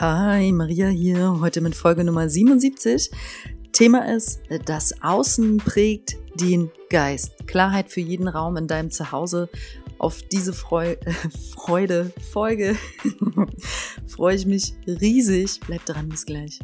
Hi, 0.00 0.52
Maria 0.52 0.86
hier, 0.86 1.40
heute 1.40 1.60
mit 1.60 1.74
Folge 1.74 2.04
Nummer 2.04 2.28
77. 2.28 3.10
Thema 3.72 4.14
ist, 4.14 4.40
das 4.66 5.02
Außen 5.02 5.56
prägt 5.56 6.16
den 6.40 6.70
Geist. 6.88 7.48
Klarheit 7.48 7.90
für 7.90 8.00
jeden 8.00 8.28
Raum 8.28 8.56
in 8.56 8.68
deinem 8.68 8.92
Zuhause. 8.92 9.48
Auf 9.98 10.22
diese 10.22 10.52
Freu 10.52 10.92
äh, 10.92 11.12
Freude, 11.52 12.12
Folge 12.30 12.76
freue 14.06 14.36
ich 14.36 14.46
mich 14.46 14.74
riesig. 14.86 15.58
Bleib 15.66 15.84
dran, 15.84 16.08
bis 16.08 16.24
gleich. 16.24 16.60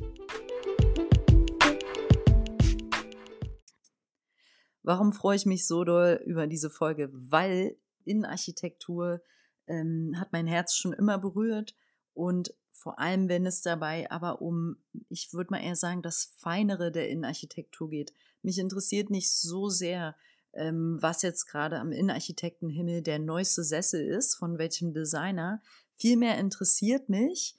Warum 4.84 5.12
freue 5.12 5.34
ich 5.34 5.44
mich 5.44 5.66
so 5.66 5.82
doll 5.82 6.20
über 6.24 6.46
diese 6.46 6.70
Folge? 6.70 7.10
Weil 7.12 7.76
Innenarchitektur 8.04 9.22
ähm, 9.66 10.14
hat 10.20 10.32
mein 10.32 10.46
Herz 10.46 10.76
schon 10.76 10.92
immer 10.92 11.18
berührt 11.18 11.74
und 12.12 12.54
vor 12.84 12.98
allem, 12.98 13.30
wenn 13.30 13.46
es 13.46 13.62
dabei 13.62 14.10
aber 14.10 14.42
um, 14.42 14.76
ich 15.08 15.32
würde 15.32 15.54
mal 15.54 15.64
eher 15.64 15.74
sagen, 15.74 16.02
das 16.02 16.34
Feinere 16.36 16.92
der 16.92 17.08
Innenarchitektur 17.08 17.88
geht. 17.88 18.12
Mich 18.42 18.58
interessiert 18.58 19.08
nicht 19.08 19.32
so 19.32 19.70
sehr, 19.70 20.14
ähm, 20.52 20.98
was 21.00 21.22
jetzt 21.22 21.46
gerade 21.46 21.80
am 21.80 21.92
Innenarchitektenhimmel 21.92 23.00
der 23.00 23.20
neueste 23.20 23.64
Sessel 23.64 24.06
ist, 24.06 24.34
von 24.34 24.58
welchem 24.58 24.92
Designer. 24.92 25.62
Vielmehr 25.94 26.36
interessiert 26.36 27.08
mich 27.08 27.56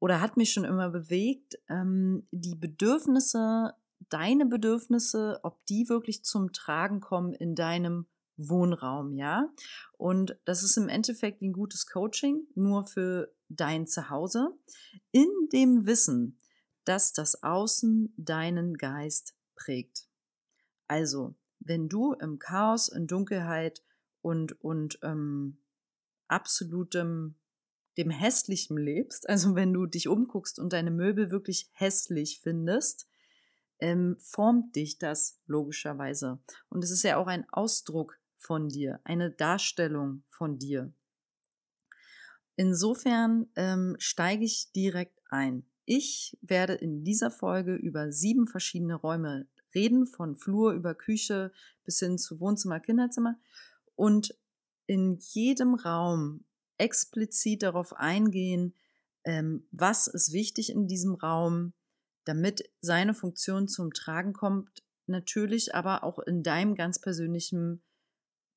oder 0.00 0.20
hat 0.20 0.36
mich 0.36 0.52
schon 0.52 0.64
immer 0.64 0.90
bewegt, 0.90 1.60
ähm, 1.68 2.26
die 2.32 2.56
Bedürfnisse, 2.56 3.74
deine 4.08 4.46
Bedürfnisse, 4.46 5.38
ob 5.44 5.64
die 5.66 5.88
wirklich 5.88 6.24
zum 6.24 6.52
Tragen 6.52 6.98
kommen 6.98 7.34
in 7.34 7.54
deinem 7.54 8.06
Wohnraum, 8.36 9.12
ja. 9.12 9.48
Und 9.96 10.36
das 10.44 10.62
ist 10.62 10.76
im 10.76 10.88
Endeffekt 10.88 11.40
wie 11.40 11.48
ein 11.48 11.52
gutes 11.52 11.86
Coaching, 11.86 12.48
nur 12.54 12.84
für 12.84 13.32
dein 13.56 13.86
Zuhause, 13.86 14.56
in 15.10 15.28
dem 15.52 15.86
Wissen, 15.86 16.38
dass 16.84 17.12
das 17.12 17.42
Außen 17.42 18.12
deinen 18.16 18.76
Geist 18.76 19.34
prägt. 19.54 20.08
Also, 20.88 21.34
wenn 21.60 21.88
du 21.88 22.12
im 22.14 22.38
Chaos, 22.38 22.88
in 22.88 23.06
Dunkelheit 23.06 23.82
und, 24.20 24.60
und 24.60 24.98
ähm, 25.02 25.58
absolutem 26.28 27.36
dem 27.96 28.10
Hässlichen 28.10 28.76
lebst, 28.76 29.28
also 29.28 29.54
wenn 29.54 29.72
du 29.72 29.86
dich 29.86 30.08
umguckst 30.08 30.58
und 30.58 30.72
deine 30.72 30.90
Möbel 30.90 31.30
wirklich 31.30 31.68
hässlich 31.72 32.40
findest, 32.40 33.06
ähm, 33.78 34.16
formt 34.18 34.76
dich 34.76 34.98
das 34.98 35.40
logischerweise. 35.46 36.40
Und 36.68 36.84
es 36.84 36.90
ist 36.90 37.02
ja 37.02 37.16
auch 37.16 37.26
ein 37.26 37.46
Ausdruck 37.50 38.18
von 38.38 38.68
dir, 38.68 39.00
eine 39.04 39.30
Darstellung 39.30 40.24
von 40.28 40.58
dir. 40.58 40.92
Insofern 42.56 43.46
ähm, 43.56 43.96
steige 43.98 44.44
ich 44.44 44.72
direkt 44.72 45.18
ein. 45.30 45.64
Ich 45.84 46.36
werde 46.42 46.74
in 46.74 47.04
dieser 47.04 47.30
Folge 47.30 47.74
über 47.74 48.12
sieben 48.12 48.46
verschiedene 48.46 48.94
Räume 48.94 49.48
reden, 49.74 50.06
von 50.06 50.36
Flur 50.36 50.72
über 50.72 50.94
Küche 50.94 51.52
bis 51.84 51.98
hin 51.98 52.18
zu 52.18 52.40
Wohnzimmer, 52.40 52.80
Kinderzimmer 52.80 53.38
und 53.96 54.34
in 54.86 55.18
jedem 55.32 55.74
Raum 55.74 56.44
explizit 56.78 57.62
darauf 57.62 57.94
eingehen, 57.94 58.74
ähm, 59.24 59.66
was 59.70 60.06
ist 60.06 60.32
wichtig 60.32 60.70
in 60.70 60.86
diesem 60.86 61.14
Raum, 61.14 61.72
damit 62.24 62.68
seine 62.80 63.14
Funktion 63.14 63.68
zum 63.68 63.92
Tragen 63.92 64.32
kommt, 64.32 64.82
natürlich 65.06 65.74
aber 65.74 66.04
auch 66.04 66.18
in 66.18 66.42
deinem 66.42 66.74
ganz 66.74 67.00
persönlichen 67.00 67.82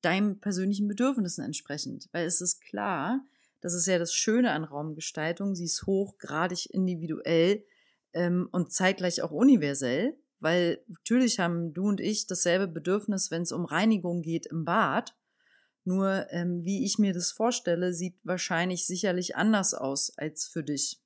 deinen 0.02 0.38
persönlichen 0.40 0.86
Bedürfnissen 0.86 1.44
entsprechend. 1.44 2.08
Weil 2.12 2.26
es 2.26 2.40
ist 2.40 2.60
klar, 2.60 3.24
das 3.60 3.74
ist 3.74 3.86
ja 3.86 3.98
das 3.98 4.14
Schöne 4.14 4.52
an 4.52 4.64
Raumgestaltung, 4.64 5.54
sie 5.54 5.64
ist 5.64 5.86
hochgradig 5.86 6.70
individuell 6.70 7.64
ähm, 8.12 8.48
und 8.52 8.72
zeitgleich 8.72 9.22
auch 9.22 9.30
universell, 9.30 10.18
weil 10.38 10.82
natürlich 10.86 11.38
haben 11.38 11.72
du 11.72 11.88
und 11.88 12.00
ich 12.00 12.26
dasselbe 12.26 12.68
Bedürfnis, 12.68 13.30
wenn 13.30 13.42
es 13.42 13.52
um 13.52 13.64
Reinigung 13.64 14.22
geht 14.22 14.46
im 14.46 14.64
Bad. 14.64 15.16
Nur 15.84 16.26
ähm, 16.30 16.64
wie 16.64 16.84
ich 16.84 16.98
mir 16.98 17.12
das 17.12 17.30
vorstelle, 17.30 17.92
sieht 17.94 18.18
wahrscheinlich 18.24 18.86
sicherlich 18.86 19.36
anders 19.36 19.72
aus 19.72 20.16
als 20.18 20.46
für 20.46 20.64
dich. 20.64 21.00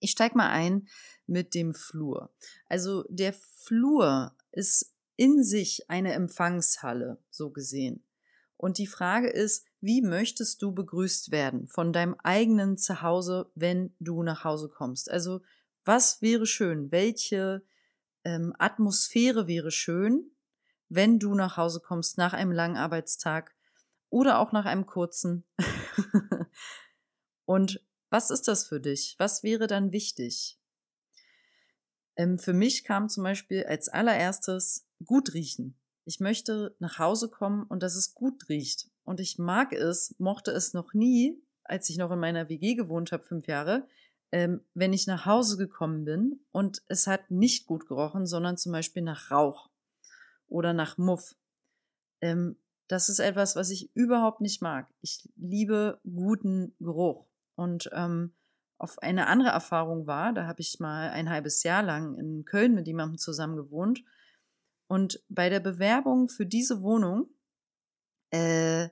Ich 0.00 0.10
steig 0.10 0.34
mal 0.34 0.50
ein 0.50 0.88
mit 1.26 1.54
dem 1.54 1.74
Flur. 1.74 2.34
Also 2.66 3.04
der 3.08 3.32
Flur 3.32 4.34
ist 4.50 4.92
in 5.16 5.44
sich 5.44 5.88
eine 5.88 6.14
Empfangshalle, 6.14 7.22
so 7.30 7.50
gesehen. 7.50 8.04
Und 8.56 8.78
die 8.78 8.86
Frage 8.86 9.28
ist, 9.28 9.66
wie 9.80 10.02
möchtest 10.02 10.62
du 10.62 10.72
begrüßt 10.72 11.30
werden 11.30 11.66
von 11.68 11.92
deinem 11.92 12.14
eigenen 12.22 12.76
Zuhause, 12.76 13.50
wenn 13.54 13.94
du 13.98 14.22
nach 14.22 14.44
Hause 14.44 14.68
kommst? 14.68 15.10
Also, 15.10 15.40
was 15.84 16.20
wäre 16.20 16.46
schön? 16.46 16.90
Welche 16.92 17.62
ähm, 18.24 18.54
Atmosphäre 18.58 19.46
wäre 19.46 19.70
schön, 19.70 20.30
wenn 20.88 21.18
du 21.18 21.34
nach 21.34 21.56
Hause 21.56 21.80
kommst 21.80 22.18
nach 22.18 22.32
einem 22.32 22.52
langen 22.52 22.76
Arbeitstag 22.76 23.54
oder 24.10 24.38
auch 24.38 24.52
nach 24.52 24.66
einem 24.66 24.86
kurzen? 24.86 25.44
Und 27.46 27.82
was 28.10 28.30
ist 28.30 28.48
das 28.48 28.66
für 28.66 28.80
dich? 28.80 29.14
Was 29.18 29.42
wäre 29.42 29.66
dann 29.66 29.92
wichtig? 29.92 30.58
Ähm, 32.16 32.38
für 32.38 32.52
mich 32.52 32.84
kam 32.84 33.08
zum 33.08 33.24
Beispiel 33.24 33.64
als 33.64 33.88
allererstes 33.88 34.86
gut 35.04 35.32
riechen. 35.32 35.78
Ich 36.04 36.20
möchte 36.20 36.76
nach 36.78 36.98
Hause 36.98 37.30
kommen 37.30 37.62
und 37.64 37.82
dass 37.82 37.94
es 37.94 38.14
gut 38.14 38.48
riecht. 38.48 38.89
Und 39.10 39.18
ich 39.18 39.38
mag 39.40 39.72
es, 39.72 40.14
mochte 40.20 40.52
es 40.52 40.72
noch 40.72 40.94
nie, 40.94 41.36
als 41.64 41.90
ich 41.90 41.98
noch 41.98 42.12
in 42.12 42.20
meiner 42.20 42.48
WG 42.48 42.76
gewohnt 42.76 43.10
habe, 43.10 43.24
fünf 43.24 43.48
Jahre, 43.48 43.88
ähm, 44.30 44.60
wenn 44.72 44.92
ich 44.92 45.08
nach 45.08 45.26
Hause 45.26 45.56
gekommen 45.56 46.04
bin 46.04 46.44
und 46.52 46.84
es 46.86 47.08
hat 47.08 47.28
nicht 47.28 47.66
gut 47.66 47.88
gerochen, 47.88 48.24
sondern 48.24 48.56
zum 48.56 48.70
Beispiel 48.70 49.02
nach 49.02 49.32
Rauch 49.32 49.68
oder 50.46 50.72
nach 50.74 50.96
Muff. 50.96 51.34
Ähm, 52.20 52.56
das 52.86 53.08
ist 53.08 53.18
etwas, 53.18 53.56
was 53.56 53.70
ich 53.70 53.90
überhaupt 53.96 54.42
nicht 54.42 54.62
mag. 54.62 54.86
Ich 55.00 55.28
liebe 55.34 55.98
guten 56.04 56.76
Geruch. 56.78 57.26
Und 57.56 57.90
ähm, 57.92 58.32
auf 58.78 59.00
eine 59.00 59.26
andere 59.26 59.50
Erfahrung 59.50 60.06
war, 60.06 60.32
da 60.32 60.46
habe 60.46 60.60
ich 60.60 60.78
mal 60.78 61.10
ein 61.10 61.30
halbes 61.30 61.64
Jahr 61.64 61.82
lang 61.82 62.16
in 62.16 62.44
Köln 62.44 62.76
mit 62.76 62.86
jemandem 62.86 63.18
zusammen 63.18 63.56
gewohnt 63.56 64.04
und 64.86 65.20
bei 65.28 65.48
der 65.48 65.58
Bewerbung 65.58 66.28
für 66.28 66.46
diese 66.46 66.80
Wohnung, 66.82 67.26
äh, 68.30 68.88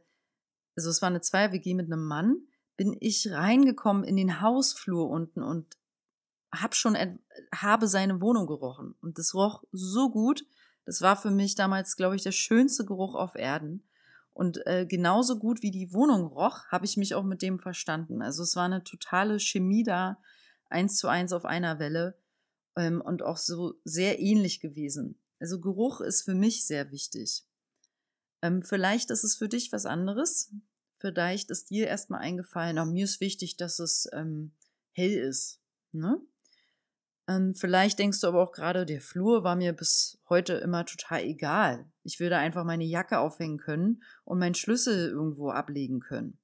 also 0.79 0.91
es 0.91 1.03
war 1.03 1.09
eine 1.09 1.21
Zweier-WG 1.21 1.75
mit 1.75 1.87
einem 1.87 2.05
Mann, 2.05 2.37
bin 2.77 2.97
ich 3.01 3.33
reingekommen 3.33 4.05
in 4.05 4.17
den 4.17 4.41
Hausflur 4.41 5.11
unten 5.11 5.43
und 5.43 5.77
hab 6.53 6.77
schon 6.77 6.97
habe 7.53 7.89
seine 7.89 8.21
Wohnung 8.21 8.47
gerochen 8.47 8.95
und 9.03 9.19
das 9.19 9.35
roch 9.35 9.65
so 9.73 10.09
gut. 10.09 10.47
Das 10.85 11.03
war 11.03 11.17
für 11.17 11.33
mich 11.33 11.57
damals, 11.57 11.97
glaube 11.97 12.15
ich, 12.15 12.23
der 12.23 12.31
schönste 12.31 12.85
Geruch 12.85 13.17
auf 13.17 13.35
Erden. 13.35 13.83
Und 14.33 14.65
äh, 14.69 14.87
genauso 14.87 15.41
gut 15.41 15.63
wie 15.63 15.73
die 15.73 15.93
Wohnung 15.93 16.27
roch, 16.27 16.67
habe 16.69 16.85
ich 16.85 16.97
mich 16.97 17.17
auch 17.17 17.25
mit 17.25 17.43
dem 17.43 17.59
verstanden. 17.59 18.23
Also 18.23 18.45
es 18.45 18.55
war 18.55 18.67
eine 18.67 18.85
totale 18.85 19.41
Chemie 19.41 19.83
da, 19.83 20.21
eins 20.69 20.97
zu 20.97 21.09
eins 21.09 21.33
auf 21.33 21.45
einer 21.45 21.81
Welle 21.81 22.17
ähm, 22.77 23.01
und 23.01 23.23
auch 23.25 23.37
so 23.37 23.75
sehr 23.83 24.21
ähnlich 24.21 24.61
gewesen. 24.61 25.19
Also 25.41 25.61
Geruch 25.61 26.01
ist 26.01 26.23
für 26.23 26.35
mich 26.35 26.67
sehr 26.67 26.93
wichtig. 26.93 27.43
Ähm, 28.43 28.63
vielleicht 28.63 29.11
ist 29.11 29.25
es 29.25 29.35
für 29.35 29.49
dich 29.49 29.73
was 29.73 29.87
anderes. 29.87 30.53
Vielleicht 30.99 31.51
ist 31.51 31.71
dir 31.71 31.87
erstmal 31.87 32.21
eingefallen, 32.21 32.79
auch 32.79 32.87
mir 32.87 33.05
ist 33.05 33.21
wichtig, 33.21 33.57
dass 33.57 33.79
es 33.79 34.09
ähm, 34.13 34.53
hell 34.93 35.13
ist. 35.13 35.61
Ne? 35.93 36.21
Ähm, 37.29 37.55
vielleicht 37.55 37.99
denkst 37.99 38.21
du 38.21 38.27
aber 38.27 38.43
auch 38.43 38.53
gerade, 38.53 38.85
der 38.85 39.01
Flur 39.01 39.45
war 39.45 39.55
mir 39.55 39.73
bis 39.73 40.19
heute 40.29 40.55
immer 40.55 40.85
total 40.85 41.23
egal. 41.23 41.87
Ich 42.03 42.19
würde 42.19 42.39
einfach 42.39 42.65
meine 42.65 42.85
Jacke 42.85 43.19
aufhängen 43.19 43.59
können 43.59 44.03
und 44.25 44.39
meinen 44.39 44.55
Schlüssel 44.55 45.11
irgendwo 45.11 45.51
ablegen 45.51 46.01
können. 46.01 46.39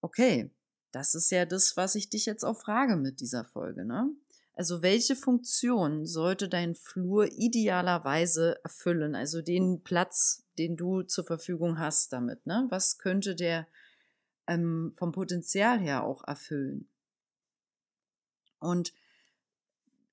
Okay, 0.00 0.50
das 0.90 1.14
ist 1.14 1.30
ja 1.30 1.44
das, 1.44 1.76
was 1.76 1.94
ich 1.94 2.10
dich 2.10 2.26
jetzt 2.26 2.44
auch 2.44 2.58
frage 2.60 2.96
mit 2.96 3.20
dieser 3.20 3.44
Folge, 3.44 3.84
ne? 3.84 4.10
Also 4.54 4.82
welche 4.82 5.16
Funktion 5.16 6.04
sollte 6.04 6.48
dein 6.48 6.74
Flur 6.74 7.26
idealerweise 7.32 8.62
erfüllen? 8.62 9.14
Also 9.14 9.40
den 9.40 9.82
Platz, 9.82 10.44
den 10.58 10.76
du 10.76 11.02
zur 11.02 11.24
Verfügung 11.24 11.78
hast 11.78 12.12
damit. 12.12 12.46
Ne? 12.46 12.66
Was 12.68 12.98
könnte 12.98 13.34
der 13.34 13.66
ähm, 14.46 14.92
vom 14.96 15.12
Potenzial 15.12 15.80
her 15.80 16.04
auch 16.04 16.22
erfüllen? 16.26 16.86
Und 18.58 18.92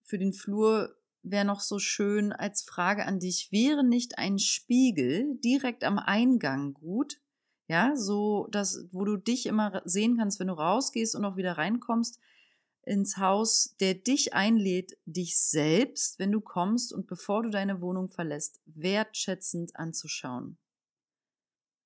für 0.02 0.18
den 0.18 0.34
Flur 0.34 0.96
wäre 1.22 1.46
noch 1.46 1.60
so 1.60 1.78
schön 1.78 2.32
als 2.32 2.64
Frage 2.64 3.06
an 3.06 3.20
dich, 3.20 3.52
wäre 3.52 3.84
nicht 3.84 4.18
ein 4.18 4.40
Spiegel 4.40 5.38
direkt 5.44 5.84
am 5.84 6.00
Eingang 6.00 6.74
gut? 6.74 7.20
Ja, 7.68 7.96
so, 7.96 8.48
dass, 8.50 8.88
wo 8.92 9.06
du 9.06 9.18
dich 9.18 9.46
immer 9.46 9.84
sehen 9.86 10.18
kannst, 10.18 10.40
wenn 10.40 10.48
du 10.48 10.54
rausgehst 10.54 11.14
und 11.16 11.24
auch 11.26 11.38
wieder 11.38 11.58
reinkommst, 11.60 12.20
ins 12.90 13.18
Haus, 13.18 13.76
der 13.80 13.94
dich 13.94 14.34
einlädt, 14.34 14.98
dich 15.06 15.40
selbst, 15.40 16.18
wenn 16.18 16.32
du 16.32 16.42
kommst 16.42 16.92
und 16.92 17.06
bevor 17.06 17.44
du 17.44 17.52
deine 17.52 17.82
Wohnung 17.82 18.10
verlässt, 18.10 18.60
wertschätzend 18.66 19.76
anzuschauen. 19.76 20.58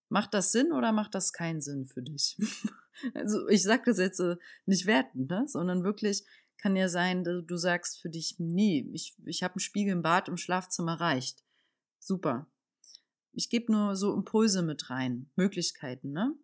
Macht 0.07 0.33
das 0.33 0.53
Sinn 0.53 0.71
oder 0.71 0.94
macht 0.94 1.13
das 1.13 1.33
keinen 1.33 1.61
Sinn 1.61 1.85
für 1.85 2.01
dich? 2.01 2.38
Also 3.15 3.47
ich 3.47 3.63
sage 3.63 3.81
das 3.88 3.97
jetzt 3.97 4.19
äh, 4.19 4.35
nicht 4.67 4.85
wertend, 4.85 5.27
ne? 5.27 5.45
sondern 5.47 5.83
wirklich 5.83 6.25
kann 6.57 6.75
ja 6.75 6.88
sein, 6.88 7.23
du 7.23 7.57
sagst 7.57 7.99
für 7.99 8.09
dich, 8.09 8.35
nee, 8.38 8.88
ich, 8.94 9.15
ich 9.25 9.41
habe 9.41 9.56
einen 9.56 9.61
Spiegel 9.61 9.94
im 9.94 10.03
Bad 10.03 10.27
im 10.27 10.38
Schlafzimmer 10.38 11.01
reicht. 11.01 11.44
Super. 11.97 12.47
Ich 13.31 13.49
gebe 13.49 13.71
nur 13.71 13.95
so 13.95 14.13
Impulse 14.13 14.61
mit 14.61 14.91
rein, 14.91 15.31
Möglichkeiten, 15.35 16.11
ne? 16.11 16.35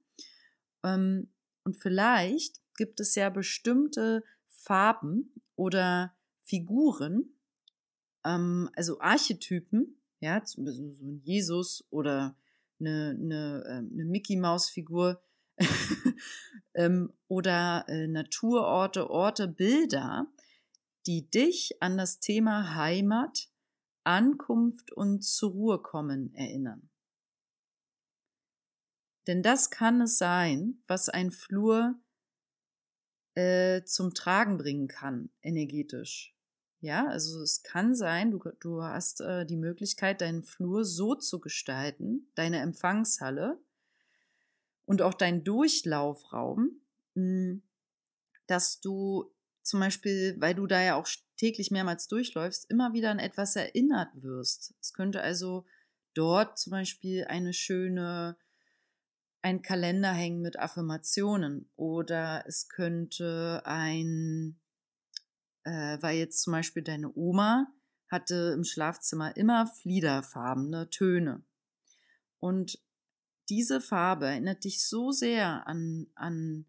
Ähm, 0.83 1.31
und 1.63 1.77
vielleicht 1.77 2.59
gibt 2.75 2.99
es 2.99 3.13
ja 3.13 3.29
bestimmte 3.29 4.23
Farben 4.59 5.33
oder 5.55 6.13
Figuren, 6.41 7.33
ähm, 8.25 8.69
also 8.75 8.99
Archetypen, 8.99 9.97
ja, 10.19 10.41
so 10.45 10.61
ein 10.61 11.21
Jesus 11.23 11.87
oder 11.89 12.35
eine, 12.79 13.17
eine, 13.17 13.63
ähm, 13.69 13.89
eine 13.93 14.05
Mickey 14.05 14.35
Maus 14.35 14.69
Figur 14.69 15.21
ähm, 16.73 17.13
oder 17.27 17.85
äh, 17.87 18.07
Naturorte, 18.07 19.09
Orte, 19.09 19.47
Bilder, 19.47 20.27
die 21.05 21.29
dich 21.29 21.81
an 21.81 21.97
das 21.97 22.19
Thema 22.19 22.75
Heimat, 22.75 23.49
Ankunft 24.03 24.91
und 24.91 25.23
zur 25.23 25.51
Ruhe 25.51 25.81
kommen 25.81 26.33
erinnern. 26.33 26.89
Denn 29.27 29.43
das 29.43 29.69
kann 29.69 30.01
es 30.01 30.17
sein, 30.17 30.81
was 30.87 31.07
ein 31.07 31.31
Flur 31.31 31.95
äh, 33.35 33.83
zum 33.83 34.13
Tragen 34.13 34.57
bringen 34.57 34.87
kann, 34.87 35.29
energetisch. 35.41 36.35
Ja, 36.81 37.07
also 37.07 37.41
es 37.41 37.61
kann 37.61 37.93
sein, 37.93 38.31
du, 38.31 38.41
du 38.59 38.81
hast 38.83 39.19
äh, 39.21 39.45
die 39.45 39.57
Möglichkeit, 39.57 40.21
deinen 40.21 40.43
Flur 40.43 40.85
so 40.85 41.13
zu 41.13 41.39
gestalten, 41.39 42.31
deine 42.35 42.59
Empfangshalle 42.59 43.59
und 44.85 45.01
auch 45.01 45.13
deinen 45.13 45.43
Durchlaufraum, 45.43 46.81
hm, 47.15 47.61
dass 48.47 48.79
du 48.79 49.31
zum 49.61 49.81
Beispiel, 49.81 50.35
weil 50.39 50.55
du 50.55 50.67
da 50.67 50.81
ja 50.81 50.95
auch 50.95 51.07
täglich 51.37 51.69
mehrmals 51.69 52.07
durchläufst, 52.07 52.69
immer 52.71 52.93
wieder 52.93 53.11
an 53.11 53.19
etwas 53.19 53.55
erinnert 53.55 54.09
wirst. 54.15 54.73
Es 54.81 54.93
könnte 54.93 55.21
also 55.21 55.65
dort 56.13 56.57
zum 56.57 56.71
Beispiel 56.71 57.25
eine 57.25 57.53
schöne 57.53 58.37
ein 59.41 59.61
Kalender 59.61 60.11
hängen 60.11 60.41
mit 60.41 60.59
Affirmationen 60.59 61.69
oder 61.75 62.43
es 62.47 62.67
könnte 62.67 63.61
ein, 63.65 64.59
äh, 65.63 65.97
weil 66.01 66.17
jetzt 66.17 66.41
zum 66.41 66.53
Beispiel 66.53 66.83
deine 66.83 67.13
Oma 67.15 67.67
hatte 68.09 68.53
im 68.55 68.63
Schlafzimmer 68.63 69.37
immer 69.37 69.67
fliederfarbene 69.67 70.89
Töne. 70.89 71.43
Und 72.39 72.79
diese 73.49 73.81
Farbe 73.81 74.27
erinnert 74.27 74.63
dich 74.63 74.85
so 74.85 75.11
sehr 75.11 75.67
an, 75.67 76.07
an 76.15 76.65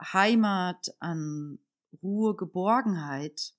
Heimat, 0.00 0.94
an 0.98 1.58
Ruhe, 2.02 2.36
Geborgenheit, 2.36 3.54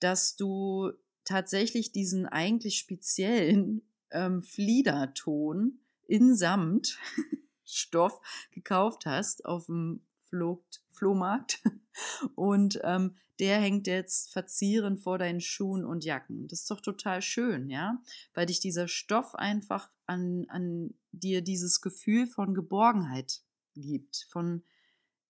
dass 0.00 0.36
du 0.36 0.92
tatsächlich 1.24 1.92
diesen 1.92 2.26
eigentlich 2.26 2.78
speziellen 2.78 3.82
ähm, 4.10 4.42
Fliederton 4.42 5.80
in 6.06 6.34
Samt 6.34 6.98
Stoff 7.64 8.20
gekauft 8.50 9.06
hast 9.06 9.44
auf 9.44 9.66
dem 9.66 10.02
Flo 10.20 10.64
Flohmarkt 10.88 11.62
und 12.34 12.80
ähm, 12.82 13.16
der 13.38 13.60
hängt 13.60 13.86
jetzt 13.86 14.32
verzierend 14.32 15.00
vor 15.00 15.18
deinen 15.18 15.42
Schuhen 15.42 15.84
und 15.84 16.04
Jacken. 16.04 16.48
Das 16.48 16.60
ist 16.60 16.70
doch 16.70 16.80
total 16.80 17.20
schön, 17.20 17.68
ja, 17.68 18.02
weil 18.32 18.46
dich 18.46 18.60
dieser 18.60 18.88
Stoff 18.88 19.34
einfach 19.34 19.90
an, 20.06 20.46
an 20.48 20.94
dir 21.12 21.42
dieses 21.42 21.82
Gefühl 21.82 22.26
von 22.26 22.54
Geborgenheit 22.54 23.42
gibt, 23.74 24.26
von 24.30 24.62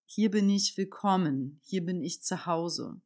hier 0.05 0.31
bin 0.31 0.49
ich 0.49 0.77
willkommen, 0.77 1.61
hier 1.65 1.85
bin 1.85 2.01
ich 2.01 2.23
zu 2.23 2.47
Hause. 2.47 3.01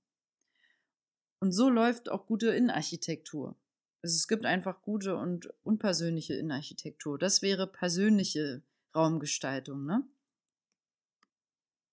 Und 1.39 1.53
so 1.53 1.71
läuft 1.71 2.11
auch 2.11 2.27
gute 2.27 2.49
Innenarchitektur. 2.49 3.57
Also 4.03 4.17
es 4.17 4.29
gibt 4.29 4.47
einfach 4.47 4.81
gute 4.83 5.17
und 5.17 5.53
unpersönliche 5.63 6.35
Innenarchitektur. 6.35 7.19
Das 7.19 7.43
wäre 7.43 7.67
persönliche 7.67 8.63
Raumgestaltung, 8.95 9.85
ne? 9.85 10.03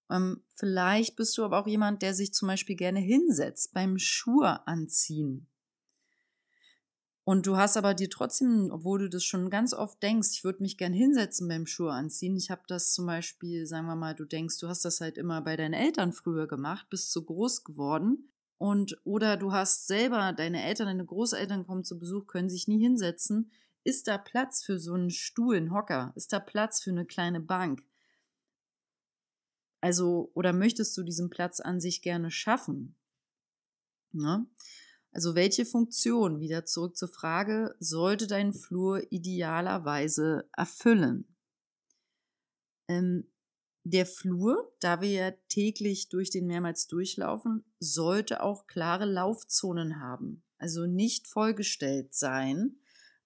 Ähm, 0.09 0.41
vielleicht 0.55 1.17
bist 1.17 1.37
du 1.37 1.43
aber 1.43 1.59
auch 1.59 1.67
jemand, 1.67 2.01
der 2.01 2.13
sich 2.13 2.33
zum 2.33 2.47
Beispiel 2.47 2.77
gerne 2.77 2.99
hinsetzt 2.99 3.73
beim 3.73 3.97
Schuhe 3.97 4.65
anziehen. 4.65 5.47
Und 7.25 7.45
du 7.45 7.57
hast 7.57 7.75
aber 7.75 7.93
dir 7.93 8.09
trotzdem, 8.09 8.69
obwohl 8.71 8.99
du 8.99 9.09
das 9.09 9.25
schon 9.25 9.49
ganz 9.49 9.73
oft 9.73 10.01
denkst, 10.01 10.29
ich 10.31 10.45
würde 10.45 10.63
mich 10.63 10.77
gern 10.77 10.93
hinsetzen 10.93 11.49
beim 11.49 11.65
Schuhe 11.65 11.91
anziehen. 11.91 12.37
Ich 12.37 12.49
habe 12.49 12.61
das 12.69 12.93
zum 12.93 13.05
Beispiel, 13.05 13.67
sagen 13.67 13.85
wir 13.85 13.97
mal, 13.97 14.15
du 14.15 14.23
denkst, 14.23 14.59
du 14.59 14.69
hast 14.69 14.85
das 14.85 15.01
halt 15.01 15.17
immer 15.17 15.41
bei 15.41 15.57
deinen 15.57 15.73
Eltern 15.73 16.13
früher 16.13 16.47
gemacht, 16.47 16.87
bist 16.89 17.11
so 17.11 17.21
groß 17.23 17.65
geworden 17.65 18.31
und 18.57 18.99
oder 19.03 19.37
du 19.37 19.51
hast 19.51 19.87
selber, 19.87 20.33
deine 20.33 20.63
Eltern, 20.63 20.87
deine 20.87 21.05
Großeltern 21.05 21.65
kommen 21.65 21.83
zu 21.83 21.99
Besuch, 21.99 22.27
können 22.27 22.49
sich 22.49 22.67
nie 22.67 22.79
hinsetzen. 22.79 23.51
Ist 23.83 24.07
da 24.07 24.17
Platz 24.17 24.63
für 24.63 24.79
so 24.79 24.93
einen 24.93 25.11
Stuhl, 25.11 25.57
einen 25.57 25.71
Hocker? 25.71 26.11
Ist 26.15 26.33
da 26.33 26.39
Platz 26.39 26.81
für 26.81 26.89
eine 26.89 27.05
kleine 27.05 27.39
Bank? 27.39 27.83
Also, 29.79 30.31
oder 30.33 30.53
möchtest 30.53 30.97
du 30.97 31.03
diesen 31.03 31.29
Platz 31.29 31.59
an 31.59 31.79
sich 31.79 32.01
gerne 32.01 32.31
schaffen? 32.31 32.95
Ne? 34.11 34.47
Also, 35.11 35.35
welche 35.35 35.65
Funktion, 35.65 36.39
wieder 36.39 36.65
zurück 36.65 36.97
zur 36.97 37.09
Frage, 37.09 37.75
sollte 37.79 38.27
dein 38.27 38.53
Flur 38.53 39.11
idealerweise 39.11 40.49
erfüllen? 40.51 41.35
Ähm, 42.87 43.29
der 43.89 44.05
Flur, 44.05 44.71
da 44.79 45.01
wir 45.01 45.09
ja 45.09 45.31
täglich 45.49 46.09
durch 46.09 46.29
den 46.29 46.47
mehrmals 46.47 46.87
durchlaufen, 46.87 47.63
sollte 47.79 48.41
auch 48.41 48.67
klare 48.67 49.05
Laufzonen 49.05 49.99
haben. 49.99 50.43
Also 50.57 50.85
nicht 50.85 51.27
vollgestellt 51.27 52.13
sein. 52.13 52.79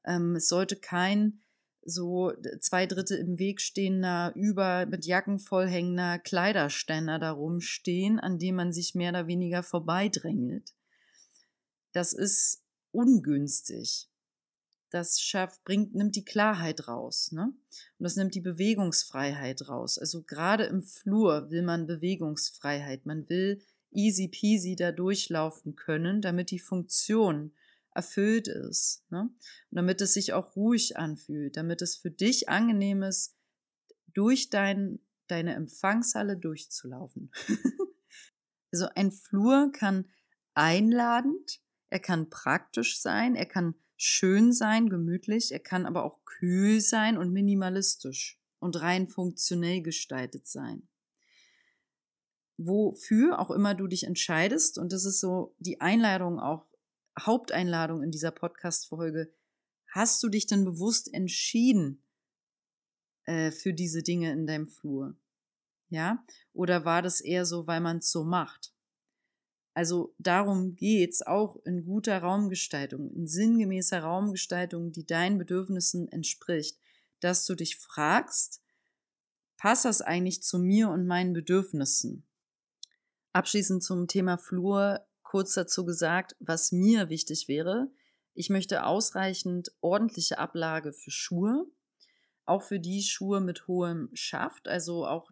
Ähm, 0.06 0.36
es 0.36 0.48
sollte 0.48 0.76
kein 0.76 1.42
so 1.84 2.32
zwei 2.60 2.86
Drittel 2.86 3.18
im 3.18 3.40
Weg 3.40 3.60
stehender, 3.60 4.34
über 4.36 4.86
mit 4.86 5.06
Jacken 5.06 5.40
vollhängender 5.40 6.20
Kleiderständer 6.20 7.18
darum 7.18 7.60
stehen, 7.60 8.20
an 8.20 8.38
dem 8.38 8.56
man 8.56 8.72
sich 8.72 8.94
mehr 8.94 9.10
oder 9.10 9.28
weniger 9.28 9.64
vorbeidrängelt. 9.64 10.74
Das 11.92 12.14
ist 12.14 12.64
ungünstig 12.92 14.11
das 14.92 15.22
schafft, 15.22 15.64
bringt, 15.64 15.96
nimmt 15.96 16.16
die 16.16 16.26
Klarheit 16.26 16.88
raus, 16.88 17.32
ne? 17.32 17.44
Und 17.46 18.04
das 18.04 18.18
nimmt 18.18 18.36
die 18.36 18.42
Bewegungsfreiheit 18.42 19.68
raus. 19.68 19.98
Also 19.98 20.22
gerade 20.22 20.66
im 20.66 20.84
Flur 20.84 21.50
will 21.50 21.64
man 21.64 21.88
Bewegungsfreiheit. 21.88 23.06
Man 23.06 23.28
will 23.30 23.62
easy 23.92 24.28
peasy 24.28 24.76
da 24.76 24.92
durchlaufen 24.92 25.76
können, 25.76 26.22
damit 26.22 26.52
die 26.52 26.60
Funktion 26.60 27.54
erfüllt 27.94 28.48
ist, 28.48 29.04
ne? 29.10 29.22
Und 29.22 29.76
damit 29.76 30.02
es 30.02 30.14
sich 30.14 30.34
auch 30.34 30.56
ruhig 30.56 30.98
anfühlt, 30.98 31.58
damit 31.58 31.82
es 31.82 31.96
für 31.96 32.12
dich 32.12 32.50
angenehm 32.50 33.04
ist, 33.04 33.36
durch 34.14 34.50
dein, 34.50 35.00
deine 35.28 35.56
Empfangshalle 35.56 36.38
durchzulaufen. 36.38 37.32
also 38.72 38.88
ein 38.96 39.12
Flur 39.12 39.72
kann 39.72 40.06
einladend, 40.54 41.62
er 41.90 42.00
kann 42.00 42.30
praktisch 42.30 43.00
sein, 43.00 43.36
er 43.36 43.46
kann 43.46 43.76
schön 44.04 44.52
sein, 44.52 44.90
gemütlich, 44.90 45.52
er 45.52 45.60
kann 45.60 45.86
aber 45.86 46.04
auch 46.04 46.26
kühl 46.26 46.82
sein 46.82 47.20
und 47.20 47.32
minimalistisch 47.32 48.40
und 48.60 48.82
rein 48.82 49.08
funktionell 49.08 49.84
gestaltet 49.84 50.48
sein. 50.48 50.88
Wofür 52.58 53.38
auch 53.38 53.52
immer 53.52 53.76
du 53.76 53.86
dich 53.86 54.06
entscheidest, 54.06 54.80
und 54.80 54.92
das 54.92 55.06
ist 55.06 55.20
so 55.20 55.56
die 55.60 55.82
Einladung 55.82 56.40
auch, 56.40 56.66
Haupteinladung 57.20 58.02
in 58.02 58.10
dieser 58.10 58.32
Podcast-Folge, 58.32 59.32
hast 59.92 60.24
du 60.24 60.30
dich 60.30 60.48
denn 60.48 60.66
bewusst 60.66 61.14
entschieden 61.14 62.04
äh, 63.26 63.52
für 63.52 63.74
diese 63.74 64.02
Dinge 64.02 64.32
in 64.32 64.48
deinem 64.48 64.68
Flur? 64.68 65.16
Ja? 65.90 66.26
Oder 66.54 66.86
war 66.86 67.04
das 67.04 67.22
eher 67.22 67.46
so, 67.46 67.68
weil 67.68 67.82
man 67.82 67.98
es 67.98 68.10
so 68.10 68.24
macht? 68.24 68.74
Also 69.74 70.14
darum 70.18 70.76
geht's 70.76 71.22
auch 71.22 71.56
in 71.64 71.86
guter 71.86 72.20
Raumgestaltung, 72.20 73.10
in 73.12 73.28
sinngemäßer 73.28 74.02
Raumgestaltung, 74.02 74.92
die 74.92 75.06
deinen 75.06 75.38
Bedürfnissen 75.38 76.12
entspricht, 76.12 76.78
dass 77.22 77.46
du 77.46 77.56
dich 77.56 77.78
fragst, 77.78 78.62
passt 79.58 79.86
das 79.86 80.02
eigentlich 80.02 80.44
zu 80.44 80.60
mir 80.60 80.90
und 80.90 81.08
meinen 81.08 81.34
Bedürfnissen? 81.34 82.26
Abschließend 83.32 83.82
zum 83.82 84.08
Thema 84.08 84.38
Flur 84.38 85.06
kurz 85.24 85.54
dazu 85.54 85.86
gesagt, 85.86 86.36
was 86.40 86.74
mir 86.74 87.10
wichtig 87.10 87.48
wäre. 87.48 87.90
Ich 88.34 88.50
möchte 88.50 88.86
ausreichend 88.86 89.72
ordentliche 89.80 90.38
Ablage 90.38 90.92
für 90.92 91.12
Schuhe, 91.12 91.66
auch 92.46 92.64
für 92.64 92.80
die 92.82 93.02
Schuhe 93.04 93.40
mit 93.40 93.68
hohem 93.68 94.10
Schaft, 94.14 94.68
also 94.68 95.06
auch 95.08 95.32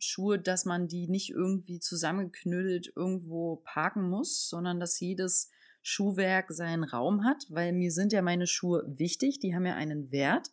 Schuhe, 0.00 0.38
dass 0.38 0.64
man 0.64 0.88
die 0.88 1.06
nicht 1.08 1.30
irgendwie 1.30 1.78
zusammengeknüttelt 1.78 2.92
irgendwo 2.96 3.62
parken 3.64 4.08
muss, 4.08 4.48
sondern 4.48 4.80
dass 4.80 4.98
jedes 4.98 5.50
Schuhwerk 5.82 6.50
seinen 6.50 6.84
Raum 6.84 7.24
hat, 7.24 7.46
weil 7.48 7.72
mir 7.72 7.90
sind 7.90 8.12
ja 8.12 8.22
meine 8.22 8.46
Schuhe 8.46 8.84
wichtig, 8.86 9.38
die 9.38 9.54
haben 9.54 9.66
ja 9.66 9.74
einen 9.74 10.10
Wert. 10.10 10.50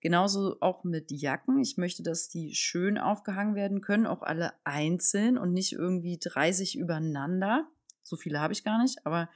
Genauso 0.00 0.56
auch 0.60 0.82
mit 0.82 1.12
Jacken. 1.12 1.60
Ich 1.60 1.76
möchte, 1.76 2.02
dass 2.02 2.28
die 2.28 2.54
schön 2.54 2.98
aufgehangen 2.98 3.54
werden 3.54 3.80
können, 3.80 4.06
auch 4.06 4.22
alle 4.22 4.52
einzeln 4.64 5.38
und 5.38 5.52
nicht 5.52 5.72
irgendwie 5.72 6.18
30 6.18 6.76
übereinander. 6.76 7.68
So 8.02 8.16
viele 8.16 8.40
habe 8.40 8.52
ich 8.52 8.64
gar 8.64 8.82
nicht, 8.82 9.06
aber 9.06 9.30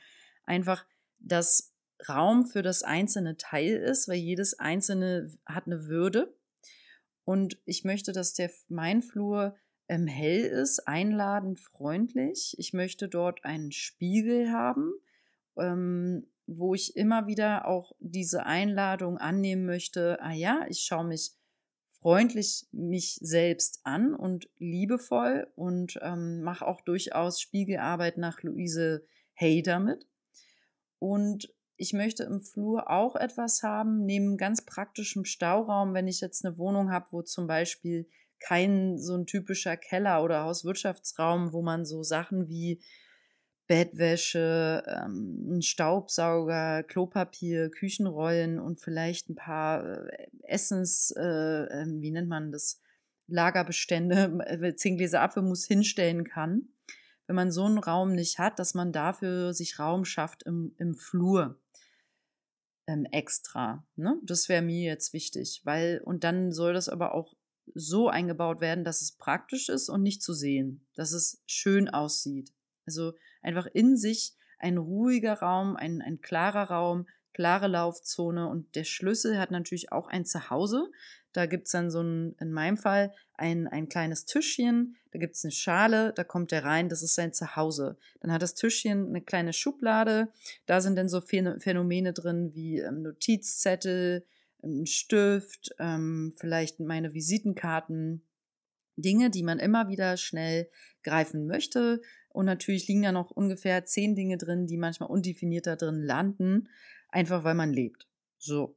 einfach, 0.45 0.85
dass 1.21 1.73
Raum 2.09 2.47
für 2.47 2.63
das 2.63 2.83
einzelne 2.83 3.37
Teil 3.37 3.77
ist, 3.77 4.09
weil 4.09 4.17
jedes 4.17 4.59
einzelne 4.59 5.33
hat 5.47 5.67
eine 5.67 5.87
Würde. 5.87 6.36
Und 7.27 7.59
ich 7.65 7.83
möchte, 7.83 8.13
dass 8.13 8.35
der 8.35 8.51
mein 8.69 9.03
Flur 9.03 9.57
ähm, 9.89 10.07
hell 10.07 10.45
ist, 10.45 10.87
einladend, 10.87 11.59
freundlich. 11.59 12.55
Ich 12.57 12.73
möchte 12.73 13.09
dort 13.09 13.45
einen 13.45 13.73
Spiegel 13.73 14.53
haben, 14.53 14.93
ähm, 15.59 16.29
wo 16.47 16.73
ich 16.73 16.97
immer 16.97 17.27
wieder 17.27 17.67
auch 17.67 17.93
diese 17.99 18.47
Einladung 18.47 19.19
annehmen 19.19 19.67
möchte. 19.67 20.23
Ah 20.23 20.33
ja, 20.33 20.67
ich 20.69 20.83
schaue 20.83 21.05
mich 21.05 21.33
freundlich 21.89 22.69
mich 22.71 23.19
selbst 23.21 23.81
an 23.83 24.15
und 24.15 24.49
liebevoll 24.59 25.49
und 25.57 25.99
ähm, 26.03 26.43
mache 26.43 26.65
auch 26.65 26.81
durchaus 26.81 27.41
Spiegelarbeit 27.41 28.19
nach 28.19 28.45
Luise 28.45 29.05
Hay 29.35 29.65
damit. 29.65 30.07
Und 31.01 31.53
ich 31.77 31.93
möchte 31.93 32.25
im 32.25 32.41
Flur 32.41 32.91
auch 32.91 33.17
etwas 33.17 33.63
haben, 33.63 34.05
neben 34.05 34.37
ganz 34.37 34.65
praktischem 34.65 35.25
Stauraum, 35.25 35.95
wenn 35.95 36.09
ich 36.09 36.21
jetzt 36.21 36.45
eine 36.45 36.57
Wohnung 36.59 36.91
habe, 36.91 37.07
wo 37.11 37.23
zum 37.23 37.47
Beispiel 37.47 38.09
kein 38.39 38.99
so 38.99 39.15
ein 39.15 39.27
typischer 39.27 39.77
Keller 39.77 40.23
oder 40.23 40.45
Hauswirtschaftsraum, 40.45 41.53
wo 41.53 41.63
man 41.63 41.85
so 41.85 42.03
Sachen 42.03 42.49
wie 42.49 42.81
Bettwäsche, 43.67 44.85
ähm, 44.87 45.61
Staubsauger, 45.61 46.83
Klopapier, 46.85 47.71
Küchenrollen 47.71 48.61
und 48.61 48.79
vielleicht 48.81 49.29
ein 49.29 49.35
paar 49.35 50.09
äh, 50.09 50.29
Essens, 50.43 51.13
äh, 51.17 51.23
äh, 51.23 51.87
wie 52.01 52.11
nennt 52.11 52.29
man 52.29 52.53
das, 52.53 52.81
Lagerbestände, 53.29 54.39
äh, 54.47 54.75
zehn 54.77 54.97
Gläser 54.97 55.23
Apfelmus 55.23 55.67
hinstellen 55.67 56.25
kann. 56.25 56.69
Wenn 57.27 57.35
man 57.35 57.51
so 57.51 57.65
einen 57.65 57.79
Raum 57.79 58.13
nicht 58.13 58.39
hat, 58.39 58.61
dass 58.61 58.75
man 58.75 58.93
dafür 58.93 59.53
sich 59.53 59.81
Raum 59.81 60.05
schafft 60.05 60.45
im, 60.45 60.75
im 60.79 60.95
Flur 60.95 61.59
ähm, 62.87 63.07
extra. 63.11 63.85
Ne? 63.97 64.19
Das 64.23 64.49
wäre 64.49 64.63
mir 64.63 64.85
jetzt 64.85 65.13
wichtig, 65.13 65.63
weil, 65.65 66.01
und 66.05 66.25
dann 66.25 66.53
soll 66.53 66.73
das 66.73 66.89
aber 66.89 67.15
auch 67.15 67.35
so 67.75 68.09
eingebaut 68.09 68.61
werden, 68.61 68.85
dass 68.85 69.03
es 69.03 69.13
praktisch 69.13 69.69
ist 69.69 69.89
und 69.89 70.03
nicht 70.03 70.23
zu 70.23 70.33
sehen, 70.35 70.87
dass 70.95 71.13
es 71.13 71.43
schön 71.47 71.89
aussieht. 71.89 72.53
Also 72.87 73.15
einfach 73.43 73.67
in 73.67 73.97
sich 73.97 74.35
ein 74.59 74.79
ruhiger 74.79 75.41
Raum, 75.41 75.77
ein, 75.77 76.01
ein 76.01 76.21
klarer 76.21 76.71
Raum, 76.71 77.07
klare 77.33 77.67
Laufzone 77.67 78.49
und 78.49 78.75
der 78.77 78.85
Schlüssel 78.85 79.39
hat 79.39 79.51
natürlich 79.51 79.93
auch 79.93 80.09
ein 80.09 80.25
Zuhause. 80.25 80.91
Da 81.37 81.45
gibt 81.45 81.67
es 81.67 81.73
dann 81.73 81.91
so 81.91 82.01
ein, 82.01 82.35
in 82.41 82.51
meinem 82.51 82.79
Fall, 82.79 83.13
ein, 83.35 83.69
ein 83.69 83.91
kleines 83.91 84.25
Tischchen, 84.25 84.97
da 85.11 85.19
gibt 85.19 85.37
es 85.37 85.45
eine 85.45 85.53
Schale, 85.53 86.15
da 86.15 86.25
kommt 86.25 86.51
der 86.51 86.65
rein, 86.65 86.89
das 86.89 87.03
ist 87.03 87.15
sein 87.15 87.35
Zuhause. 87.35 87.99
Dann 88.21 88.33
hat 88.33 88.41
das 88.41 88.55
Tischchen 88.55 89.09
eine 89.09 89.21
kleine 89.21 89.53
Schublade, 89.53 90.29
da 90.65 90.81
sind 90.81 90.97
dann 90.97 91.11
so 91.11 91.21
Phänomene 91.21 92.15
drin 92.15 92.55
wie 92.55 92.79
ähm, 92.79 93.03
Notizzettel, 93.03 94.25
ein 94.63 94.87
Stift, 94.87 95.75
ähm, 95.79 96.33
vielleicht 96.37 96.81
meine 96.81 97.13
Visitenkarten, 97.13 98.23
Dinge, 98.97 99.29
die 99.29 99.43
man 99.43 99.59
immer 99.59 99.89
wieder 99.89 100.17
schnell 100.17 100.71
greifen 101.03 101.47
möchte. 101.47 102.01
Und 102.31 102.47
natürlich 102.47 102.89
liegen 102.89 103.03
da 103.03 103.13
noch 103.13 103.31
ungefähr 103.31 103.85
zehn 103.85 104.15
Dinge 104.15 104.39
drin, 104.39 104.67
die 104.67 104.79
manchmal 104.79 105.11
undefiniert 105.11 105.67
da 105.67 105.77
drin 105.77 106.03
landen, 106.03 106.69
einfach 107.11 107.45
weil 107.45 107.55
man 107.55 107.75
lebt. 107.75 108.09
So. 108.39 108.76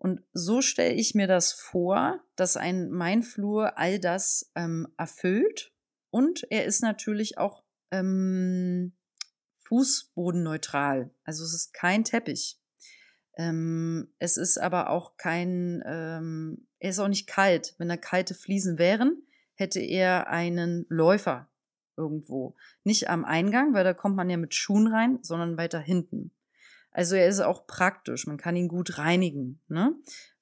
Und 0.00 0.22
so 0.32 0.62
stelle 0.62 0.94
ich 0.94 1.14
mir 1.14 1.26
das 1.26 1.52
vor, 1.52 2.24
dass 2.34 2.56
ein 2.56 2.90
mein 2.90 3.22
Flur 3.22 3.76
all 3.76 3.98
das 3.98 4.50
ähm, 4.54 4.88
erfüllt. 4.96 5.74
Und 6.08 6.46
er 6.48 6.64
ist 6.64 6.80
natürlich 6.82 7.36
auch 7.36 7.64
ähm, 7.90 8.96
fußbodenneutral. 9.58 11.10
Also 11.22 11.44
es 11.44 11.52
ist 11.52 11.74
kein 11.74 12.04
Teppich. 12.04 12.58
Ähm, 13.36 14.10
es 14.18 14.38
ist 14.38 14.56
aber 14.56 14.88
auch 14.88 15.18
kein, 15.18 15.82
ähm, 15.84 16.66
er 16.78 16.90
ist 16.90 16.98
auch 16.98 17.08
nicht 17.08 17.26
kalt. 17.26 17.74
Wenn 17.76 17.90
da 17.90 17.98
kalte 17.98 18.32
Fliesen 18.32 18.78
wären, 18.78 19.22
hätte 19.54 19.80
er 19.80 20.28
einen 20.28 20.86
Läufer 20.88 21.50
irgendwo. 21.98 22.56
Nicht 22.84 23.10
am 23.10 23.26
Eingang, 23.26 23.74
weil 23.74 23.84
da 23.84 23.92
kommt 23.92 24.16
man 24.16 24.30
ja 24.30 24.38
mit 24.38 24.54
Schuhen 24.54 24.86
rein, 24.86 25.18
sondern 25.20 25.58
weiter 25.58 25.78
hinten. 25.78 26.32
Also 26.90 27.16
er 27.16 27.28
ist 27.28 27.40
auch 27.40 27.66
praktisch. 27.66 28.26
Man 28.26 28.36
kann 28.36 28.56
ihn 28.56 28.68
gut 28.68 28.98
reinigen, 28.98 29.60
ne? 29.68 29.94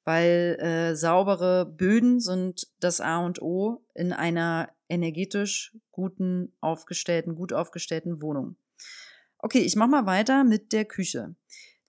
Weil 0.04 0.56
äh, 0.60 0.96
saubere 0.96 1.66
Böden 1.66 2.20
sind 2.20 2.68
das 2.80 3.00
A 3.00 3.18
und 3.18 3.42
O 3.42 3.84
in 3.94 4.12
einer 4.14 4.70
energetisch 4.88 5.76
guten, 5.92 6.52
aufgestellten, 6.60 7.34
gut 7.34 7.52
aufgestellten 7.52 8.22
Wohnung. 8.22 8.56
Okay, 9.38 9.58
ich 9.58 9.76
mache 9.76 9.90
mal 9.90 10.06
weiter 10.06 10.44
mit 10.44 10.72
der 10.72 10.86
Küche 10.86 11.36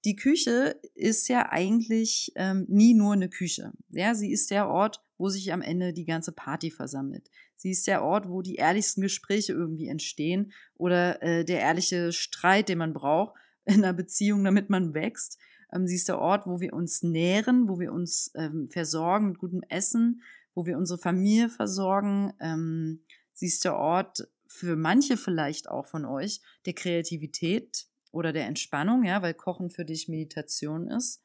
die 0.06 0.16
Küche 0.16 0.80
ist 0.96 1.28
ja 1.28 1.52
eigentlich 1.52 2.32
ähm, 2.36 2.66
nie 2.70 2.94
nur 2.94 3.14
eine 3.14 3.30
Küche. 3.30 3.74
Ja, 3.90 4.16
sie 4.16 4.32
ist 4.32 4.52
der 4.52 4.70
Ort, 4.70 5.04
wo 5.18 5.30
sich 5.30 5.52
am 5.52 5.62
Ende 5.62 5.94
die 5.94 6.06
ganze 6.06 6.32
Party 6.32 6.72
versammelt. 6.72 7.30
Sie 7.56 7.72
ist 7.72 7.88
der 7.88 8.04
Ort, 8.04 8.30
wo 8.30 8.42
die 8.42 8.56
ehrlichsten 8.56 9.02
Gespräche 9.02 9.52
irgendwie 9.52 9.88
entstehen 9.88 10.54
oder 10.76 11.22
äh, 11.22 11.44
der 11.44 11.60
ehrliche 11.60 12.14
Streit, 12.14 12.70
den 12.70 12.78
man 12.78 12.94
braucht 12.94 13.34
in 13.66 13.84
einer 13.84 13.94
Beziehung, 13.94 14.44
damit 14.44 14.70
man 14.70 14.94
wächst. 14.94 15.38
Ähm, 15.72 15.88
sie 15.88 15.96
ist 15.96 16.08
der 16.08 16.20
Ort, 16.20 16.48
wo 16.48 16.60
wir 16.60 16.74
uns 16.74 17.04
nähren, 17.04 17.68
wo 17.68 17.80
wir 17.80 17.92
uns 17.92 18.32
ähm, 18.36 18.68
versorgen 18.70 19.30
mit 19.30 19.40
gutem 19.40 19.64
Essen, 19.70 20.22
wo 20.56 20.66
wir 20.66 20.78
unsere 20.78 21.00
Familie 21.00 21.50
versorgen. 21.50 22.34
Ähm, 22.40 23.02
sie 23.34 23.48
ist 23.48 23.64
der 23.66 23.76
Ort 23.76 24.28
für 24.48 24.76
manche 24.76 25.16
vielleicht 25.16 25.70
auch 25.70 25.86
von 25.86 26.06
euch 26.06 26.42
der 26.66 26.74
Kreativität, 26.74 27.90
oder 28.12 28.34
der 28.34 28.48
Entspannung, 28.48 29.04
ja, 29.04 29.22
weil 29.22 29.34
Kochen 29.34 29.70
für 29.70 29.86
dich 29.86 30.08
Meditation 30.08 30.88
ist. 30.88 31.24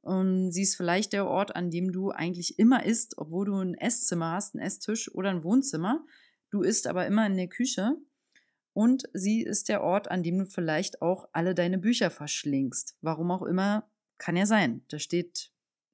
Und 0.00 0.52
sie 0.52 0.62
ist 0.62 0.76
vielleicht 0.76 1.12
der 1.12 1.26
Ort, 1.26 1.54
an 1.54 1.70
dem 1.70 1.92
du 1.92 2.10
eigentlich 2.10 2.58
immer 2.58 2.84
isst, 2.84 3.18
obwohl 3.18 3.46
du 3.46 3.56
ein 3.56 3.74
Esszimmer 3.74 4.32
hast, 4.32 4.54
ein 4.54 4.60
Esstisch 4.60 5.12
oder 5.14 5.30
ein 5.30 5.44
Wohnzimmer. 5.44 6.04
Du 6.50 6.62
isst 6.62 6.86
aber 6.86 7.06
immer 7.06 7.26
in 7.26 7.36
der 7.36 7.48
Küche. 7.48 7.96
Und 8.78 9.08
sie 9.12 9.42
ist 9.42 9.68
der 9.68 9.82
Ort, 9.82 10.08
an 10.08 10.22
dem 10.22 10.38
du 10.38 10.46
vielleicht 10.46 11.02
auch 11.02 11.28
alle 11.32 11.56
deine 11.56 11.78
Bücher 11.78 12.12
verschlingst. 12.12 12.96
Warum 13.00 13.32
auch 13.32 13.42
immer, 13.42 13.90
kann 14.18 14.36
ja 14.36 14.46
sein. 14.46 14.84
Da 14.86 15.00
steht 15.00 15.50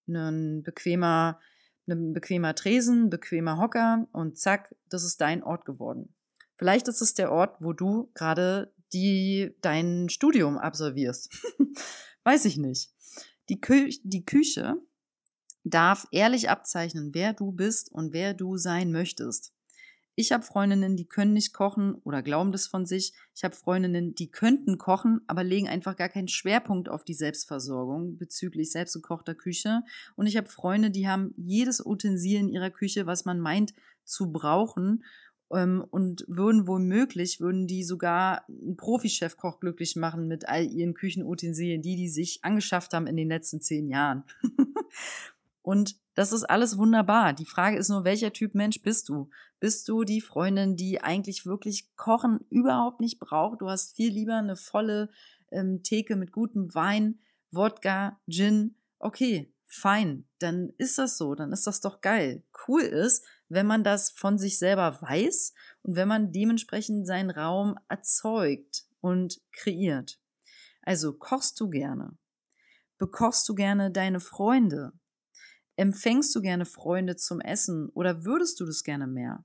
ein 0.06 0.62
bequemer, 0.62 1.40
ein 1.88 2.12
bequemer 2.12 2.54
Tresen, 2.54 3.08
bequemer 3.08 3.56
Hocker 3.56 4.06
und 4.12 4.36
zack, 4.36 4.74
das 4.90 5.02
ist 5.02 5.22
dein 5.22 5.42
Ort 5.42 5.64
geworden. 5.64 6.14
Vielleicht 6.58 6.86
ist 6.86 7.00
es 7.00 7.14
der 7.14 7.32
Ort, 7.32 7.56
wo 7.58 7.72
du 7.72 8.10
gerade 8.12 8.74
die 8.92 9.56
dein 9.62 10.10
Studium 10.10 10.58
absolvierst. 10.58 11.32
Weiß 12.24 12.44
ich 12.44 12.58
nicht. 12.58 12.90
Die, 13.48 13.62
Kü 13.62 13.88
die 14.02 14.26
Küche 14.26 14.74
darf 15.62 16.06
ehrlich 16.12 16.50
abzeichnen, 16.50 17.14
wer 17.14 17.32
du 17.32 17.50
bist 17.50 17.90
und 17.90 18.12
wer 18.12 18.34
du 18.34 18.58
sein 18.58 18.92
möchtest. 18.92 19.54
Ich 20.16 20.30
habe 20.30 20.44
Freundinnen, 20.44 20.96
die 20.96 21.06
können 21.06 21.32
nicht 21.32 21.52
kochen 21.52 21.94
oder 22.04 22.22
glauben 22.22 22.52
das 22.52 22.66
von 22.66 22.86
sich. 22.86 23.12
Ich 23.34 23.42
habe 23.42 23.56
Freundinnen, 23.56 24.14
die 24.14 24.30
könnten 24.30 24.78
kochen, 24.78 25.20
aber 25.26 25.42
legen 25.42 25.68
einfach 25.68 25.96
gar 25.96 26.08
keinen 26.08 26.28
Schwerpunkt 26.28 26.88
auf 26.88 27.04
die 27.04 27.14
Selbstversorgung 27.14 28.16
bezüglich 28.16 28.70
selbstgekochter 28.70 29.34
Küche. 29.34 29.82
Und 30.14 30.26
ich 30.26 30.36
habe 30.36 30.48
Freunde, 30.48 30.90
die 30.90 31.08
haben 31.08 31.34
jedes 31.36 31.84
Utensil 31.84 32.38
in 32.38 32.48
ihrer 32.48 32.70
Küche, 32.70 33.06
was 33.06 33.24
man 33.24 33.40
meint 33.40 33.74
zu 34.04 34.30
brauchen 34.30 35.02
ähm, 35.52 35.84
und 35.90 36.24
würden 36.28 36.66
womöglich, 36.66 37.40
würden 37.40 37.66
die 37.66 37.82
sogar 37.82 38.44
einen 38.48 38.76
Profi-Chefkoch 38.76 39.60
glücklich 39.60 39.96
machen 39.96 40.28
mit 40.28 40.48
all 40.48 40.64
ihren 40.64 40.94
Küchenutensilien, 40.94 41.82
die 41.82 41.96
die 41.96 42.08
sich 42.08 42.40
angeschafft 42.42 42.92
haben 42.94 43.06
in 43.06 43.16
den 43.16 43.28
letzten 43.28 43.60
zehn 43.60 43.88
Jahren. 43.88 44.24
und 45.64 45.96
das 46.14 46.32
ist 46.32 46.44
alles 46.44 46.76
wunderbar. 46.76 47.32
Die 47.32 47.46
Frage 47.46 47.78
ist 47.78 47.88
nur, 47.88 48.04
welcher 48.04 48.34
Typ 48.34 48.54
Mensch 48.54 48.82
bist 48.82 49.08
du? 49.08 49.30
Bist 49.60 49.88
du 49.88 50.04
die 50.04 50.20
Freundin, 50.20 50.76
die 50.76 51.00
eigentlich 51.00 51.46
wirklich 51.46 51.96
Kochen 51.96 52.40
überhaupt 52.50 53.00
nicht 53.00 53.18
braucht? 53.18 53.62
Du 53.62 53.70
hast 53.70 53.96
viel 53.96 54.12
lieber 54.12 54.36
eine 54.36 54.56
volle 54.56 55.08
ähm, 55.50 55.82
Theke 55.82 56.16
mit 56.16 56.32
gutem 56.32 56.74
Wein, 56.74 57.18
Wodka, 57.50 58.20
Gin. 58.28 58.74
Okay, 58.98 59.50
fein, 59.64 60.28
dann 60.38 60.68
ist 60.76 60.98
das 60.98 61.16
so, 61.16 61.34
dann 61.34 61.50
ist 61.50 61.66
das 61.66 61.80
doch 61.80 62.02
geil. 62.02 62.42
Cool 62.68 62.82
ist, 62.82 63.24
wenn 63.48 63.66
man 63.66 63.84
das 63.84 64.10
von 64.10 64.36
sich 64.36 64.58
selber 64.58 65.00
weiß 65.00 65.54
und 65.82 65.96
wenn 65.96 66.08
man 66.08 66.30
dementsprechend 66.30 67.06
seinen 67.06 67.30
Raum 67.30 67.78
erzeugt 67.88 68.84
und 69.00 69.40
kreiert. 69.50 70.20
Also 70.82 71.14
kochst 71.14 71.58
du 71.58 71.70
gerne? 71.70 72.18
Bekochst 72.98 73.48
du 73.48 73.54
gerne 73.54 73.90
deine 73.90 74.20
Freunde? 74.20 74.92
Empfängst 75.76 76.34
du 76.34 76.40
gerne 76.40 76.66
Freunde 76.66 77.16
zum 77.16 77.40
Essen 77.40 77.88
oder 77.90 78.24
würdest 78.24 78.60
du 78.60 78.64
das 78.64 78.84
gerne 78.84 79.06
mehr? 79.06 79.44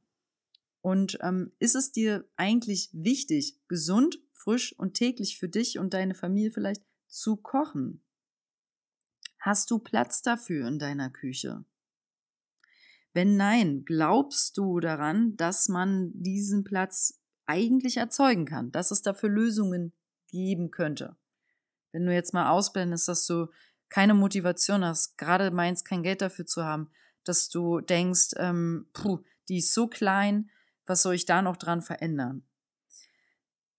Und 0.81 1.17
ähm, 1.21 1.51
ist 1.59 1.75
es 1.75 1.91
dir 1.91 2.25
eigentlich 2.35 2.89
wichtig, 2.93 3.59
gesund, 3.67 4.19
frisch 4.33 4.77
und 4.77 4.93
täglich 4.93 5.37
für 5.37 5.49
dich 5.49 5.79
und 5.79 5.93
deine 5.93 6.13
Familie 6.13 6.51
vielleicht 6.51 6.83
zu 7.07 7.35
kochen? 7.35 8.01
Hast 9.39 9.71
du 9.71 9.79
Platz 9.79 10.21
dafür 10.21 10.67
in 10.67 10.79
deiner 10.79 11.09
Küche? 11.09 11.65
Wenn 13.13 13.37
nein, 13.37 13.83
glaubst 13.85 14.57
du 14.57 14.79
daran, 14.79 15.35
dass 15.35 15.67
man 15.67 16.11
diesen 16.13 16.63
Platz 16.63 17.19
eigentlich 17.45 17.97
erzeugen 17.97 18.45
kann, 18.45 18.71
dass 18.71 18.91
es 18.91 19.01
dafür 19.01 19.29
Lösungen 19.29 19.93
geben 20.27 20.69
könnte? 20.69 21.17
Wenn 21.91 22.05
du 22.05 22.13
jetzt 22.13 22.33
mal 22.33 22.51
ausblendest, 22.51 23.07
dass 23.07 23.25
du 23.25 23.47
keine 23.89 24.13
Motivation 24.13 24.85
hast, 24.85 25.17
gerade 25.17 25.51
meinst, 25.51 25.85
kein 25.85 26.03
Geld 26.03 26.21
dafür 26.21 26.45
zu 26.45 26.63
haben, 26.63 26.89
dass 27.23 27.49
du 27.49 27.81
denkst, 27.81 28.29
ähm, 28.37 28.87
puh, 28.93 29.19
die 29.49 29.57
ist 29.57 29.73
so 29.73 29.87
klein, 29.87 30.49
was 30.85 31.01
soll 31.01 31.15
ich 31.15 31.25
da 31.25 31.41
noch 31.41 31.57
dran 31.57 31.81
verändern? 31.81 32.43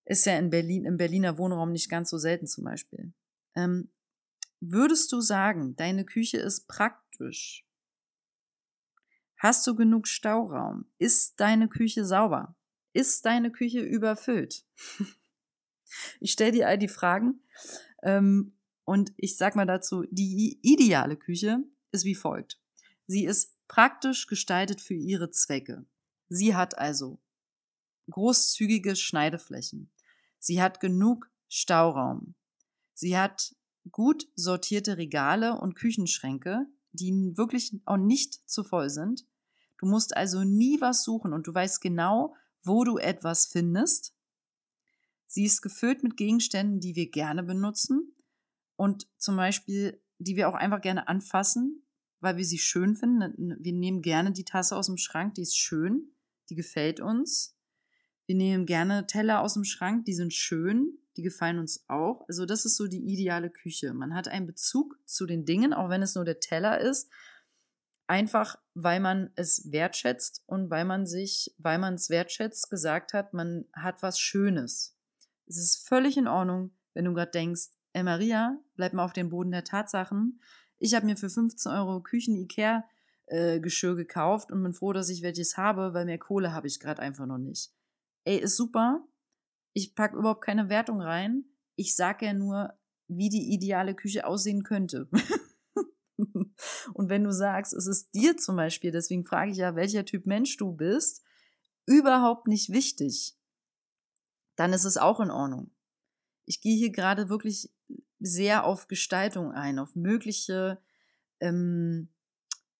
Ist 0.05 0.26
ja 0.26 0.37
in 0.38 0.50
Berlin, 0.50 0.85
im 0.85 0.97
Berliner 0.97 1.38
Wohnraum 1.38 1.73
nicht 1.73 1.88
ganz 1.88 2.11
so 2.11 2.19
selten 2.19 2.47
zum 2.47 2.64
Beispiel. 2.64 3.12
Ähm, 3.55 3.90
würdest 4.61 5.12
du 5.12 5.21
sagen, 5.21 5.76
deine 5.76 6.05
Küche 6.05 6.38
ist 6.38 6.67
praktisch? 6.67 7.64
Hast 9.37 9.67
du 9.67 9.75
genug 9.75 10.07
Stauraum? 10.07 10.87
Ist 10.99 11.40
deine 11.40 11.69
Küche 11.69 12.05
sauber? 12.05 12.57
Ist 12.93 13.25
deine 13.25 13.50
Küche 13.50 13.81
überfüllt? 13.81 14.64
ich 16.21 16.33
stelle 16.33 16.52
dir 16.52 16.69
all 16.69 16.79
die 16.79 16.88
Fragen 16.88 17.40
ähm, 18.02 18.52
und 18.90 19.12
ich 19.16 19.37
sag 19.37 19.54
mal 19.54 19.66
dazu, 19.66 20.04
die 20.11 20.59
ideale 20.62 21.16
Küche 21.16 21.62
ist 21.92 22.04
wie 22.04 22.16
folgt. 22.16 22.59
Sie 23.06 23.25
ist 23.25 23.54
praktisch 23.68 24.26
gestaltet 24.26 24.80
für 24.80 24.94
ihre 24.94 25.30
Zwecke. 25.30 25.87
Sie 26.28 26.56
hat 26.56 26.76
also 26.76 27.20
großzügige 28.11 28.97
Schneideflächen. 28.97 29.92
Sie 30.40 30.61
hat 30.61 30.80
genug 30.80 31.30
Stauraum. 31.49 32.35
Sie 32.92 33.16
hat 33.16 33.54
gut 33.92 34.26
sortierte 34.35 34.97
Regale 34.97 35.61
und 35.61 35.76
Küchenschränke, 35.76 36.66
die 36.90 37.12
wirklich 37.37 37.73
auch 37.85 37.97
nicht 37.97 38.50
zu 38.50 38.64
voll 38.64 38.90
sind. 38.90 39.25
Du 39.78 39.87
musst 39.87 40.16
also 40.16 40.42
nie 40.42 40.80
was 40.80 41.04
suchen 41.04 41.32
und 41.32 41.47
du 41.47 41.54
weißt 41.54 41.80
genau, 41.80 42.35
wo 42.64 42.82
du 42.82 42.99
etwas 42.99 43.47
findest. 43.47 44.16
Sie 45.28 45.44
ist 45.44 45.62
gefüllt 45.62 46.02
mit 46.02 46.16
Gegenständen, 46.16 46.80
die 46.80 46.97
wir 46.97 47.09
gerne 47.09 47.44
benutzen 47.44 48.16
und 48.80 49.06
zum 49.18 49.37
Beispiel, 49.37 50.02
die 50.18 50.37
wir 50.37 50.49
auch 50.49 50.54
einfach 50.54 50.80
gerne 50.80 51.06
anfassen, 51.06 51.87
weil 52.20 52.38
wir 52.38 52.46
sie 52.46 52.56
schön 52.56 52.94
finden. 52.94 53.58
Wir 53.60 53.75
nehmen 53.75 54.00
gerne 54.00 54.32
die 54.32 54.46
Tasse 54.46 54.75
aus 54.75 54.87
dem 54.87 54.96
Schrank, 54.96 55.34
die 55.34 55.42
ist 55.42 55.54
schön, 55.54 56.14
die 56.49 56.54
gefällt 56.54 56.99
uns. 56.99 57.54
Wir 58.25 58.37
nehmen 58.37 58.64
gerne 58.64 59.06
Teller 59.06 59.42
aus 59.42 59.52
dem 59.52 59.64
Schrank, 59.64 60.06
die 60.06 60.14
sind 60.14 60.32
schön, 60.32 60.96
die 61.18 61.22
gefallen 61.22 61.58
uns 61.58 61.84
auch. 61.88 62.25
Also 62.26 62.46
das 62.46 62.64
ist 62.64 62.76
so 62.76 62.87
die 62.87 63.04
ideale 63.12 63.50
Küche. 63.50 63.92
Man 63.92 64.14
hat 64.14 64.28
einen 64.28 64.46
Bezug 64.46 64.99
zu 65.04 65.26
den 65.26 65.44
Dingen, 65.44 65.75
auch 65.75 65.90
wenn 65.90 66.00
es 66.00 66.14
nur 66.14 66.25
der 66.25 66.40
Teller 66.40 66.80
ist, 66.80 67.10
einfach 68.06 68.56
weil 68.72 69.00
man 69.00 69.30
es 69.34 69.70
wertschätzt 69.70 70.42
und 70.46 70.70
weil 70.70 70.87
man 70.87 71.04
sich, 71.04 71.54
weil 71.58 71.78
man 71.78 71.96
es 71.96 72.08
wertschätzt, 72.08 72.70
gesagt 72.70 73.12
hat, 73.12 73.34
man 73.34 73.66
hat 73.75 74.02
was 74.02 74.18
Schönes. 74.18 74.96
Es 75.44 75.58
ist 75.58 75.87
völlig 75.87 76.16
in 76.16 76.28
Ordnung, 76.28 76.75
wenn 76.94 77.04
du 77.04 77.12
gerade 77.12 77.30
denkst, 77.30 77.68
Ey 77.92 78.04
Maria, 78.04 78.59
bleib 78.76 78.92
mal 78.92 79.04
auf 79.04 79.12
dem 79.12 79.30
Boden 79.30 79.50
der 79.50 79.64
Tatsachen. 79.64 80.40
Ich 80.78 80.94
habe 80.94 81.06
mir 81.06 81.16
für 81.16 81.28
15 81.28 81.73
Euro 81.73 82.00
Küchen-Ikea-Geschirr 82.00 83.92
äh, 83.92 83.97
gekauft 83.97 84.52
und 84.52 84.62
bin 84.62 84.73
froh, 84.73 84.92
dass 84.92 85.09
ich 85.09 85.23
welches 85.23 85.56
habe, 85.56 85.92
weil 85.92 86.04
mehr 86.04 86.18
Kohle 86.18 86.52
habe 86.52 86.68
ich 86.68 86.78
gerade 86.78 87.02
einfach 87.02 87.26
noch 87.26 87.38
nicht. 87.38 87.73
Ey, 88.25 88.38
ist 88.38 88.56
super. 88.56 89.04
Ich 89.73 89.94
packe 89.94 90.16
überhaupt 90.16 90.44
keine 90.44 90.68
Wertung 90.68 91.00
rein. 91.00 91.44
Ich 91.75 91.97
sage 91.97 92.26
ja 92.26 92.32
nur, 92.32 92.73
wie 93.09 93.28
die 93.28 93.52
ideale 93.52 93.94
Küche 93.94 94.25
aussehen 94.25 94.62
könnte. 94.62 95.09
und 96.94 97.09
wenn 97.09 97.25
du 97.25 97.32
sagst, 97.32 97.73
es 97.75 97.87
ist 97.87 98.14
dir 98.14 98.37
zum 98.37 98.56
Beispiel, 98.56 98.92
deswegen 98.92 99.25
frage 99.25 99.50
ich 99.50 99.56
ja, 99.56 99.75
welcher 99.75 100.04
Typ 100.04 100.26
Mensch 100.26 100.56
du 100.56 100.73
bist, 100.73 101.25
überhaupt 101.87 102.46
nicht 102.46 102.70
wichtig, 102.70 103.37
dann 104.57 104.72
ist 104.72 104.85
es 104.85 104.96
auch 104.96 105.18
in 105.20 105.31
Ordnung. 105.31 105.72
Ich 106.50 106.60
gehe 106.60 106.76
hier 106.76 106.90
gerade 106.90 107.28
wirklich 107.28 107.70
sehr 108.18 108.64
auf 108.64 108.88
Gestaltung 108.88 109.52
ein, 109.52 109.78
auf 109.78 109.94
mögliche, 109.94 110.82
ähm, 111.38 112.08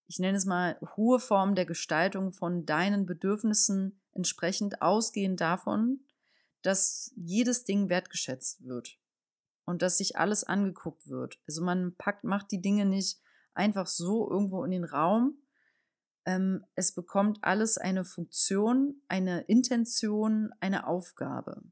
ich 0.09 0.19
nenne 0.19 0.37
es 0.37 0.45
mal, 0.45 0.77
hohe 0.97 1.21
Formen 1.21 1.55
der 1.55 1.67
Gestaltung 1.67 2.33
von 2.33 2.67
deinen 2.67 3.07
Bedürfnissen 3.07 4.01
entsprechend 4.11 4.83
ausgehend 4.83 5.41
davon, 5.41 6.01
dass 6.63 7.13
jedes 7.15 7.63
Ding 7.63 7.89
wertgeschätzt 7.89 8.65
wird 8.65 8.99
und 9.67 9.83
dass 9.83 9.99
sich 9.99 10.19
alles 10.19 10.43
angeguckt 10.43 11.07
wird. 11.07 11.39
Also 11.47 11.63
man 11.63 11.95
packt, 11.95 12.25
macht 12.25 12.51
die 12.51 12.61
Dinge 12.61 12.87
nicht 12.87 13.21
einfach 13.55 13.87
so 13.87 14.29
irgendwo 14.29 14.65
in 14.65 14.73
den 14.73 14.85
Raum. 14.85 15.39
Ähm, 16.25 16.65
es 16.75 16.91
bekommt 16.91 17.39
alles 17.43 17.79
eine 17.79 18.05
Funktion, 18.05 19.01
eine 19.07 19.43
Intention, 19.43 20.53
eine 20.59 20.89
Aufgabe. 20.89 21.63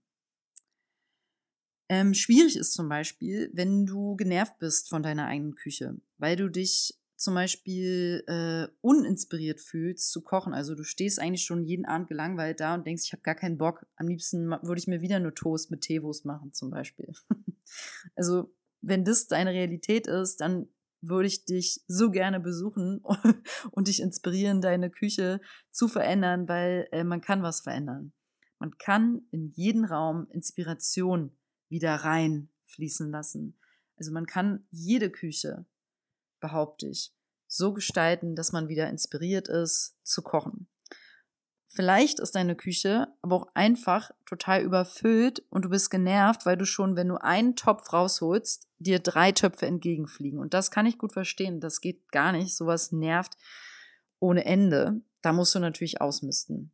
Ähm, 1.88 2.12
schwierig 2.14 2.57
ist 2.57 2.74
zum 2.74 2.88
Beispiel, 2.88 3.51
wenn 3.55 3.87
du 3.87 4.16
genervt 4.16 4.59
bist 4.59 4.88
von 4.88 5.03
deiner 5.03 5.27
eigenen 5.27 5.55
Küche, 5.55 5.96
weil 6.18 6.37
du 6.37 6.48
dich 6.51 6.98
zum 7.18 7.35
Beispiel 7.35 8.22
äh, 8.29 8.68
uninspiriert 8.81 9.61
fühlst 9.61 10.12
zu 10.12 10.22
kochen. 10.22 10.55
Also 10.55 10.77
du 10.77 10.85
stehst 10.85 11.18
eigentlich 11.18 11.44
schon 11.44 11.64
jeden 11.64 11.85
Abend 11.85 12.09
gelangweilt 12.09 12.61
da 12.61 12.74
und 12.74 12.87
denkst, 12.87 13.05
ich 13.07 13.12
habe 13.12 13.22
gar 13.22 13.35
keinen 13.35 13.59
Bock. 13.59 13.87
Am 13.96 14.07
liebsten 14.07 14.51
würde 14.51 14.79
ich 14.79 14.87
mir 14.87 15.01
wieder 15.01 15.18
nur 15.18 15.35
Toast 15.35 15.72
mit 15.72 15.81
Teewurst 15.81 16.24
machen 16.24 16.53
zum 16.53 16.70
Beispiel. 16.70 17.12
also 18.14 18.55
wenn 18.81 19.05
das 19.05 19.27
deine 19.27 19.51
Realität 19.51 20.07
ist, 20.07 20.37
dann 20.40 20.68
würde 21.01 21.27
ich 21.27 21.44
dich 21.44 21.83
so 21.88 22.11
gerne 22.11 22.38
besuchen 22.38 23.03
und 23.72 23.88
dich 23.88 24.01
inspirieren, 24.01 24.61
deine 24.61 24.90
Küche 24.90 25.40
zu 25.70 25.88
verändern, 25.88 26.48
weil 26.48 26.88
äh, 26.92 27.03
man 27.03 27.20
kann 27.20 27.42
was 27.42 27.61
verändern. 27.61 28.12
Man 28.61 28.77
kann 28.79 29.22
in 29.31 29.48
jeden 29.48 29.85
Raum 29.85 30.29
Inspiration 30.31 31.37
wieder 31.68 31.94
reinfließen 31.94 33.11
lassen. 33.11 33.59
Also 33.96 34.12
man 34.12 34.26
kann 34.26 34.66
jede 34.70 35.11
Küche, 35.11 35.64
behaupte 36.40 36.87
ich, 36.87 37.12
so 37.46 37.72
gestalten, 37.72 38.37
dass 38.37 38.52
man 38.52 38.68
wieder 38.68 38.88
inspiriert 38.88 39.48
ist 39.48 39.96
zu 40.02 40.22
kochen. 40.22 40.68
Vielleicht 41.70 42.18
ist 42.18 42.35
deine 42.35 42.57
Küche 42.57 43.09
aber 43.20 43.37
auch 43.37 43.46
einfach 43.54 44.11
total 44.24 44.62
überfüllt 44.62 45.42
und 45.50 45.64
du 45.64 45.68
bist 45.68 45.90
genervt, 45.90 46.46
weil 46.46 46.57
du 46.57 46.64
schon, 46.64 46.96
wenn 46.96 47.09
du 47.09 47.16
einen 47.16 47.57
Topf 47.57 47.92
rausholst, 47.92 48.66
dir 48.78 49.00
drei 49.00 49.33
Töpfe 49.33 49.66
entgegenfliegen. 49.66 50.38
Und 50.38 50.54
das 50.54 50.70
kann 50.70 50.87
ich 50.87 50.98
gut 50.98 51.12
verstehen. 51.12 51.61
Das 51.61 51.81
geht 51.81 52.11
gar 52.11 52.33
nicht. 52.33 52.57
Sowas 52.57 52.90
nervt 52.90 53.37
ohne 54.18 54.44
Ende. 54.44 55.02
Da 55.20 55.33
musst 55.33 55.54
du 55.54 55.59
natürlich 55.59 56.00
ausmisten. 56.00 56.72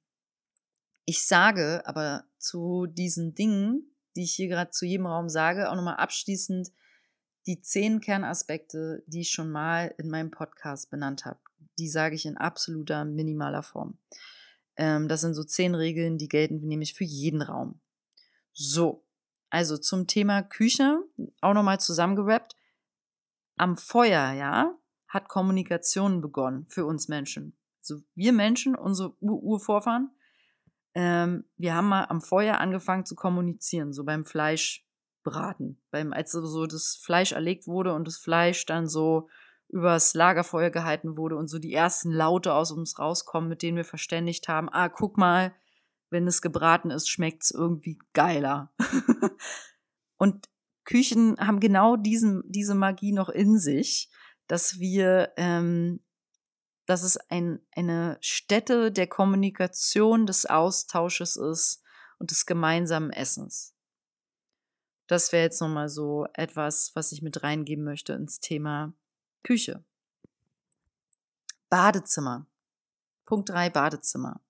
Ich 1.06 1.26
sage 1.26 1.82
aber 1.86 2.24
zu 2.38 2.86
diesen 2.86 3.34
Dingen, 3.34 3.93
die 4.16 4.24
ich 4.24 4.34
hier 4.34 4.48
gerade 4.48 4.70
zu 4.70 4.86
jedem 4.86 5.06
Raum 5.06 5.28
sage, 5.28 5.70
auch 5.70 5.76
nochmal 5.76 5.96
abschließend 5.96 6.72
die 7.46 7.60
zehn 7.60 8.00
Kernaspekte, 8.00 9.02
die 9.06 9.20
ich 9.20 9.30
schon 9.30 9.50
mal 9.50 9.94
in 9.98 10.08
meinem 10.08 10.30
Podcast 10.30 10.90
benannt 10.90 11.24
habe. 11.24 11.40
Die 11.78 11.88
sage 11.88 12.14
ich 12.14 12.24
in 12.24 12.36
absoluter 12.36 13.04
minimaler 13.04 13.62
Form. 13.62 13.98
Ähm, 14.76 15.08
das 15.08 15.20
sind 15.20 15.34
so 15.34 15.44
zehn 15.44 15.74
Regeln, 15.74 16.18
die 16.18 16.28
gelten 16.28 16.66
nämlich 16.66 16.94
für 16.94 17.04
jeden 17.04 17.42
Raum. 17.42 17.80
So, 18.52 19.04
also 19.50 19.76
zum 19.76 20.06
Thema 20.06 20.42
Küche, 20.42 21.00
auch 21.40 21.54
nochmal 21.54 21.80
zusammengerappt. 21.80 22.56
Am 23.56 23.76
Feuer, 23.76 24.32
ja, 24.32 24.76
hat 25.08 25.28
Kommunikation 25.28 26.20
begonnen 26.20 26.66
für 26.68 26.86
uns 26.86 27.08
Menschen. 27.08 27.56
Also 27.80 28.02
wir 28.14 28.32
Menschen, 28.32 28.74
unsere 28.74 29.14
Urvorfahren, 29.20 30.10
ähm, 30.94 31.44
wir 31.56 31.74
haben 31.74 31.88
mal 31.88 32.04
am 32.04 32.20
Feuer 32.20 32.58
angefangen 32.58 33.04
zu 33.04 33.14
kommunizieren, 33.14 33.92
so 33.92 34.04
beim 34.04 34.24
Fleischbraten. 34.24 35.82
Beim, 35.90 36.12
als 36.12 36.32
so 36.32 36.66
das 36.66 36.96
Fleisch 37.02 37.32
erlegt 37.32 37.66
wurde 37.66 37.92
und 37.94 38.06
das 38.06 38.16
Fleisch 38.16 38.64
dann 38.66 38.88
so 38.88 39.28
übers 39.68 40.14
Lagerfeuer 40.14 40.70
gehalten 40.70 41.16
wurde 41.16 41.36
und 41.36 41.48
so 41.48 41.58
die 41.58 41.72
ersten 41.72 42.12
Laute 42.12 42.54
aus 42.54 42.70
uns 42.70 42.98
rauskommen, 42.98 43.48
mit 43.48 43.62
denen 43.62 43.76
wir 43.76 43.84
verständigt 43.84 44.46
haben, 44.48 44.68
ah, 44.68 44.88
guck 44.88 45.18
mal, 45.18 45.52
wenn 46.10 46.28
es 46.28 46.42
gebraten 46.42 46.90
ist, 46.90 47.08
schmeckt 47.08 47.42
es 47.42 47.50
irgendwie 47.50 47.98
geiler. 48.12 48.72
und 50.16 50.48
Küchen 50.84 51.36
haben 51.38 51.60
genau 51.60 51.96
diesen, 51.96 52.42
diese 52.46 52.74
Magie 52.74 53.12
noch 53.12 53.28
in 53.28 53.58
sich, 53.58 54.10
dass 54.46 54.78
wir 54.78 55.32
ähm, 55.36 56.00
dass 56.86 57.02
es 57.02 57.16
ein, 57.16 57.60
eine 57.74 58.18
Stätte 58.20 58.92
der 58.92 59.06
Kommunikation, 59.06 60.26
des 60.26 60.46
Austausches 60.46 61.36
ist 61.36 61.82
und 62.18 62.30
des 62.30 62.46
gemeinsamen 62.46 63.10
Essens. 63.10 63.74
Das 65.06 65.32
wäre 65.32 65.44
jetzt 65.44 65.60
nochmal 65.60 65.88
so 65.88 66.26
etwas, 66.32 66.92
was 66.94 67.12
ich 67.12 67.22
mit 67.22 67.42
reingeben 67.42 67.84
möchte 67.84 68.14
ins 68.14 68.40
Thema 68.40 68.94
Küche. 69.42 69.84
Badezimmer. 71.68 72.46
Punkt 73.26 73.50
3 73.50 73.70
Badezimmer. 73.70 74.40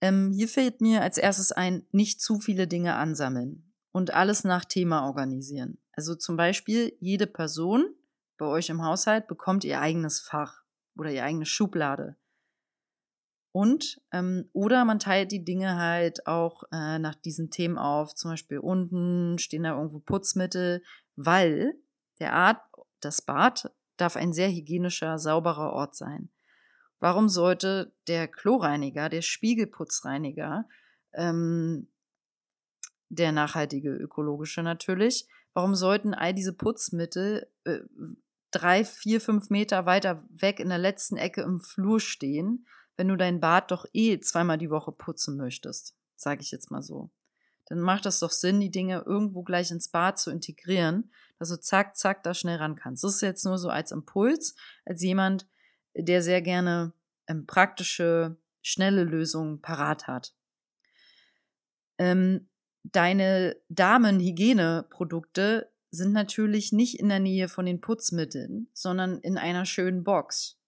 Ähm, 0.00 0.32
hier 0.32 0.48
fällt 0.48 0.80
mir 0.80 1.02
als 1.02 1.16
erstes 1.16 1.52
ein, 1.52 1.86
nicht 1.92 2.20
zu 2.20 2.40
viele 2.40 2.66
Dinge 2.66 2.96
ansammeln 2.96 3.72
und 3.92 4.12
alles 4.12 4.44
nach 4.44 4.64
Thema 4.64 5.06
organisieren. 5.06 5.78
Also 5.92 6.14
zum 6.14 6.36
Beispiel, 6.36 6.94
jede 7.00 7.26
Person 7.26 7.94
bei 8.36 8.44
euch 8.44 8.68
im 8.68 8.84
Haushalt 8.84 9.26
bekommt 9.26 9.64
ihr 9.64 9.80
eigenes 9.80 10.20
Fach 10.20 10.65
oder 10.96 11.10
ihr 11.10 11.24
eigene 11.24 11.46
Schublade. 11.46 12.16
Und, 13.52 14.02
ähm, 14.12 14.50
oder 14.52 14.84
man 14.84 14.98
teilt 14.98 15.32
die 15.32 15.42
Dinge 15.42 15.76
halt 15.76 16.26
auch 16.26 16.64
äh, 16.72 16.98
nach 16.98 17.14
diesen 17.14 17.50
Themen 17.50 17.78
auf. 17.78 18.14
Zum 18.14 18.32
Beispiel 18.32 18.58
unten 18.58 19.38
stehen 19.38 19.62
da 19.62 19.76
irgendwo 19.76 19.98
Putzmittel, 19.98 20.82
weil 21.14 21.74
der 22.20 22.34
Art, 22.34 22.60
das 23.00 23.22
Bad 23.22 23.72
darf 23.96 24.16
ein 24.16 24.34
sehr 24.34 24.50
hygienischer, 24.50 25.18
sauberer 25.18 25.72
Ort 25.72 25.96
sein. 25.96 26.28
Warum 26.98 27.30
sollte 27.30 27.94
der 28.08 28.28
Kloreiniger, 28.28 29.08
der 29.08 29.22
Spiegelputzreiniger, 29.22 30.68
ähm, 31.14 31.88
der 33.08 33.32
nachhaltige, 33.32 33.90
ökologische 33.90 34.62
natürlich, 34.62 35.28
warum 35.54 35.74
sollten 35.74 36.14
all 36.14 36.34
diese 36.34 36.52
Putzmittel 36.52 37.50
äh, 37.64 37.78
drei, 38.58 38.84
vier, 38.84 39.20
fünf 39.20 39.50
Meter 39.50 39.86
weiter 39.86 40.22
weg 40.30 40.60
in 40.60 40.68
der 40.68 40.78
letzten 40.78 41.16
Ecke 41.16 41.42
im 41.42 41.60
Flur 41.60 42.00
stehen, 42.00 42.66
wenn 42.96 43.08
du 43.08 43.16
dein 43.16 43.40
Bad 43.40 43.70
doch 43.70 43.86
eh 43.92 44.18
zweimal 44.20 44.58
die 44.58 44.70
Woche 44.70 44.92
putzen 44.92 45.36
möchtest, 45.36 45.94
sage 46.16 46.42
ich 46.42 46.50
jetzt 46.50 46.70
mal 46.70 46.82
so. 46.82 47.10
Dann 47.66 47.80
macht 47.80 48.06
das 48.06 48.20
doch 48.20 48.30
Sinn, 48.30 48.60
die 48.60 48.70
Dinge 48.70 49.02
irgendwo 49.04 49.42
gleich 49.42 49.70
ins 49.70 49.88
Bad 49.88 50.18
zu 50.18 50.30
integrieren, 50.30 51.10
dass 51.38 51.48
du 51.48 51.60
zack, 51.60 51.96
zack 51.96 52.22
da 52.22 52.32
schnell 52.32 52.58
ran 52.58 52.76
kannst. 52.76 53.04
Das 53.04 53.16
ist 53.16 53.22
jetzt 53.22 53.44
nur 53.44 53.58
so 53.58 53.68
als 53.68 53.90
Impuls, 53.90 54.54
als 54.84 55.02
jemand, 55.02 55.46
der 55.94 56.22
sehr 56.22 56.42
gerne 56.42 56.92
ähm, 57.26 57.46
praktische, 57.46 58.36
schnelle 58.62 59.04
Lösungen 59.04 59.60
parat 59.60 60.06
hat. 60.06 60.34
Ähm, 61.98 62.48
deine 62.84 63.56
Damenhygieneprodukte 63.68 65.72
sind 65.96 66.12
natürlich 66.12 66.72
nicht 66.72 67.00
in 67.00 67.08
der 67.08 67.20
Nähe 67.20 67.48
von 67.48 67.66
den 67.66 67.80
Putzmitteln, 67.80 68.68
sondern 68.72 69.18
in 69.18 69.38
einer 69.38 69.64
schönen 69.64 70.04
Box. 70.04 70.58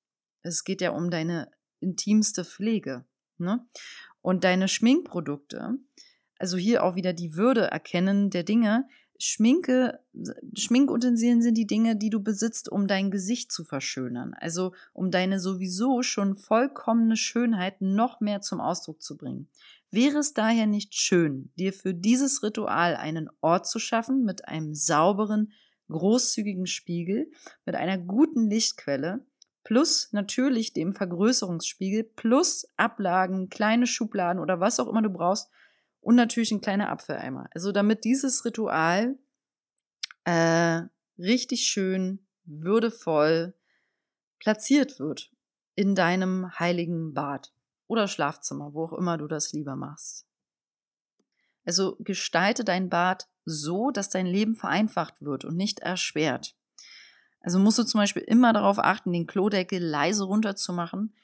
Es 0.43 0.65
geht 0.65 0.81
ja 0.81 0.91
um 0.91 1.11
deine 1.11 1.51
intimste 1.81 2.45
Pflege. 2.45 3.05
Ne? 3.39 3.67
Und 4.21 4.45
deine 4.45 4.69
Schminkprodukte, 4.69 5.75
also 6.39 6.57
hier 6.57 6.83
auch 6.83 6.97
wieder 6.97 7.13
die 7.13 7.35
Würde 7.37 7.63
erkennen 7.63 8.31
der 8.31 8.43
Dinge, 8.43 8.87
Schminke, 9.21 9.99
Schminkutensilien 10.57 11.43
sind 11.43 11.59
die 11.59 11.67
Dinge, 11.67 11.97
die 11.97 12.09
du 12.09 12.23
besitzt, 12.23 12.71
um 12.71 12.87
dein 12.87 13.11
Gesicht 13.11 13.51
zu 13.51 13.65
verschönern. 13.65 14.33
Also 14.35 14.75
um 14.93 15.11
deine 15.11 15.41
sowieso 15.41 16.03
schon 16.03 16.37
vollkommene 16.37 17.17
Schönheit 17.17 17.81
noch 17.81 18.21
mehr 18.21 18.43
zum 18.43 18.61
Ausdruck 18.61 19.03
zu 19.03 19.17
bringen. 19.17 19.49
Wäre 19.91 20.19
es 20.19 20.35
daher 20.35 20.67
nicht 20.67 20.95
schön, 20.95 21.51
dir 21.57 21.73
für 21.73 21.95
dieses 21.95 22.43
Ritual 22.43 22.95
einen 22.97 23.31
Ort 23.41 23.67
zu 23.67 23.79
schaffen 23.79 24.25
mit 24.25 24.47
einem 24.47 24.75
sauberen, 24.75 25.53
großzügigen 25.89 26.67
Spiegel, 26.67 27.31
mit 27.65 27.75
einer 27.75 27.97
guten 27.97 28.51
Lichtquelle, 28.51 29.25
plus 29.65 30.13
natürlich 30.13 30.75
dem 30.75 30.93
Vergrößerungsspiegel, 30.95 32.05
plus 32.05 32.67
Ablagen, 32.77 33.49
kleine 33.49 33.87
Schubladen 33.87 34.43
oder 34.43 34.61
was 34.61 34.79
auch 34.79 34.89
immer 34.89 35.03
du 35.03 35.11
brauchst, 35.11 35.49
und 36.01 36.15
natürlich 36.15 36.53
ein 36.53 36.61
kleiner 36.61 36.91
Apfeleimer. 36.91 37.49
Also 37.53 37.73
damit 37.73 38.05
dieses 38.05 38.45
Ritual 38.45 39.19
äh, 40.25 40.83
richtig 41.19 41.67
schön, 41.67 42.27
würdevoll 42.45 43.55
platziert 44.39 44.99
wird 45.01 45.31
in 45.75 45.95
deinem 45.95 46.59
heiligen 46.59 47.13
Bad 47.13 47.53
oder 47.89 48.07
Schlafzimmer, 48.07 48.73
wo 48.73 48.85
auch 48.85 48.93
immer 48.93 49.19
du 49.19 49.27
das 49.27 49.53
lieber 49.53 49.75
machst. 49.75 50.27
Also 51.65 51.97
gestalte 51.99 52.65
dein 52.65 52.89
Bad 52.89 53.29
so, 53.45 53.91
dass 53.91 54.09
dein 54.09 54.27
Leben 54.27 54.55
vereinfacht 54.55 55.23
wird 55.23 55.45
und 55.45 55.57
nicht 55.57 55.81
erschwert. 55.81 56.55
Also 57.41 57.59
musst 57.59 57.79
du 57.79 57.85
zum 57.85 58.01
Beispiel 58.01 58.23
immer 58.23 58.53
darauf 58.53 58.79
achten, 58.79 59.13
den 59.13 59.27
Klodeckel 59.27 59.83
leise 59.83 60.25
runterzumachen, 60.25 61.15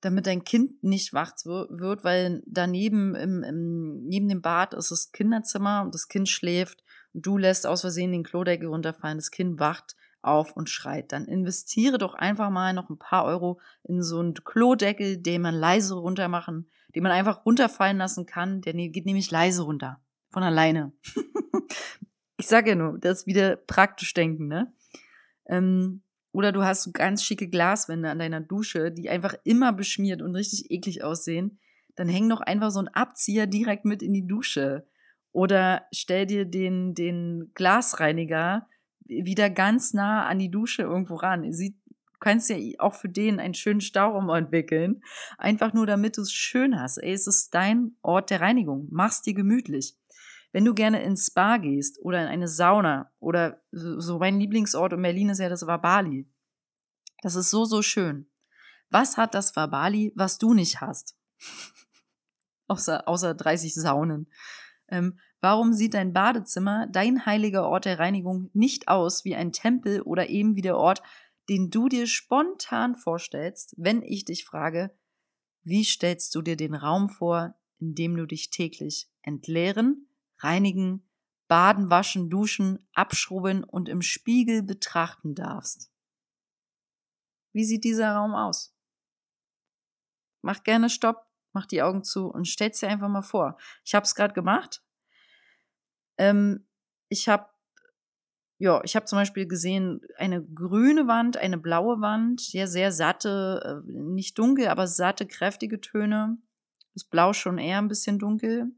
damit 0.00 0.26
dein 0.26 0.44
Kind 0.44 0.82
nicht 0.82 1.12
wach 1.12 1.32
wird, 1.44 2.04
weil 2.04 2.42
daneben 2.46 3.14
im, 3.14 3.42
im, 3.42 4.04
neben 4.04 4.28
dem 4.28 4.42
Bad 4.42 4.74
ist 4.74 4.90
das 4.90 5.12
Kinderzimmer 5.12 5.82
und 5.82 5.94
das 5.94 6.08
Kind 6.08 6.28
schläft 6.28 6.84
und 7.12 7.26
du 7.26 7.38
lässt 7.38 7.66
aus 7.66 7.80
Versehen 7.80 8.12
den 8.12 8.22
Klodeckel 8.22 8.68
runterfallen, 8.68 9.18
das 9.18 9.30
Kind 9.30 9.58
wacht 9.58 9.96
auf 10.26 10.56
und 10.56 10.68
schreit. 10.68 11.12
Dann 11.12 11.26
investiere 11.26 11.98
doch 11.98 12.14
einfach 12.14 12.50
mal 12.50 12.72
noch 12.72 12.90
ein 12.90 12.98
paar 12.98 13.24
Euro 13.24 13.60
in 13.84 14.02
so 14.02 14.20
einen 14.20 14.34
Klodeckel, 14.34 15.18
den 15.18 15.42
man 15.42 15.54
leise 15.54 15.94
runter 15.94 16.28
machen, 16.28 16.68
den 16.94 17.02
man 17.02 17.12
einfach 17.12 17.44
runterfallen 17.44 17.98
lassen 17.98 18.26
kann. 18.26 18.60
Der 18.62 18.74
ne-, 18.74 18.88
geht 18.88 19.06
nämlich 19.06 19.30
leise 19.30 19.62
runter. 19.62 20.00
Von 20.30 20.42
alleine. 20.42 20.92
ich 22.36 22.46
sage 22.46 22.70
ja 22.70 22.76
nur, 22.76 22.98
das 22.98 23.20
ist 23.20 23.26
wieder 23.26 23.56
praktisch 23.56 24.12
denken, 24.14 24.48
ne? 24.48 24.72
Ähm, 25.46 26.02
oder 26.32 26.52
du 26.52 26.64
hast 26.64 26.82
so 26.82 26.92
ganz 26.92 27.24
schicke 27.24 27.48
Glaswände 27.48 28.10
an 28.10 28.18
deiner 28.18 28.40
Dusche, 28.40 28.92
die 28.92 29.08
einfach 29.08 29.34
immer 29.44 29.72
beschmiert 29.72 30.20
und 30.20 30.34
richtig 30.34 30.70
eklig 30.70 31.02
aussehen. 31.02 31.58
Dann 31.94 32.08
häng 32.08 32.28
doch 32.28 32.42
einfach 32.42 32.70
so 32.70 32.80
ein 32.80 32.88
Abzieher 32.88 33.46
direkt 33.46 33.86
mit 33.86 34.02
in 34.02 34.12
die 34.12 34.26
Dusche. 34.26 34.86
Oder 35.32 35.86
stell 35.92 36.26
dir 36.26 36.44
den, 36.44 36.94
den 36.94 37.52
Glasreiniger 37.54 38.68
wieder 39.08 39.50
ganz 39.50 39.94
nah 39.94 40.26
an 40.26 40.38
die 40.38 40.50
Dusche 40.50 40.82
irgendwo 40.82 41.16
ran. 41.16 41.42
Du 41.42 42.18
kannst 42.20 42.48
ja 42.48 42.56
auch 42.78 42.94
für 42.94 43.08
den 43.08 43.40
einen 43.40 43.54
schönen 43.54 43.80
Stauraum 43.80 44.28
entwickeln. 44.30 45.02
Einfach 45.38 45.72
nur, 45.72 45.86
damit 45.86 46.16
du 46.16 46.22
es 46.22 46.32
schön 46.32 46.80
hast. 46.80 46.98
Ey, 46.98 47.12
es 47.12 47.26
ist 47.26 47.54
dein 47.54 47.96
Ort 48.02 48.30
der 48.30 48.40
Reinigung. 48.40 48.88
Mach's 48.90 49.22
dir 49.22 49.34
gemütlich. 49.34 49.96
Wenn 50.52 50.64
du 50.64 50.72
gerne 50.72 51.02
ins 51.02 51.26
Spa 51.26 51.58
gehst 51.58 51.98
oder 52.02 52.22
in 52.22 52.28
eine 52.28 52.48
Sauna 52.48 53.12
oder 53.18 53.62
so 53.72 54.18
mein 54.18 54.40
Lieblingsort 54.40 54.94
in 54.94 55.02
Berlin 55.02 55.28
ist 55.28 55.40
ja 55.40 55.48
das 55.48 55.66
Wabali. 55.66 56.30
Das 57.22 57.34
ist 57.34 57.50
so, 57.50 57.64
so 57.64 57.82
schön. 57.82 58.30
Was 58.88 59.16
hat 59.16 59.34
das 59.34 59.56
Wabali, 59.56 60.12
was 60.14 60.38
du 60.38 60.54
nicht 60.54 60.80
hast? 60.80 61.16
außer, 62.68 63.06
außer 63.08 63.34
30 63.34 63.74
Saunen. 63.74 64.30
Ähm, 64.88 65.18
warum 65.46 65.72
sieht 65.72 65.94
dein 65.94 66.12
Badezimmer, 66.12 66.88
dein 66.88 67.24
heiliger 67.24 67.68
Ort 67.68 67.84
der 67.84 68.00
Reinigung, 68.00 68.50
nicht 68.52 68.88
aus 68.88 69.24
wie 69.24 69.36
ein 69.36 69.52
Tempel 69.52 70.02
oder 70.02 70.28
eben 70.28 70.56
wie 70.56 70.60
der 70.60 70.76
Ort, 70.76 71.04
den 71.48 71.70
du 71.70 71.88
dir 71.88 72.08
spontan 72.08 72.96
vorstellst, 72.96 73.72
wenn 73.76 74.02
ich 74.02 74.24
dich 74.24 74.44
frage, 74.44 74.90
wie 75.62 75.84
stellst 75.84 76.34
du 76.34 76.42
dir 76.42 76.56
den 76.56 76.74
Raum 76.74 77.08
vor, 77.08 77.54
in 77.78 77.94
dem 77.94 78.16
du 78.16 78.26
dich 78.26 78.50
täglich 78.50 79.08
entleeren, 79.22 80.08
reinigen, 80.40 81.08
baden, 81.46 81.90
waschen, 81.90 82.28
duschen, 82.28 82.84
abschrubben 82.92 83.62
und 83.62 83.88
im 83.88 84.02
Spiegel 84.02 84.64
betrachten 84.64 85.36
darfst. 85.36 85.92
Wie 87.52 87.64
sieht 87.64 87.84
dieser 87.84 88.16
Raum 88.16 88.34
aus? 88.34 88.76
Mach 90.42 90.64
gerne 90.64 90.90
Stopp, 90.90 91.24
mach 91.52 91.66
die 91.66 91.82
Augen 91.82 92.02
zu 92.02 92.26
und 92.26 92.48
stell's 92.48 92.80
dir 92.80 92.88
einfach 92.88 93.08
mal 93.08 93.22
vor. 93.22 93.56
Ich 93.84 93.94
habe 93.94 94.02
es 94.02 94.16
gerade 94.16 94.34
gemacht. 94.34 94.82
Ähm, 96.18 96.66
ich 97.08 97.28
habe 97.28 97.46
ja, 98.58 98.80
ich 98.84 98.96
habe 98.96 99.04
zum 99.04 99.18
Beispiel 99.18 99.46
gesehen 99.46 100.00
eine 100.16 100.42
grüne 100.42 101.06
Wand, 101.06 101.36
eine 101.36 101.58
blaue 101.58 102.00
Wand, 102.00 102.52
ja 102.54 102.66
sehr 102.66 102.90
satte, 102.90 103.82
äh, 103.86 103.92
nicht 103.92 104.38
dunkel, 104.38 104.68
aber 104.68 104.86
satte, 104.86 105.26
kräftige 105.26 105.80
Töne. 105.80 106.38
Das 106.94 107.04
Blau 107.04 107.34
schon 107.34 107.58
eher 107.58 107.78
ein 107.78 107.88
bisschen 107.88 108.18
dunkel. 108.18 108.72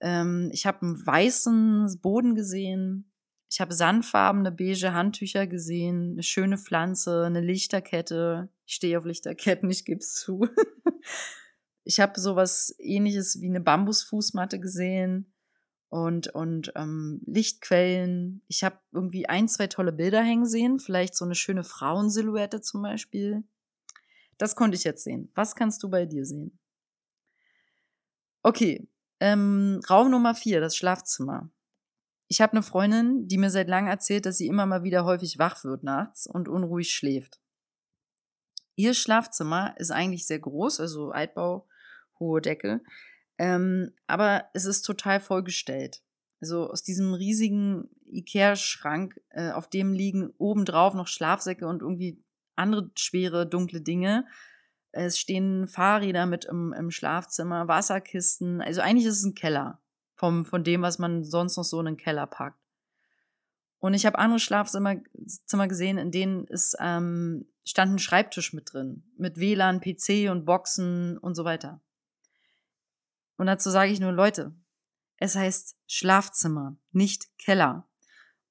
Ähm, 0.00 0.50
ich 0.52 0.66
habe 0.66 0.82
einen 0.82 1.04
weißen 1.04 1.98
Boden 2.00 2.36
gesehen. 2.36 3.10
Ich 3.50 3.60
habe 3.60 3.74
sandfarbene 3.74 4.52
beige 4.52 4.92
Handtücher 4.92 5.48
gesehen, 5.48 6.12
eine 6.12 6.22
schöne 6.22 6.58
Pflanze, 6.58 7.24
eine 7.24 7.40
Lichterkette. 7.40 8.48
Ich 8.64 8.74
stehe 8.74 8.96
auf 8.96 9.04
Lichterketten, 9.04 9.70
ich 9.70 9.84
gebe 9.84 10.00
es 10.00 10.14
zu. 10.14 10.48
ich 11.84 11.98
habe 11.98 12.18
sowas 12.20 12.72
ähnliches 12.78 13.40
wie 13.40 13.48
eine 13.48 13.60
Bambusfußmatte 13.60 14.60
gesehen 14.60 15.33
und, 15.94 16.26
und 16.34 16.72
ähm, 16.74 17.20
Lichtquellen. 17.24 18.42
Ich 18.48 18.64
habe 18.64 18.80
irgendwie 18.90 19.28
ein, 19.28 19.46
zwei 19.46 19.68
tolle 19.68 19.92
Bilder 19.92 20.22
hängen 20.22 20.44
sehen, 20.44 20.80
vielleicht 20.80 21.14
so 21.14 21.24
eine 21.24 21.36
schöne 21.36 21.62
Frauensilhouette 21.62 22.60
zum 22.60 22.82
Beispiel. 22.82 23.44
Das 24.36 24.56
konnte 24.56 24.76
ich 24.76 24.82
jetzt 24.82 25.04
sehen. 25.04 25.30
Was 25.36 25.54
kannst 25.54 25.84
du 25.84 25.88
bei 25.88 26.04
dir 26.04 26.26
sehen? 26.26 26.58
Okay, 28.42 28.88
ähm, 29.20 29.80
Raum 29.88 30.10
Nummer 30.10 30.34
vier, 30.34 30.60
das 30.60 30.76
Schlafzimmer. 30.76 31.48
Ich 32.26 32.40
habe 32.40 32.54
eine 32.54 32.64
Freundin, 32.64 33.28
die 33.28 33.38
mir 33.38 33.50
seit 33.50 33.68
langem 33.68 33.90
erzählt, 33.90 34.26
dass 34.26 34.38
sie 34.38 34.48
immer 34.48 34.66
mal 34.66 34.82
wieder 34.82 35.04
häufig 35.04 35.38
wach 35.38 35.62
wird 35.62 35.84
nachts 35.84 36.26
und 36.26 36.48
unruhig 36.48 36.90
schläft. 36.90 37.38
Ihr 38.74 38.94
Schlafzimmer 38.94 39.76
ist 39.78 39.92
eigentlich 39.92 40.26
sehr 40.26 40.40
groß, 40.40 40.80
also 40.80 41.12
Altbau, 41.12 41.68
hohe 42.18 42.40
Decke, 42.40 42.80
ähm, 43.38 43.92
aber 44.06 44.44
es 44.52 44.64
ist 44.64 44.82
total 44.82 45.20
vollgestellt. 45.20 46.02
Also 46.40 46.70
aus 46.70 46.82
diesem 46.82 47.14
riesigen 47.14 47.88
Ikea-Schrank, 48.06 49.20
äh, 49.30 49.50
auf 49.52 49.68
dem 49.68 49.92
liegen 49.92 50.30
obendrauf 50.38 50.94
noch 50.94 51.08
Schlafsäcke 51.08 51.66
und 51.66 51.82
irgendwie 51.82 52.22
andere 52.56 52.90
schwere, 52.96 53.46
dunkle 53.46 53.80
Dinge. 53.80 54.26
Es 54.92 55.18
stehen 55.18 55.66
Fahrräder 55.66 56.26
mit 56.26 56.44
im, 56.44 56.72
im 56.72 56.90
Schlafzimmer, 56.90 57.66
Wasserkisten. 57.66 58.60
Also 58.60 58.80
eigentlich 58.80 59.06
ist 59.06 59.18
es 59.18 59.24
ein 59.24 59.34
Keller 59.34 59.80
vom, 60.14 60.44
von 60.44 60.62
dem, 60.62 60.82
was 60.82 60.98
man 60.98 61.24
sonst 61.24 61.56
noch 61.56 61.64
so 61.64 61.80
in 61.80 61.86
den 61.86 61.96
Keller 61.96 62.26
packt. 62.26 62.60
Und 63.78 63.94
ich 63.94 64.06
habe 64.06 64.18
andere 64.18 64.38
Schlafzimmer 64.38 64.96
Zimmer 65.46 65.68
gesehen, 65.68 65.98
in 65.98 66.10
denen 66.10 66.46
ist, 66.46 66.76
ähm, 66.80 67.46
stand 67.64 67.92
ein 67.92 67.98
Schreibtisch 67.98 68.52
mit 68.52 68.72
drin, 68.72 69.02
mit 69.18 69.38
WLAN, 69.38 69.80
PC 69.80 70.30
und 70.30 70.44
Boxen 70.46 71.18
und 71.18 71.34
so 71.34 71.44
weiter. 71.44 71.80
Und 73.36 73.46
dazu 73.46 73.70
sage 73.70 73.92
ich 73.92 74.00
nur, 74.00 74.12
Leute, 74.12 74.54
es 75.16 75.36
heißt 75.36 75.76
Schlafzimmer, 75.86 76.76
nicht 76.92 77.26
Keller. 77.38 77.88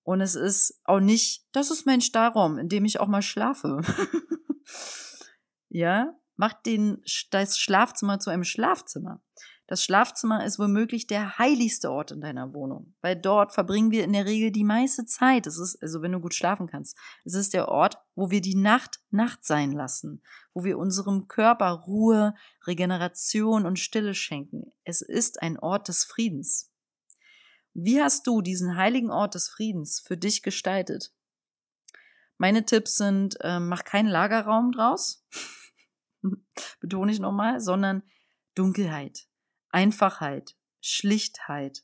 Und 0.04 0.22
es 0.22 0.36
ist 0.36 0.82
auch 0.84 1.00
nicht, 1.00 1.48
das 1.54 1.72
ist 1.72 1.86
mein 1.86 2.02
Starraum, 2.02 2.58
in 2.58 2.68
dem 2.68 2.86
ich 2.86 3.00
auch 3.00 3.08
mal 3.08 3.22
schlafe. 3.22 3.82
ja, 5.70 6.14
macht 6.36 6.66
den, 6.66 7.02
das 7.32 7.58
Schlafzimmer 7.58 8.20
zu 8.20 8.30
einem 8.30 8.44
Schlafzimmer. 8.44 9.22
Das 9.66 9.82
Schlafzimmer 9.82 10.46
ist 10.46 10.60
womöglich 10.60 11.08
der 11.08 11.38
heiligste 11.38 11.90
Ort 11.90 12.12
in 12.12 12.20
deiner 12.20 12.54
Wohnung, 12.54 12.96
weil 13.02 13.16
dort 13.16 13.54
verbringen 13.54 13.92
wir 13.92 14.04
in 14.04 14.12
der 14.12 14.26
Regel 14.26 14.52
die 14.52 14.66
meiste 14.66 15.06
Zeit. 15.06 15.48
Es 15.48 15.58
ist, 15.58 15.82
also 15.82 16.02
wenn 16.02 16.12
du 16.12 16.20
gut 16.20 16.34
schlafen 16.34 16.68
kannst, 16.68 16.98
es 17.24 17.34
ist 17.34 17.54
der 17.54 17.70
Ort, 17.70 17.98
wo 18.16 18.30
wir 18.30 18.42
die 18.42 18.56
Nacht 18.56 19.00
Nacht 19.10 19.46
sein 19.46 19.72
lassen, 19.72 20.22
wo 20.54 20.66
wir 20.66 20.78
unserem 20.78 21.30
Körper 21.30 21.70
Ruhe, 21.70 22.36
Regeneration 22.68 23.66
und 23.66 23.80
Stille 23.80 24.16
schenken. 24.16 24.74
Es 24.84 25.02
ist 25.02 25.42
ein 25.42 25.58
Ort 25.58 25.88
des 25.88 26.04
Friedens. 26.04 26.70
Wie 27.74 28.02
hast 28.02 28.28
du 28.28 28.42
diesen 28.42 28.76
heiligen 28.76 29.12
Ort 29.12 29.36
des 29.36 29.48
Friedens 29.48 30.02
für 30.02 30.18
dich 30.18 30.44
gestaltet? 30.44 31.14
Meine 32.38 32.66
Tipps 32.66 32.98
sind, 32.98 33.38
äh, 33.40 33.60
mach 33.60 33.86
keinen 33.86 34.10
Lagerraum 34.10 34.74
draus, 34.74 35.26
betone 36.82 37.14
ich 37.14 37.20
nochmal, 37.20 37.62
sondern 37.62 38.04
Dunkelheit. 38.56 39.28
Einfachheit, 39.74 40.56
Schlichtheit, 40.82 41.84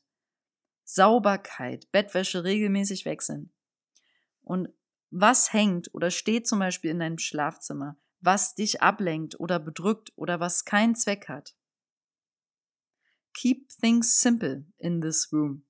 Sauberkeit, 0.84 1.90
Bettwäsche 1.92 2.44
regelmäßig 2.44 3.04
wechseln. 3.04 3.52
Und 4.42 4.68
was 5.10 5.52
hängt 5.52 5.92
oder 5.92 6.10
steht 6.10 6.46
zum 6.46 6.60
Beispiel 6.60 6.90
in 6.90 7.00
deinem 7.00 7.18
Schlafzimmer, 7.18 7.96
was 8.20 8.54
dich 8.54 8.80
ablenkt 8.80 9.38
oder 9.40 9.58
bedrückt 9.58 10.12
oder 10.16 10.40
was 10.40 10.64
keinen 10.64 10.94
Zweck 10.94 11.28
hat? 11.28 11.56
Keep 13.34 13.68
things 13.80 14.20
simple 14.20 14.66
in 14.78 15.00
this 15.00 15.32
room. 15.32 15.64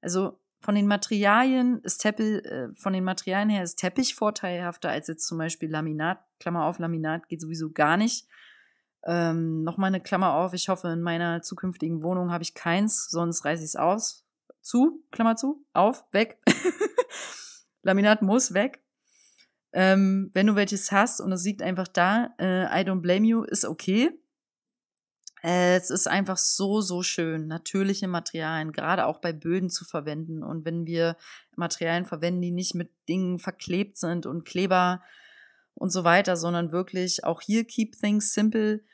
Also 0.00 0.40
von 0.60 0.76
den 0.76 0.86
Materialien 0.86 1.80
ist 1.82 1.98
Teppich, 1.98 2.44
äh, 2.44 2.72
von 2.74 2.92
den 2.92 3.04
Materialien 3.04 3.50
her 3.50 3.64
ist 3.64 3.76
Teppich 3.76 4.14
vorteilhafter 4.14 4.90
als 4.90 5.08
jetzt 5.08 5.26
zum 5.26 5.38
Beispiel 5.38 5.70
Laminat. 5.70 6.24
Klammer 6.38 6.66
auf, 6.66 6.78
Laminat 6.78 7.28
geht 7.28 7.40
sowieso 7.40 7.72
gar 7.72 7.96
nicht. 7.96 8.28
Ähm, 9.04 9.62
Nochmal 9.64 9.88
eine 9.88 10.00
Klammer 10.00 10.34
auf. 10.34 10.52
Ich 10.54 10.68
hoffe, 10.68 10.88
in 10.88 11.02
meiner 11.02 11.42
zukünftigen 11.42 12.02
Wohnung 12.02 12.30
habe 12.30 12.42
ich 12.42 12.54
keins, 12.54 13.10
sonst 13.10 13.44
reiße 13.44 13.62
ich 13.62 13.70
es 13.70 13.76
aus. 13.76 14.24
Zu, 14.60 15.02
Klammer 15.10 15.36
zu, 15.36 15.64
auf, 15.72 16.04
weg. 16.12 16.38
Laminat 17.82 18.22
muss 18.22 18.54
weg. 18.54 18.80
Ähm, 19.72 20.30
wenn 20.34 20.46
du 20.46 20.54
welches 20.54 20.92
hast 20.92 21.20
und 21.20 21.32
es 21.32 21.44
liegt 21.44 21.62
einfach 21.62 21.88
da, 21.88 22.34
äh, 22.38 22.64
I 22.64 22.84
don't 22.84 23.00
blame 23.00 23.26
you, 23.26 23.42
ist 23.42 23.64
okay. 23.64 24.10
Äh, 25.42 25.76
es 25.76 25.90
ist 25.90 26.06
einfach 26.06 26.36
so, 26.36 26.80
so 26.80 27.02
schön, 27.02 27.48
natürliche 27.48 28.06
Materialien, 28.06 28.70
gerade 28.70 29.06
auch 29.06 29.18
bei 29.18 29.32
Böden 29.32 29.70
zu 29.70 29.84
verwenden. 29.84 30.44
Und 30.44 30.64
wenn 30.64 30.86
wir 30.86 31.16
Materialien 31.56 32.06
verwenden, 32.06 32.42
die 32.42 32.52
nicht 32.52 32.74
mit 32.74 32.90
Dingen 33.08 33.38
verklebt 33.38 33.96
sind 33.96 34.26
und 34.26 34.44
Kleber 34.44 35.02
und 35.74 35.90
so 35.90 36.04
weiter, 36.04 36.36
sondern 36.36 36.72
wirklich 36.72 37.24
auch 37.24 37.40
hier 37.40 37.64
keep 37.64 37.96
things 37.98 38.32
simple 38.32 38.84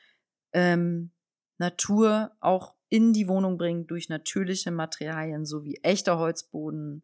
ähm, 0.53 1.11
Natur 1.57 2.31
auch 2.39 2.75
in 2.89 3.13
die 3.13 3.27
Wohnung 3.27 3.57
bringt 3.57 3.91
durch 3.91 4.09
natürliche 4.09 4.71
Materialien, 4.71 5.45
so 5.45 5.63
wie 5.63 5.79
echter 5.83 6.17
Holzboden. 6.17 7.03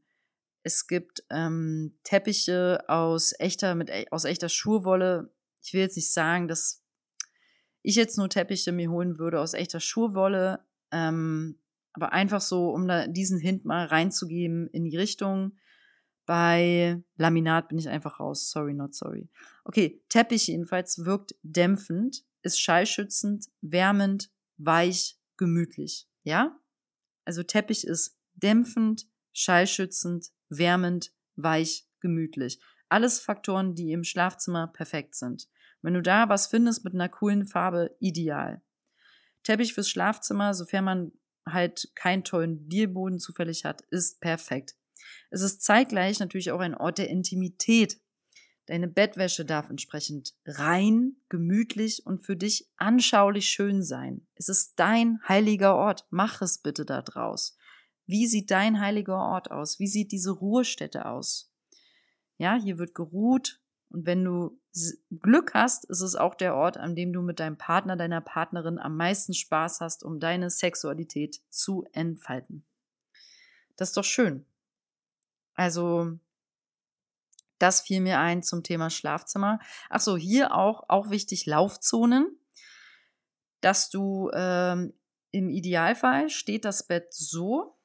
Es 0.63 0.87
gibt 0.87 1.23
ähm, 1.29 1.99
Teppiche 2.03 2.83
aus 2.87 3.33
echter, 3.37 3.75
mit, 3.75 3.89
e, 3.89 4.05
aus 4.09 4.25
echter 4.25 4.49
Schurwolle. 4.49 5.31
Ich 5.63 5.73
will 5.73 5.81
jetzt 5.81 5.95
nicht 5.95 6.11
sagen, 6.11 6.47
dass 6.47 6.83
ich 7.83 7.95
jetzt 7.95 8.17
nur 8.17 8.29
Teppiche 8.29 8.71
mir 8.71 8.89
holen 8.89 9.19
würde 9.19 9.39
aus 9.39 9.53
echter 9.53 9.79
Schurwolle, 9.79 10.65
ähm, 10.91 11.59
aber 11.93 12.13
einfach 12.13 12.41
so, 12.41 12.71
um 12.71 12.87
da 12.87 13.07
diesen 13.07 13.39
Hint 13.39 13.63
mal 13.63 13.85
reinzugeben 13.85 14.67
in 14.69 14.85
die 14.85 14.97
Richtung. 14.97 15.57
Bei 16.25 17.03
Laminat 17.17 17.69
bin 17.69 17.77
ich 17.77 17.89
einfach 17.89 18.19
raus. 18.19 18.49
Sorry, 18.49 18.73
not 18.73 18.95
sorry. 18.95 19.29
Okay, 19.63 20.01
Teppich 20.09 20.47
jedenfalls 20.47 21.05
wirkt 21.05 21.35
dämpfend 21.43 22.25
ist 22.45 22.61
schallschützend, 22.61 23.47
wärmend, 23.61 24.31
weich, 24.57 25.19
gemütlich. 25.35 26.07
Ja? 26.23 26.57
Also 27.25 27.41
Teppich 27.43 27.85
ist 27.85 28.17
dämpfend, 28.35 29.07
schallschützend, 29.33 30.31
wärmend, 30.49 31.11
weich, 31.35 31.87
gemütlich. 31.99 32.59
Alles 32.87 33.19
Faktoren, 33.19 33.73
die 33.73 33.91
im 33.91 34.03
Schlafzimmer 34.03 34.67
perfekt 34.67 35.15
sind. 35.15 35.49
Wenn 35.81 35.95
du 35.95 36.03
da 36.03 36.29
was 36.29 36.47
findest 36.47 36.83
mit 36.83 36.93
einer 36.93 37.09
coolen 37.09 37.45
Farbe, 37.47 37.95
ideal. 37.99 38.61
Teppich 39.43 39.73
fürs 39.73 39.89
Schlafzimmer, 39.89 40.53
sofern 40.53 40.85
man 40.85 41.11
halt 41.47 41.91
keinen 41.95 42.23
tollen 42.23 42.69
Dierboden 42.69 43.19
zufällig 43.19 43.65
hat, 43.65 43.81
ist 43.89 44.19
perfekt. 44.21 44.75
Es 45.29 45.41
ist 45.41 45.61
zeitgleich 45.61 46.19
natürlich 46.19 46.51
auch 46.51 46.59
ein 46.59 46.75
Ort 46.75 46.97
der 46.97 47.09
Intimität, 47.09 47.99
Deine 48.67 48.87
Bettwäsche 48.87 49.45
darf 49.45 49.69
entsprechend 49.69 50.33
rein, 50.45 51.17
gemütlich 51.29 52.05
und 52.05 52.25
für 52.25 52.35
dich 52.35 52.67
anschaulich 52.77 53.47
schön 53.47 53.83
sein. 53.83 54.25
Es 54.33 54.49
ist 54.49 54.79
dein 54.79 55.19
heiliger 55.27 55.75
Ort. 55.75 56.07
Mach 56.09 56.41
es 56.41 56.57
bitte 56.57 56.83
da 56.83 57.03
draus. 57.03 57.57
Wie 58.07 58.27
sieht 58.27 58.49
dein 58.49 58.79
heiliger 58.79 59.17
Ort 59.17 59.51
aus? 59.51 59.79
Wie 59.79 59.87
sieht 59.87 60.11
diese 60.11 60.31
Ruhestätte 60.31 61.05
aus? 61.05 61.51
Ja, 62.37 62.55
hier 62.55 62.79
wird 62.79 62.95
geruht. 62.95 63.61
Und 63.89 64.07
wenn 64.07 64.23
du 64.23 64.59
Glück 65.21 65.53
hast, 65.53 65.85
ist 65.85 66.01
es 66.01 66.15
auch 66.15 66.33
der 66.33 66.55
Ort, 66.55 66.77
an 66.77 66.95
dem 66.95 67.13
du 67.13 67.21
mit 67.21 67.39
deinem 67.39 67.57
Partner, 67.57 67.95
deiner 67.95 68.19
Partnerin 68.19 68.79
am 68.79 68.97
meisten 68.97 69.33
Spaß 69.33 69.79
hast, 69.79 70.03
um 70.03 70.19
deine 70.19 70.49
Sexualität 70.49 71.39
zu 71.49 71.85
entfalten. 71.93 72.65
Das 73.75 73.89
ist 73.89 73.97
doch 73.97 74.03
schön. 74.03 74.45
Also 75.55 76.19
das 77.57 77.81
fiel 77.81 78.01
mir 78.01 78.19
ein 78.19 78.43
zum 78.43 78.63
Thema 78.63 78.89
Schlafzimmer. 78.89 79.59
Ach 79.89 80.01
so, 80.01 80.17
hier 80.17 80.53
auch, 80.53 80.89
auch 80.89 81.09
wichtig 81.09 81.45
Laufzonen, 81.45 82.37
dass 83.61 83.89
du 83.89 84.29
ähm, 84.33 84.93
im 85.31 85.49
Idealfall 85.49 86.29
steht 86.29 86.65
das 86.65 86.85
Bett 86.87 87.13
so, 87.13 87.77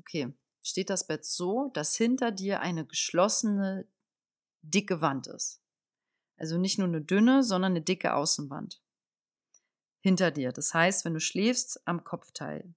okay, 0.00 0.34
steht 0.62 0.90
das 0.90 1.06
Bett 1.06 1.24
so, 1.24 1.70
dass 1.74 1.96
hinter 1.96 2.30
dir 2.30 2.60
eine 2.60 2.84
geschlossene, 2.84 3.86
dicke 4.62 5.00
Wand 5.00 5.26
ist. 5.26 5.60
Also 6.36 6.58
nicht 6.58 6.78
nur 6.78 6.88
eine 6.88 7.00
dünne, 7.00 7.42
sondern 7.42 7.72
eine 7.72 7.82
dicke 7.82 8.14
Außenwand. 8.14 8.80
Hinter 10.00 10.30
dir. 10.30 10.52
Das 10.52 10.74
heißt, 10.74 11.04
wenn 11.04 11.14
du 11.14 11.20
schläfst, 11.20 11.86
am 11.86 12.02
Kopfteil. 12.04 12.74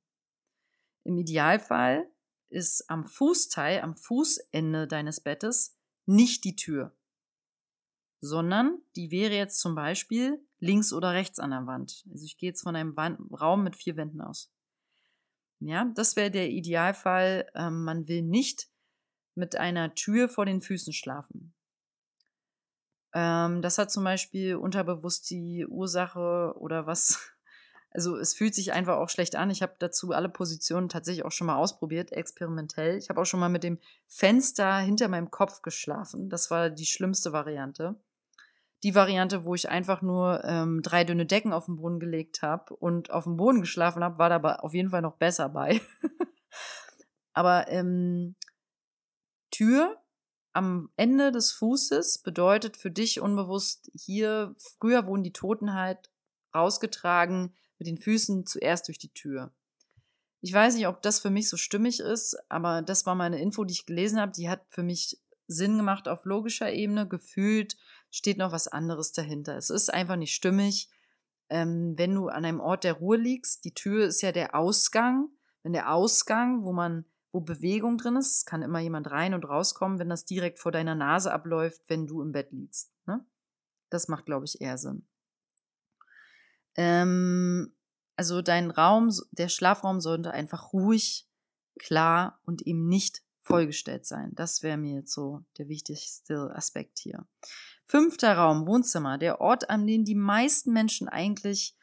Im 1.03 1.17
Idealfall 1.17 2.08
ist 2.56 2.89
am 2.89 3.04
Fußteil, 3.04 3.82
am 3.82 3.94
Fußende 3.94 4.88
deines 4.88 5.20
Bettes 5.20 5.78
nicht 6.06 6.46
die 6.46 6.56
Tür, 6.56 6.96
sondern 8.22 8.82
die 8.96 9.12
wäre 9.12 9.36
jetzt 9.36 9.60
zum 9.60 9.76
Beispiel 9.76 10.44
links 10.60 10.94
oder 10.94 11.12
rechts 11.12 11.39
an 11.39 11.52
der 11.52 11.68
Wand. 11.68 12.06
Also 12.12 12.26
ich 12.26 12.38
gehe 12.38 12.50
jetzt 12.50 12.63
von 12.63 12.76
einem 12.76 12.96
Wand 12.96 13.20
Raum 13.39 13.63
mit 13.63 13.76
vier 13.76 13.98
Wänden 13.98 14.22
aus. 14.22 14.52
Ja, 15.60 15.91
das 15.96 16.15
wäre 16.15 16.32
der 16.32 16.50
Idealfall. 16.50 17.50
Ähm, 17.56 17.84
man 17.84 18.08
will 18.08 18.22
nicht 18.22 18.70
mit 19.36 19.56
einer 19.58 19.94
Tür 19.96 20.30
vor 20.30 20.46
den 20.46 20.62
Füßen 20.62 20.94
schlafen. 20.94 21.54
Ähm, 23.13 23.62
das 23.62 23.78
hat 23.78 23.91
zum 23.91 24.04
Beispiel 24.04 24.56
unterbewusst 24.56 25.30
die 25.30 25.65
Ursache 25.68 26.54
oder 26.58 26.88
was 26.88 27.32
also 27.95 28.17
es 28.17 28.34
fühlt 28.34 28.53
sich 28.53 28.73
einfach 28.73 28.97
auch 28.97 29.10
schlecht 29.10 29.36
an. 29.36 29.49
Ich 29.49 29.62
habe 29.62 29.75
dazu 29.79 30.12
alle 30.12 30.29
Positionen 30.29 30.89
tatsächlich 30.89 31.23
auch 31.25 31.31
schon 31.31 31.47
mal 31.47 31.55
ausprobiert, 31.55 32.12
experimentell. 32.12 32.97
Ich 32.97 33.10
habe 33.10 33.21
auch 33.21 33.25
schon 33.25 33.39
mal 33.39 33.49
mit 33.49 33.63
dem 33.63 33.79
Fenster 34.05 34.77
hinter 34.79 35.08
meinem 35.08 35.31
Kopf 35.31 35.62
geschlafen. 35.62 36.29
Das 36.29 36.51
war 36.51 36.69
die 36.69 36.86
schlimmste 36.86 37.31
Variante. 37.31 37.95
Die 38.84 38.95
Variante, 38.95 39.45
wo 39.45 39.55
ich 39.55 39.69
einfach 39.69 40.01
nur 40.01 40.43
ähm, 40.43 40.81
drei 40.81 41.05
dünne 41.05 41.25
Decken 41.25 41.53
auf 41.53 41.65
den 41.65 41.77
Boden 41.77 41.99
gelegt 41.99 42.41
habe 42.41 42.75
und 42.75 43.12
auf 43.12 43.23
dem 43.23 43.38
Boden 43.38 43.62
geschlafen 43.62 44.03
habe, 44.03 44.19
war 44.19 44.29
da 44.29 44.55
auf 44.58 44.73
jeden 44.73 44.89
Fall 44.89 45.01
noch 45.01 45.15
besser 45.15 45.49
bei. 45.49 45.81
Aber 47.34 47.69
ähm, 47.69 48.36
Tür 49.51 49.97
am 50.51 50.89
Ende 50.97 51.31
des 51.31 51.53
Fußes 51.53 52.19
bedeutet 52.19 52.77
für 52.77 52.91
dich 52.91 53.21
unbewusst 53.21 53.89
hier, 53.95 54.53
früher 54.58 55.08
wurden 55.08 55.23
die 55.23 55.34
Toten 55.34 55.73
halt 55.73 56.12
rausgetragen, 56.53 57.53
mit 57.86 57.88
den 57.88 57.98
Füßen 57.98 58.45
zuerst 58.45 58.88
durch 58.88 58.98
die 58.98 59.13
Tür. 59.13 59.52
Ich 60.41 60.54
weiß 60.54 60.76
nicht, 60.76 60.88
ob 60.88 61.02
das 61.02 61.19
für 61.19 61.30
mich 61.30 61.50
so 61.50 61.58
stimmig 61.58 62.00
ist, 62.00 62.38
aber 62.50 62.82
das 62.82 63.06
war 63.06 63.15
meine 63.15 63.39
Info, 63.39 63.63
die 63.63 63.74
ich 63.74 63.86
gelesen 63.86 64.19
habe. 64.19 64.32
Die 64.32 64.50
hat 64.50 64.63
für 64.69 64.84
mich 64.84 65.19
Sinn 65.48 65.78
gemacht 65.78 66.08
auf 66.08 66.26
logischer 66.26 66.71
Ebene. 66.71 67.08
Gefühlt 67.08 67.78
steht 68.12 68.38
noch 68.38 68.52
was 68.52 68.67
anderes 68.67 69.12
dahinter. 69.12 69.58
Es 69.58 69.69
ist 69.69 69.93
einfach 69.93 70.15
nicht 70.15 70.34
stimmig. 70.34 70.89
Ähm, 71.50 71.93
wenn 71.98 72.15
du 72.15 72.28
an 72.28 72.45
einem 72.45 72.60
Ort 72.60 72.84
der 72.84 72.93
Ruhe 72.93 73.17
liegst, 73.17 73.65
die 73.65 73.74
Tür 73.74 74.08
ist 74.08 74.21
ja 74.21 74.32
der 74.32 74.56
Ausgang. 74.56 75.30
Wenn 75.63 75.74
der 75.74 75.91
Ausgang, 75.91 76.63
wo 76.63 76.74
man, 76.74 77.06
wo 77.32 77.39
Bewegung 77.41 77.98
drin 77.98 78.15
ist. 78.15 78.45
Kann 78.45 78.62
immer 78.62 78.80
jemand 78.80 79.10
rein 79.10 79.34
und 79.34 79.48
rauskommen, 79.48 80.00
wenn 80.00 80.10
das 80.10 80.26
direkt 80.26 80.60
vor 80.60 80.71
deiner 80.71 80.95
Nase 80.95 81.32
abläuft, 81.32 81.82
wenn 81.88 82.08
du 82.08 82.21
im 82.21 82.32
Bett 82.32 82.52
liegst. 82.52 82.91
Ne? 83.06 83.26
Das 83.89 84.08
macht, 84.08 84.26
glaube 84.26 84.45
ich, 84.45 84.62
eher 84.62 84.78
Sinn. 84.78 85.08
Ähm, 86.76 87.74
also 88.16 88.42
dein 88.42 88.72
Raum, 88.72 89.12
der 89.32 89.50
Schlafraum 89.50 90.00
sollte 90.00 90.32
einfach 90.32 90.74
ruhig, 90.74 91.28
klar 91.78 92.40
und 92.46 92.66
eben 92.66 92.88
nicht 92.88 93.22
vollgestellt 93.42 94.06
sein. 94.06 94.32
Das 94.34 94.64
wäre 94.64 94.78
mir 94.78 94.96
jetzt 94.96 95.14
so 95.14 95.44
der 95.58 95.68
wichtigste 95.68 96.52
Aspekt 96.56 97.00
hier. 97.00 97.26
Fünfter 97.86 98.36
Raum, 98.36 98.66
Wohnzimmer, 98.66 99.18
der 99.18 99.42
Ort, 99.42 99.70
an 99.70 99.86
dem 99.86 100.04
die 100.06 100.16
meisten 100.16 100.74
Menschen 100.74 101.08
eigentlich, 101.08 101.76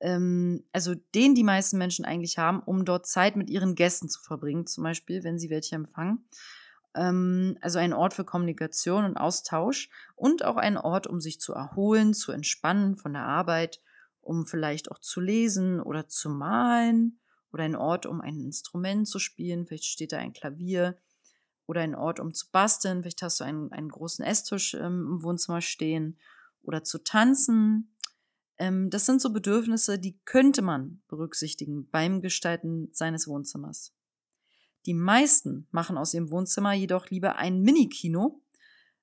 ähm, 0.00 0.64
also 0.72 0.94
den 1.14 1.34
die 1.34 1.44
meisten 1.44 1.76
Menschen 1.76 2.06
eigentlich 2.06 2.38
haben, 2.38 2.60
um 2.60 2.86
dort 2.86 3.06
Zeit 3.06 3.36
mit 3.36 3.50
ihren 3.50 3.74
Gästen 3.74 4.08
zu 4.08 4.22
verbringen, 4.22 4.66
zum 4.66 4.84
Beispiel, 4.84 5.22
wenn 5.22 5.38
sie 5.38 5.50
welche 5.50 5.74
empfangen. 5.74 6.24
Ähm, 6.94 7.58
also 7.60 7.78
ein 7.78 7.92
Ort 7.92 8.14
für 8.14 8.24
Kommunikation 8.24 9.04
und 9.04 9.18
Austausch 9.18 9.90
und 10.16 10.44
auch 10.44 10.56
ein 10.56 10.78
Ort, 10.78 11.06
um 11.06 11.20
sich 11.20 11.38
zu 11.38 11.52
erholen, 11.52 12.14
zu 12.14 12.32
entspannen 12.32 12.96
von 12.96 13.12
der 13.12 13.24
Arbeit, 13.24 13.80
um 14.20 14.46
vielleicht 14.46 14.90
auch 14.90 14.98
zu 14.98 15.20
lesen 15.20 15.80
oder 15.80 16.08
zu 16.08 16.30
malen 16.30 17.20
oder 17.52 17.64
ein 17.64 17.76
Ort, 17.76 18.06
um 18.06 18.20
ein 18.20 18.40
Instrument 18.40 19.08
zu 19.08 19.18
spielen. 19.18 19.66
Vielleicht 19.66 19.84
steht 19.84 20.12
da 20.12 20.18
ein 20.18 20.32
Klavier 20.32 20.96
oder 21.66 21.80
ein 21.80 21.94
Ort, 21.94 22.20
um 22.20 22.34
zu 22.34 22.50
basteln. 22.50 23.02
Vielleicht 23.02 23.22
hast 23.22 23.40
du 23.40 23.44
einen, 23.44 23.72
einen 23.72 23.88
großen 23.88 24.24
Esstisch 24.24 24.74
ähm, 24.74 25.06
im 25.06 25.22
Wohnzimmer 25.22 25.60
stehen 25.60 26.18
oder 26.62 26.84
zu 26.84 26.98
tanzen. 26.98 27.94
Ähm, 28.58 28.90
das 28.90 29.06
sind 29.06 29.22
so 29.22 29.32
Bedürfnisse, 29.32 29.98
die 29.98 30.18
könnte 30.24 30.62
man 30.62 31.02
berücksichtigen 31.08 31.88
beim 31.90 32.20
Gestalten 32.20 32.88
seines 32.92 33.26
Wohnzimmers. 33.26 33.94
Die 34.86 34.94
meisten 34.94 35.66
machen 35.70 35.98
aus 35.98 36.14
ihrem 36.14 36.30
Wohnzimmer 36.30 36.72
jedoch 36.72 37.08
lieber 37.10 37.36
ein 37.36 37.60
Mini-Kino. 37.60 38.42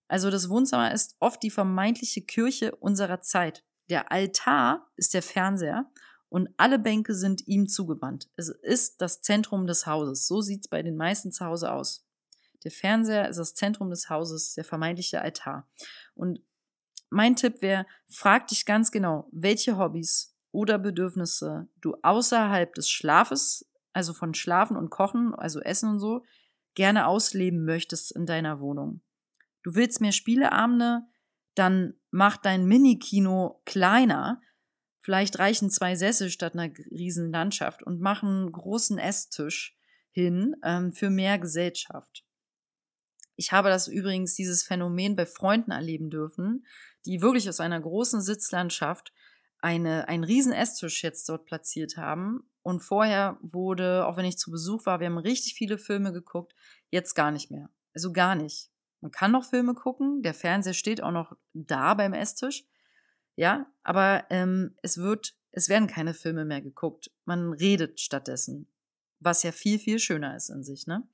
Also 0.07 0.31
das 0.31 0.49
Wohnzimmer 0.49 0.91
ist 0.91 1.15
oft 1.19 1.43
die 1.43 1.51
vermeintliche 1.51 2.21
Kirche 2.21 2.75
unserer 2.75 3.21
Zeit. 3.21 3.63
Der 3.89 4.11
Altar 4.11 4.87
ist 4.95 5.13
der 5.13 5.21
Fernseher 5.21 5.89
und 6.29 6.49
alle 6.57 6.79
Bänke 6.79 7.13
sind 7.13 7.47
ihm 7.47 7.67
zugewandt. 7.67 8.29
Es 8.35 8.49
ist 8.49 9.01
das 9.01 9.21
Zentrum 9.21 9.65
des 9.65 9.85
Hauses. 9.85 10.27
So 10.27 10.41
sieht 10.41 10.61
es 10.61 10.67
bei 10.67 10.83
den 10.83 10.97
meisten 10.97 11.31
zu 11.31 11.45
Hause 11.45 11.71
aus. 11.71 12.05
Der 12.63 12.71
Fernseher 12.71 13.29
ist 13.29 13.37
das 13.37 13.53
Zentrum 13.53 13.89
des 13.89 14.09
Hauses, 14.09 14.53
der 14.55 14.65
vermeintliche 14.65 15.21
Altar. 15.21 15.69
Und 16.15 16.41
mein 17.09 17.35
Tipp 17.35 17.61
wäre, 17.61 17.85
frag 18.09 18.47
dich 18.47 18.65
ganz 18.65 18.91
genau, 18.91 19.29
welche 19.31 19.77
Hobbys 19.77 20.35
oder 20.51 20.77
Bedürfnisse 20.77 21.67
du 21.79 21.95
außerhalb 22.01 22.73
des 22.73 22.89
Schlafes, 22.89 23.69
also 23.93 24.13
von 24.13 24.33
Schlafen 24.33 24.75
und 24.75 24.89
Kochen, 24.89 25.33
also 25.33 25.61
Essen 25.61 25.89
und 25.89 25.99
so, 25.99 26.23
gerne 26.75 27.07
ausleben 27.07 27.63
möchtest 27.63 28.11
in 28.11 28.25
deiner 28.25 28.59
Wohnung. 28.59 29.01
Du 29.63 29.75
willst 29.75 30.01
mehr 30.01 30.11
Spieleabende, 30.11 31.03
dann 31.57 31.93
mach 32.11 32.37
dein 32.37 32.65
Mini-Kino 32.65 33.61
kleiner. 33.65 34.41
Vielleicht 34.99 35.39
reichen 35.39 35.69
zwei 35.69 35.95
Sessel 35.95 36.29
statt 36.29 36.53
einer 36.53 36.71
riesen 36.91 37.31
Landschaft 37.31 37.83
und 37.83 38.01
mach 38.01 38.23
einen 38.23 38.51
großen 38.51 38.97
Esstisch 38.97 39.77
hin 40.11 40.55
ähm, 40.63 40.93
für 40.93 41.09
mehr 41.09 41.37
Gesellschaft. 41.39 42.25
Ich 43.35 43.51
habe 43.51 43.69
das 43.69 43.87
übrigens, 43.87 44.33
dieses 44.33 44.63
Phänomen 44.63 45.15
bei 45.15 45.25
Freunden 45.25 45.71
erleben 45.71 46.09
dürfen, 46.09 46.65
die 47.05 47.21
wirklich 47.21 47.47
aus 47.47 47.59
einer 47.59 47.79
großen 47.79 48.21
Sitzlandschaft 48.21 49.13
eine, 49.59 50.07
einen 50.07 50.23
riesen 50.23 50.51
Esstisch 50.51 51.03
jetzt 51.03 51.29
dort 51.29 51.45
platziert 51.45 51.97
haben. 51.97 52.49
Und 52.63 52.81
vorher 52.81 53.37
wurde, 53.41 54.05
auch 54.05 54.17
wenn 54.17 54.25
ich 54.25 54.37
zu 54.37 54.51
Besuch 54.51 54.85
war, 54.85 54.99
wir 54.99 55.07
haben 55.07 55.17
richtig 55.17 55.53
viele 55.53 55.77
Filme 55.77 56.11
geguckt, 56.11 56.53
jetzt 56.89 57.13
gar 57.13 57.31
nicht 57.31 57.49
mehr. 57.51 57.69
Also 57.93 58.11
gar 58.11 58.35
nicht. 58.35 58.69
Man 59.01 59.11
kann 59.11 59.31
noch 59.31 59.45
Filme 59.45 59.73
gucken, 59.73 60.21
der 60.23 60.33
Fernseher 60.33 60.73
steht 60.73 61.01
auch 61.01 61.11
noch 61.11 61.35
da 61.53 61.93
beim 61.93 62.13
Esstisch. 62.13 62.65
Ja, 63.35 63.71
aber 63.83 64.25
ähm, 64.29 64.75
es 64.81 64.97
wird, 64.97 65.35
es 65.51 65.69
werden 65.69 65.87
keine 65.87 66.13
Filme 66.13 66.43
mehr 66.45 66.61
geguckt. 66.61 67.11
Man 67.25 67.53
redet 67.53 67.99
stattdessen. 67.99 68.67
Was 69.19 69.43
ja 69.43 69.51
viel, 69.51 69.79
viel 69.79 69.99
schöner 69.99 70.35
ist 70.35 70.49
in 70.49 70.63
sich, 70.63 70.87
ne? 70.87 71.07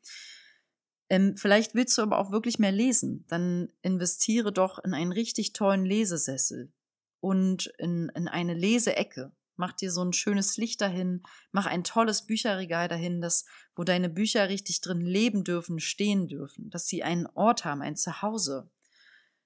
Ähm, 1.10 1.36
vielleicht 1.36 1.76
willst 1.76 1.98
du 1.98 2.02
aber 2.02 2.17
auch 2.17 2.32
wirklich 2.32 2.60
mehr 2.60 2.72
lesen. 2.72 3.26
Dann 3.28 3.72
investiere 3.82 4.52
doch 4.52 4.80
in 4.84 4.93
einen 4.93 5.12
richtig 5.12 5.54
tollen 5.54 5.86
Lesesessel 5.86 6.72
und 7.19 7.67
in, 7.78 8.10
in 8.15 8.28
eine 8.28 8.54
Leseecke. 8.54 9.32
Mach 9.55 9.73
dir 9.73 9.91
so 9.91 10.03
ein 10.03 10.13
schönes 10.13 10.57
Licht 10.57 10.81
dahin, 10.81 11.21
mach 11.51 11.65
ein 11.65 11.83
tolles 11.83 12.25
Bücherregal 12.25 12.87
dahin, 12.87 13.21
das, 13.21 13.45
wo 13.75 13.83
deine 13.83 14.09
Bücher 14.09 14.49
richtig 14.49 14.81
drin 14.81 15.01
leben 15.01 15.43
dürfen, 15.43 15.79
stehen 15.79 16.27
dürfen, 16.27 16.69
dass 16.69 16.87
sie 16.87 17.03
einen 17.03 17.27
Ort 17.27 17.63
haben, 17.65 17.81
ein 17.81 17.95
Zuhause. 17.95 18.69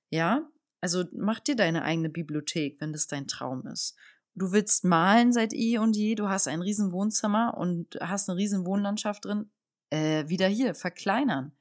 Ja, 0.10 0.50
also 0.80 1.04
mach 1.12 1.40
dir 1.40 1.56
deine 1.56 1.84
eigene 1.84 2.10
Bibliothek, 2.10 2.80
wenn 2.80 2.94
das 2.94 3.08
dein 3.08 3.28
Traum 3.28 3.68
ist. 3.68 3.96
Du 4.36 4.52
willst 4.52 4.84
malen 4.84 5.34
seit 5.34 5.54
eh 5.54 5.80
und 5.80 5.96
je, 5.96 6.16
du 6.16 6.30
hast 6.30 6.48
ein 6.48 6.62
riesen 6.62 6.92
Wohnzimmer 6.92 7.58
und 7.58 7.98
hast 8.00 8.30
eine 8.30 8.38
riesen 8.38 8.66
Wohnlandschaft 8.66 9.26
drin, 9.26 9.50
äh, 9.90 10.28
wieder 10.30 10.48
hier, 10.48 10.76
verkleinern. 10.76 11.52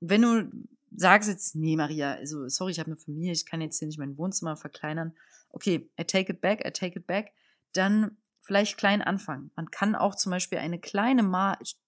Wenn 0.00 0.22
du 0.22 0.50
sagst 0.94 1.28
jetzt, 1.28 1.54
nee, 1.54 1.76
Maria, 1.76 2.14
also 2.14 2.48
sorry, 2.48 2.72
ich 2.72 2.80
habe 2.80 2.88
eine 2.88 2.96
Familie, 2.96 3.32
ich 3.32 3.46
kann 3.46 3.60
jetzt 3.60 3.78
hier 3.78 3.86
nicht 3.86 3.98
mein 3.98 4.18
Wohnzimmer 4.18 4.56
verkleinern. 4.56 5.14
Okay, 5.50 5.88
I 5.98 6.04
take 6.04 6.32
it 6.32 6.40
back, 6.40 6.66
I 6.66 6.70
take 6.70 6.98
it 6.98 7.06
back. 7.06 7.32
Dann 7.72 8.16
vielleicht 8.40 8.76
klein 8.76 9.02
anfangen. 9.02 9.50
Man 9.56 9.70
kann 9.70 9.94
auch 9.94 10.14
zum 10.14 10.30
Beispiel 10.30 10.58
eine 10.58 10.78
kleine 10.78 11.22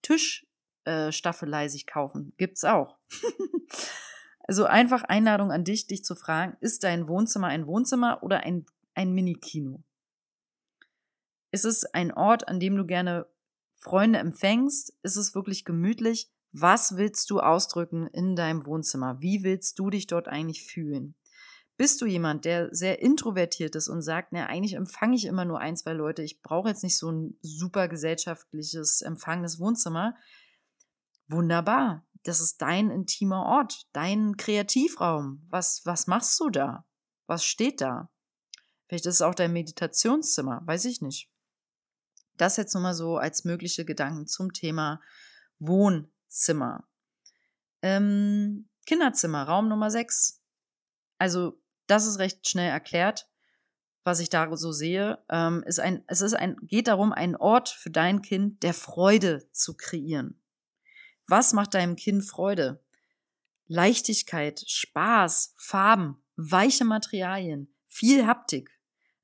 Tischstaffelei 0.02 1.64
äh, 1.64 1.68
sich 1.68 1.86
kaufen. 1.86 2.32
Gibt's 2.36 2.64
auch. 2.64 2.98
also 4.48 4.64
einfach 4.64 5.02
Einladung 5.02 5.50
an 5.50 5.64
dich, 5.64 5.86
dich 5.86 6.04
zu 6.04 6.14
fragen, 6.14 6.56
ist 6.60 6.84
dein 6.84 7.08
Wohnzimmer 7.08 7.48
ein 7.48 7.66
Wohnzimmer 7.66 8.22
oder 8.22 8.40
ein, 8.40 8.66
ein 8.94 9.12
Mini-Kino? 9.12 9.82
Ist 11.50 11.64
es 11.64 11.84
ein 11.84 12.12
Ort, 12.12 12.48
an 12.48 12.60
dem 12.60 12.76
du 12.76 12.84
gerne 12.84 13.26
Freunde 13.78 14.18
empfängst? 14.18 14.96
Ist 15.02 15.16
es 15.16 15.34
wirklich 15.34 15.64
gemütlich? 15.64 16.30
Was 16.52 16.96
willst 16.96 17.30
du 17.30 17.40
ausdrücken 17.40 18.06
in 18.06 18.36
deinem 18.36 18.64
Wohnzimmer? 18.64 19.20
Wie 19.20 19.42
willst 19.42 19.78
du 19.78 19.90
dich 19.90 20.06
dort 20.06 20.28
eigentlich 20.28 20.62
fühlen? 20.64 21.16
Bist 21.76 22.00
du 22.00 22.06
jemand, 22.06 22.44
der 22.44 22.72
sehr 22.72 23.00
introvertiert 23.02 23.74
ist 23.74 23.88
und 23.88 24.02
sagt, 24.02 24.32
na, 24.32 24.46
eigentlich 24.46 24.74
empfange 24.74 25.16
ich 25.16 25.24
immer 25.24 25.44
nur 25.44 25.58
ein, 25.58 25.76
zwei 25.76 25.92
Leute, 25.92 26.22
ich 26.22 26.40
brauche 26.40 26.68
jetzt 26.68 26.84
nicht 26.84 26.96
so 26.96 27.10
ein 27.10 27.36
super 27.42 27.88
gesellschaftliches, 27.88 29.02
empfangendes 29.02 29.58
Wohnzimmer? 29.58 30.16
Wunderbar. 31.26 32.06
Das 32.22 32.40
ist 32.40 32.62
dein 32.62 32.90
intimer 32.90 33.44
Ort, 33.44 33.88
dein 33.92 34.36
Kreativraum. 34.36 35.42
Was, 35.50 35.84
was 35.84 36.06
machst 36.06 36.38
du 36.40 36.48
da? 36.48 36.86
Was 37.26 37.44
steht 37.44 37.80
da? 37.80 38.08
Vielleicht 38.86 39.06
ist 39.06 39.16
es 39.16 39.22
auch 39.22 39.34
dein 39.34 39.52
Meditationszimmer, 39.52 40.62
weiß 40.64 40.84
ich 40.84 41.00
nicht. 41.00 41.28
Das 42.36 42.56
jetzt 42.56 42.74
nochmal 42.74 42.94
so 42.94 43.16
als 43.16 43.44
mögliche 43.44 43.84
Gedanken 43.84 44.26
zum 44.26 44.52
Thema 44.52 45.00
Wohnzimmer. 45.58 46.86
Ähm, 47.82 48.68
Kinderzimmer, 48.86 49.44
Raum 49.44 49.68
Nummer 49.68 49.90
6. 49.90 50.40
Also, 51.18 51.60
das 51.86 52.06
ist 52.06 52.18
recht 52.18 52.48
schnell 52.48 52.70
erklärt, 52.70 53.28
was 54.04 54.20
ich 54.20 54.28
da 54.28 54.54
so 54.56 54.72
sehe. 54.72 55.18
Ähm, 55.30 55.62
ist 55.66 55.80
ein, 55.80 56.04
es 56.06 56.20
ist 56.20 56.34
ein, 56.34 56.56
geht 56.62 56.88
darum, 56.88 57.12
einen 57.12 57.36
Ort 57.36 57.68
für 57.68 57.90
dein 57.90 58.22
Kind 58.22 58.62
der 58.62 58.74
Freude 58.74 59.48
zu 59.52 59.76
kreieren. 59.76 60.40
Was 61.26 61.52
macht 61.52 61.74
deinem 61.74 61.96
Kind 61.96 62.24
Freude? 62.24 62.82
Leichtigkeit, 63.66 64.62
Spaß, 64.66 65.54
Farben, 65.56 66.22
weiche 66.36 66.84
Materialien, 66.84 67.74
viel 67.86 68.26
Haptik. 68.26 68.70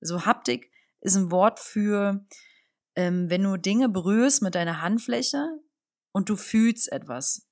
Also 0.00 0.24
Haptik 0.24 0.70
ist 1.00 1.16
ein 1.16 1.30
Wort 1.30 1.60
für 1.60 2.24
ähm, 2.96 3.30
wenn 3.30 3.42
du 3.42 3.56
Dinge 3.56 3.88
berührst 3.88 4.42
mit 4.42 4.54
deiner 4.54 4.82
Handfläche 4.82 5.46
und 6.12 6.28
du 6.28 6.36
fühlst 6.36 6.90
etwas. 6.92 7.48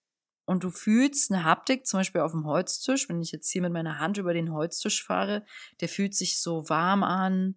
Und 0.48 0.64
du 0.64 0.70
fühlst 0.70 1.30
eine 1.30 1.44
Haptik, 1.44 1.86
zum 1.86 2.00
Beispiel 2.00 2.22
auf 2.22 2.32
dem 2.32 2.46
Holztisch, 2.46 3.10
wenn 3.10 3.20
ich 3.20 3.32
jetzt 3.32 3.50
hier 3.50 3.60
mit 3.60 3.70
meiner 3.70 3.98
Hand 3.98 4.16
über 4.16 4.32
den 4.32 4.50
Holztisch 4.50 5.04
fahre, 5.04 5.44
der 5.82 5.90
fühlt 5.90 6.14
sich 6.14 6.40
so 6.40 6.70
warm 6.70 7.02
an. 7.02 7.56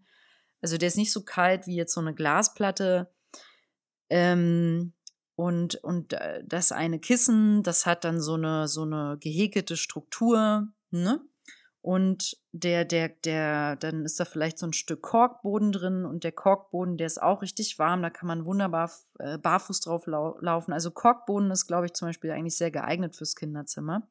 Also 0.60 0.78
der 0.78 0.90
ist 0.90 0.98
nicht 0.98 1.14
so 1.14 1.24
kalt 1.24 1.68
wie 1.68 1.78
jetzt 1.78 1.94
so 1.94 2.02
eine 2.02 2.14
Glasplatte. 2.14 3.10
Ähm, 4.10 4.92
und, 5.36 5.76
und 5.76 6.12
äh, 6.12 6.44
das 6.46 6.74
eine 6.74 7.00
Kissen, 7.00 7.64
das 7.64 7.86
hat 7.86 8.04
dann 8.04 8.20
so 8.20 8.34
eine, 8.34 8.68
so 8.68 8.82
eine 8.82 9.18
gehäkelte 9.22 9.78
Struktur, 9.78 10.68
ne? 10.90 11.22
Und 11.82 12.38
der, 12.52 12.86
der, 12.86 13.10
der, 13.10 13.76
dann 13.76 14.06
ist 14.06 14.20
da 14.20 14.26
vielleicht 14.26 14.60
so 14.60 14.68
ein 14.68 14.74
Stück 14.74 15.02
Korkboden 15.02 15.72
drin 15.72 16.06
und 16.06 16.24
der 16.24 16.32
Korkboden, 16.32 16.98
der 16.98 17.08
ist 17.08 17.22
auch 17.22 17.42
richtig 17.42 17.80
warm, 17.80 18.04
da 18.04 18.12
kann 18.12 18.28
man 18.28 18.46
wunderbar 18.46 18.92
äh, 19.18 19.40
barfuß 19.40 19.80
drauf 19.80 20.06
lau 20.06 20.38
laufen. 20.42 20.74
Also 20.74 20.92
Korkboden 20.92 21.50
ist, 21.50 21.66
glaube 21.66 21.88
ich, 21.88 21.94
zum 21.94 22.08
Beispiel 22.08 22.30
eigentlich 22.32 22.56
sehr 22.56 22.70
geeignet 22.70 23.16
fürs 23.16 23.36
Kinderzimmer. 23.36 24.08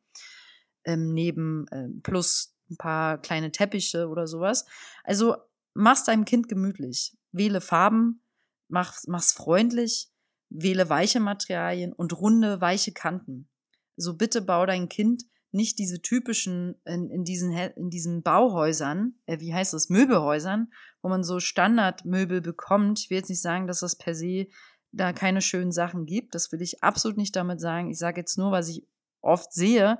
Ähm, 0.84 1.14
neben 1.14 1.68
äh, 1.68 1.88
plus 2.02 2.56
ein 2.70 2.76
paar 2.76 3.18
kleine 3.18 3.52
Teppiche 3.52 4.08
oder 4.08 4.26
sowas. 4.26 4.66
Also 5.04 5.36
mach's 5.74 6.04
deinem 6.04 6.24
Kind 6.24 6.48
gemütlich. 6.48 7.16
Wähle 7.30 7.60
Farben, 7.60 8.24
mach, 8.68 8.96
mach's 9.06 9.32
freundlich, 9.32 10.10
Wähle 10.48 10.88
weiche 10.88 11.20
Materialien 11.20 11.92
und 11.92 12.18
runde, 12.20 12.60
weiche 12.60 12.92
Kanten. 12.92 13.48
So 13.96 14.16
bitte 14.16 14.42
bau 14.42 14.66
dein 14.66 14.88
Kind 14.88 15.24
nicht 15.52 15.78
diese 15.78 16.00
typischen 16.00 16.80
in, 16.84 17.10
in 17.10 17.24
diesen 17.24 17.52
in 17.52 17.90
diesen 17.90 18.22
Bauhäusern, 18.22 19.14
äh, 19.26 19.40
wie 19.40 19.52
heißt 19.52 19.72
das, 19.72 19.88
Möbelhäusern, 19.88 20.72
wo 21.02 21.08
man 21.08 21.24
so 21.24 21.40
Standardmöbel 21.40 22.40
bekommt. 22.40 23.00
Ich 23.00 23.10
will 23.10 23.18
jetzt 23.18 23.30
nicht 23.30 23.42
sagen, 23.42 23.66
dass 23.66 23.80
das 23.80 23.96
per 23.96 24.14
se 24.14 24.46
da 24.92 25.12
keine 25.12 25.42
schönen 25.42 25.72
Sachen 25.72 26.06
gibt. 26.06 26.34
Das 26.34 26.52
will 26.52 26.62
ich 26.62 26.82
absolut 26.82 27.16
nicht 27.16 27.36
damit 27.36 27.60
sagen. 27.60 27.90
Ich 27.90 27.98
sage 27.98 28.20
jetzt 28.20 28.38
nur, 28.38 28.50
was 28.50 28.68
ich 28.68 28.86
oft 29.20 29.52
sehe. 29.52 29.98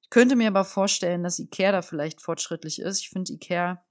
Ich 0.00 0.10
könnte 0.10 0.36
mir 0.36 0.48
aber 0.48 0.64
vorstellen, 0.64 1.22
dass 1.22 1.38
Ikea 1.38 1.72
da 1.72 1.82
vielleicht 1.82 2.20
fortschrittlich 2.20 2.80
ist. 2.80 3.00
Ich 3.00 3.10
finde, 3.10 3.32
Ikea 3.32 3.82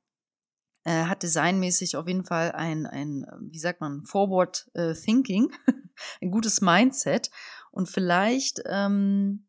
äh, 0.83 1.03
hat 1.05 1.23
designmäßig 1.23 1.95
auf 1.95 2.07
jeden 2.07 2.23
Fall 2.23 2.51
ein, 2.51 2.85
ein 2.85 3.25
wie 3.41 3.59
sagt 3.59 3.81
man, 3.81 4.03
Forward 4.03 4.69
äh, 4.73 4.93
Thinking, 4.93 5.51
ein 6.21 6.31
gutes 6.31 6.61
Mindset. 6.61 7.29
Und 7.71 7.87
vielleicht 7.89 8.61
ähm, 8.65 9.47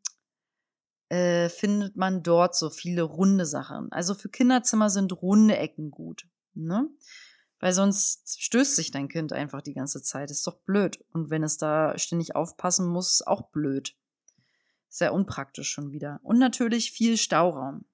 äh, 1.13 1.51
findet 1.51 1.95
man 1.95 2.23
dort 2.23 2.57
so 2.57 2.71
viele 2.71 3.03
runde 3.03 3.45
Sachen. 3.45 3.93
Also 3.93 4.15
für 4.15 4.31
Kinderzimmer 4.31 4.89
sind 4.89 5.13
runde 5.21 5.59
Ecken 5.59 5.91
gut. 5.91 6.27
Ne? 6.55 6.89
Weil 7.61 7.75
sonst 7.75 8.41
stößt 8.43 8.77
sich 8.77 8.93
dein 8.93 9.09
Kind 9.09 9.35
einfach 9.35 9.61
die 9.61 9.75
ganze 9.75 10.03
Zeit. 10.03 10.31
Ist 10.31 10.47
doch 10.47 10.57
blöd. 10.61 11.05
Und 11.13 11.29
wenn 11.29 11.43
es 11.43 11.59
da 11.59 11.99
ständig 11.99 12.35
aufpassen 12.35 12.87
muss, 12.87 13.21
auch 13.21 13.51
blöd. 13.51 13.95
Sehr 14.89 15.13
unpraktisch 15.13 15.71
schon 15.71 15.93
wieder. 15.93 16.19
Und 16.23 16.39
natürlich 16.39 16.93
viel 16.93 17.19
Stauraum. 17.19 17.85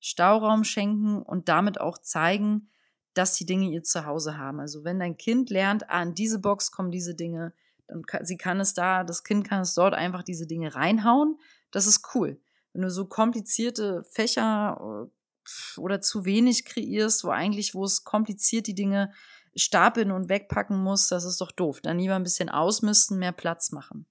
Stauraum 0.00 0.64
schenken 0.64 1.20
und 1.20 1.50
damit 1.50 1.78
auch 1.78 1.98
zeigen, 1.98 2.70
dass 3.12 3.34
die 3.34 3.44
Dinge 3.44 3.68
ihr 3.68 3.84
Zuhause 3.84 4.38
haben. 4.38 4.60
Also 4.60 4.82
wenn 4.82 4.98
dein 4.98 5.18
Kind 5.18 5.50
lernt, 5.50 5.90
ah, 5.90 6.02
in 6.02 6.14
diese 6.14 6.38
Box 6.38 6.70
kommen 6.70 6.90
diese 6.90 7.14
Dinge, 7.14 7.52
dann 7.86 8.06
kann, 8.06 8.24
sie 8.24 8.38
kann 8.38 8.60
es 8.60 8.72
da, 8.72 9.04
das 9.04 9.24
Kind 9.24 9.46
kann 9.46 9.60
es 9.60 9.74
dort 9.74 9.92
einfach 9.92 10.22
diese 10.22 10.46
Dinge 10.46 10.74
reinhauen. 10.74 11.38
Das 11.70 11.86
ist 11.86 12.14
cool 12.14 12.40
wenn 12.72 12.82
du 12.82 12.90
so 12.90 13.06
komplizierte 13.06 14.04
Fächer 14.04 14.78
äh, 14.80 15.80
oder 15.80 16.00
zu 16.00 16.24
wenig 16.24 16.64
kreierst, 16.64 17.24
wo 17.24 17.30
eigentlich, 17.30 17.74
wo 17.74 17.84
es 17.84 18.04
kompliziert 18.04 18.66
die 18.66 18.74
Dinge 18.74 19.12
stapeln 19.54 20.10
und 20.10 20.28
wegpacken 20.28 20.82
muss, 20.82 21.08
das 21.08 21.24
ist 21.24 21.40
doch 21.40 21.52
doof. 21.52 21.80
Dann 21.80 21.98
lieber 21.98 22.14
ein 22.14 22.22
bisschen 22.22 22.48
ausmisten, 22.48 23.18
mehr 23.18 23.32
Platz 23.32 23.72
machen. 23.72 24.06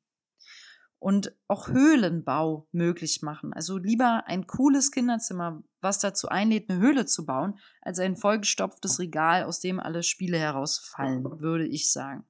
Und 0.99 1.35
auch 1.47 1.67
Höhlenbau 1.67 2.67
möglich 2.71 3.23
machen. 3.23 3.53
Also 3.53 3.79
lieber 3.79 4.25
ein 4.27 4.45
cooles 4.45 4.91
Kinderzimmer, 4.91 5.63
was 5.79 5.97
dazu 5.97 6.27
einlädt, 6.27 6.69
eine 6.69 6.79
Höhle 6.79 7.07
zu 7.07 7.25
bauen, 7.25 7.57
als 7.81 7.97
ein 7.97 8.15
vollgestopftes 8.15 8.99
Regal, 8.99 9.45
aus 9.45 9.59
dem 9.59 9.79
alle 9.79 10.03
Spiele 10.03 10.37
herausfallen, 10.37 11.23
würde 11.41 11.65
ich 11.65 11.91
sagen. 11.91 12.23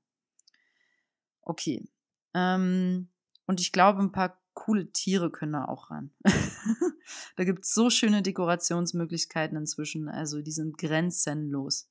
Okay. 1.42 1.90
Ähm, 2.34 3.10
und 3.46 3.60
ich 3.60 3.74
glaube, 3.74 4.00
ein 4.00 4.14
paar 4.14 4.41
coole 4.54 4.92
Tiere 4.92 5.32
können 5.32 5.54
da 5.54 5.66
auch 5.66 5.92
ran. 5.92 6.12
da 7.36 7.44
gibt 7.44 7.64
es 7.64 7.74
so 7.74 7.90
schöne 7.90 8.22
Dekorationsmöglichkeiten 8.22 9.58
inzwischen. 9.58 10.10
Also 10.10 10.42
die 10.42 10.52
sind 10.52 10.78
grenzenlos. 10.78 11.90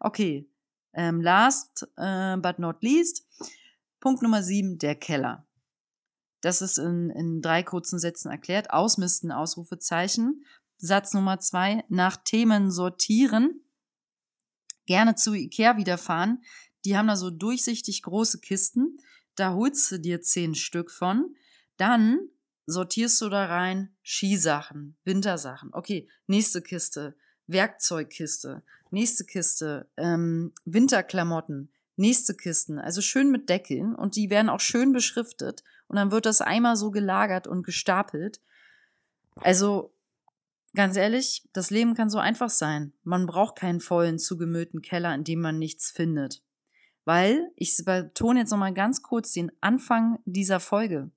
Okay, 0.00 0.48
ähm, 0.94 1.20
last 1.20 1.88
äh, 1.96 2.36
but 2.36 2.58
not 2.58 2.82
least, 2.82 3.26
Punkt 4.00 4.22
Nummer 4.22 4.42
sieben, 4.42 4.78
der 4.78 4.94
Keller. 4.94 5.46
Das 6.40 6.60
ist 6.60 6.78
in, 6.78 7.10
in 7.10 7.40
drei 7.40 7.62
kurzen 7.62 7.98
Sätzen 7.98 8.30
erklärt. 8.30 8.70
Ausmisten, 8.70 9.30
Ausrufezeichen. 9.30 10.44
Satz 10.76 11.14
Nummer 11.14 11.38
zwei, 11.38 11.84
nach 11.88 12.16
Themen 12.16 12.72
sortieren. 12.72 13.60
Gerne 14.86 15.14
zu 15.14 15.34
Ikea 15.34 15.76
wiederfahren. 15.76 16.42
Die 16.84 16.96
haben 16.96 17.06
da 17.06 17.16
so 17.16 17.30
durchsichtig 17.30 18.02
große 18.02 18.40
Kisten. 18.40 18.98
Da 19.36 19.54
holst 19.54 19.90
du 19.92 19.98
dir 19.98 20.20
zehn 20.20 20.56
Stück 20.56 20.90
von. 20.90 21.36
Dann 21.82 22.28
sortierst 22.64 23.20
du 23.22 23.28
da 23.28 23.46
rein 23.46 23.92
Skisachen, 24.04 24.94
Wintersachen. 25.02 25.70
Okay, 25.72 26.08
nächste 26.28 26.62
Kiste, 26.62 27.16
Werkzeugkiste, 27.48 28.62
nächste 28.92 29.24
Kiste, 29.24 29.88
ähm, 29.96 30.52
Winterklamotten, 30.64 31.72
nächste 31.96 32.36
Kisten. 32.36 32.78
Also 32.78 33.00
schön 33.00 33.32
mit 33.32 33.48
Deckeln 33.48 33.96
und 33.96 34.14
die 34.14 34.30
werden 34.30 34.48
auch 34.48 34.60
schön 34.60 34.92
beschriftet 34.92 35.64
und 35.88 35.96
dann 35.96 36.12
wird 36.12 36.24
das 36.24 36.40
einmal 36.40 36.76
so 36.76 36.92
gelagert 36.92 37.48
und 37.48 37.64
gestapelt. 37.64 38.40
Also 39.34 39.92
ganz 40.72 40.96
ehrlich, 40.96 41.48
das 41.52 41.70
Leben 41.70 41.94
kann 41.94 42.10
so 42.10 42.18
einfach 42.18 42.50
sein. 42.50 42.92
Man 43.02 43.26
braucht 43.26 43.56
keinen 43.56 43.80
vollen, 43.80 44.20
zugemüllten 44.20 44.82
Keller, 44.82 45.12
in 45.16 45.24
dem 45.24 45.40
man 45.40 45.58
nichts 45.58 45.90
findet. 45.90 46.44
Weil, 47.04 47.50
ich 47.56 47.76
betone 47.84 48.38
jetzt 48.38 48.52
nochmal 48.52 48.72
ganz 48.72 49.02
kurz 49.02 49.32
den 49.32 49.50
Anfang 49.60 50.20
dieser 50.26 50.60
Folge. 50.60 51.10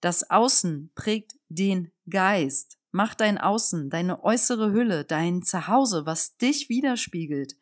Das 0.00 0.30
Außen 0.30 0.90
prägt 0.94 1.34
den 1.48 1.92
Geist. 2.08 2.78
Mach 2.90 3.14
dein 3.14 3.38
Außen, 3.38 3.90
deine 3.90 4.24
äußere 4.24 4.72
Hülle, 4.72 5.04
dein 5.04 5.42
Zuhause, 5.42 6.06
was 6.06 6.36
dich 6.38 6.68
widerspiegelt, 6.68 7.56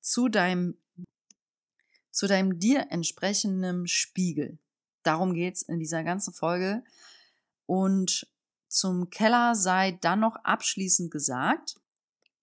zu 0.00 0.28
deinem, 0.28 0.76
zu 2.10 2.26
deinem 2.26 2.58
dir 2.58 2.88
entsprechenden 2.90 3.86
Spiegel. 3.86 4.58
Darum 5.04 5.34
geht's 5.34 5.62
in 5.62 5.78
dieser 5.78 6.02
ganzen 6.02 6.34
Folge. 6.34 6.84
Und 7.66 8.26
zum 8.68 9.08
Keller 9.08 9.54
sei 9.54 9.92
dann 9.92 10.20
noch 10.20 10.36
abschließend 10.36 11.10
gesagt, 11.10 11.80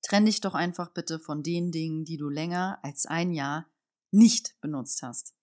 trenn 0.02 0.26
dich 0.26 0.42
doch 0.42 0.56
einfach 0.56 0.90
bitte 0.94 1.20
von 1.20 1.44
den 1.44 1.72
Dingen, 1.72 2.06
die 2.06 2.18
du 2.18 2.30
länger 2.30 2.80
als 2.82 3.06
ein 3.06 3.32
Jahr 3.32 3.68
nicht 4.12 4.60
benutzt 4.62 5.04
hast. 5.04 5.36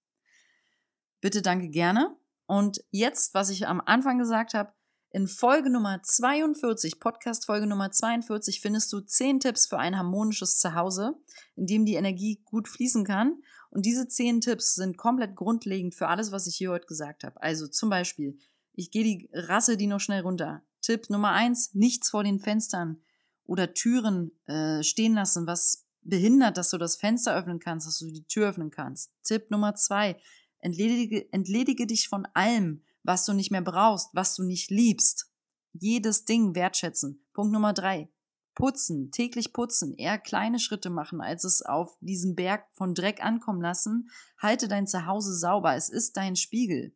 Bitte 1.20 1.42
danke 1.42 1.68
gerne 1.68 2.16
und 2.48 2.82
jetzt, 2.90 3.34
was 3.34 3.50
ich 3.50 3.68
am 3.68 3.82
Anfang 3.84 4.18
gesagt 4.18 4.54
habe, 4.54 4.72
in 5.10 5.28
Folge 5.28 5.68
Nummer 5.68 6.02
42, 6.02 6.98
Podcast 6.98 7.44
Folge 7.44 7.66
Nummer 7.66 7.90
42, 7.90 8.62
findest 8.62 8.90
du 8.90 9.00
10 9.00 9.40
Tipps 9.40 9.66
für 9.66 9.78
ein 9.78 9.98
harmonisches 9.98 10.58
Zuhause, 10.58 11.14
in 11.56 11.66
dem 11.66 11.84
die 11.84 11.96
Energie 11.96 12.40
gut 12.46 12.66
fließen 12.66 13.04
kann. 13.04 13.42
Und 13.68 13.84
diese 13.84 14.08
10 14.08 14.40
Tipps 14.40 14.74
sind 14.74 14.96
komplett 14.96 15.36
grundlegend 15.36 15.94
für 15.94 16.08
alles, 16.08 16.32
was 16.32 16.46
ich 16.46 16.56
hier 16.56 16.70
heute 16.70 16.86
gesagt 16.86 17.22
habe. 17.22 17.40
Also 17.42 17.66
zum 17.66 17.90
Beispiel, 17.90 18.38
ich 18.72 18.90
gehe 18.90 19.04
die 19.04 19.28
Rasse 19.34 19.76
die 19.76 19.86
noch 19.86 20.00
schnell 20.00 20.22
runter. 20.22 20.62
Tipp 20.80 21.10
Nummer 21.10 21.32
1, 21.32 21.74
nichts 21.74 22.08
vor 22.08 22.24
den 22.24 22.38
Fenstern 22.38 23.02
oder 23.44 23.74
Türen 23.74 24.30
äh, 24.46 24.82
stehen 24.82 25.12
lassen, 25.12 25.46
was 25.46 25.86
behindert, 26.00 26.56
dass 26.56 26.70
du 26.70 26.78
das 26.78 26.96
Fenster 26.96 27.36
öffnen 27.36 27.58
kannst, 27.58 27.86
dass 27.86 27.98
du 27.98 28.06
die 28.06 28.24
Tür 28.24 28.48
öffnen 28.48 28.70
kannst. 28.70 29.12
Tipp 29.22 29.50
Nummer 29.50 29.74
2, 29.74 30.18
Entledige, 30.60 31.32
entledige 31.32 31.86
dich 31.86 32.08
von 32.08 32.26
allem, 32.34 32.82
was 33.02 33.24
du 33.24 33.32
nicht 33.32 33.50
mehr 33.50 33.62
brauchst, 33.62 34.10
was 34.14 34.34
du 34.34 34.44
nicht 34.44 34.70
liebst. 34.70 35.30
Jedes 35.72 36.24
Ding 36.24 36.54
wertschätzen. 36.54 37.24
Punkt 37.32 37.52
Nummer 37.52 37.72
drei. 37.72 38.10
Putzen, 38.54 39.12
täglich 39.12 39.52
putzen, 39.52 39.94
eher 39.94 40.18
kleine 40.18 40.58
Schritte 40.58 40.90
machen, 40.90 41.20
als 41.20 41.44
es 41.44 41.62
auf 41.62 41.96
diesem 42.00 42.34
Berg 42.34 42.64
von 42.72 42.92
Dreck 42.92 43.24
ankommen 43.24 43.62
lassen. 43.62 44.10
Halte 44.36 44.66
dein 44.66 44.88
Zuhause 44.88 45.36
sauber, 45.36 45.76
es 45.76 45.88
ist 45.88 46.16
dein 46.16 46.34
Spiegel. 46.34 46.92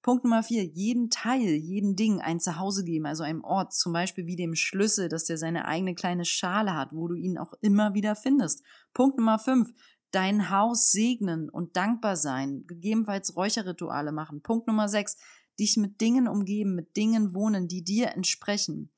Punkt 0.00 0.24
Nummer 0.24 0.42
vier, 0.42 0.64
jeden 0.64 1.10
Teil, 1.10 1.56
jedem 1.56 1.94
Ding 1.96 2.22
ein 2.22 2.40
Zuhause 2.40 2.84
geben, 2.84 3.04
also 3.04 3.22
einem 3.22 3.44
Ort, 3.44 3.74
zum 3.74 3.92
Beispiel 3.92 4.26
wie 4.26 4.36
dem 4.36 4.54
Schlüssel, 4.54 5.10
dass 5.10 5.26
der 5.26 5.36
seine 5.36 5.66
eigene 5.66 5.94
kleine 5.94 6.24
Schale 6.24 6.74
hat, 6.74 6.92
wo 6.92 7.08
du 7.08 7.14
ihn 7.14 7.36
auch 7.36 7.52
immer 7.60 7.92
wieder 7.92 8.16
findest. 8.16 8.64
Punkt 8.94 9.18
Nummer 9.18 9.38
fünf, 9.38 9.70
dein 10.10 10.50
Haus 10.50 10.90
segnen 10.90 11.48
und 11.48 11.76
dankbar 11.76 12.16
sein, 12.16 12.64
gegebenenfalls 12.66 13.36
Räucherrituale 13.36 14.12
machen. 14.12 14.42
Punkt 14.42 14.66
Nummer 14.66 14.88
sechs, 14.88 15.16
dich 15.58 15.76
mit 15.76 16.00
Dingen 16.00 16.26
umgeben, 16.28 16.74
mit 16.74 16.96
Dingen 16.96 17.34
wohnen, 17.34 17.68
die 17.68 17.84
dir 17.84 18.08
entsprechen. 18.12 18.90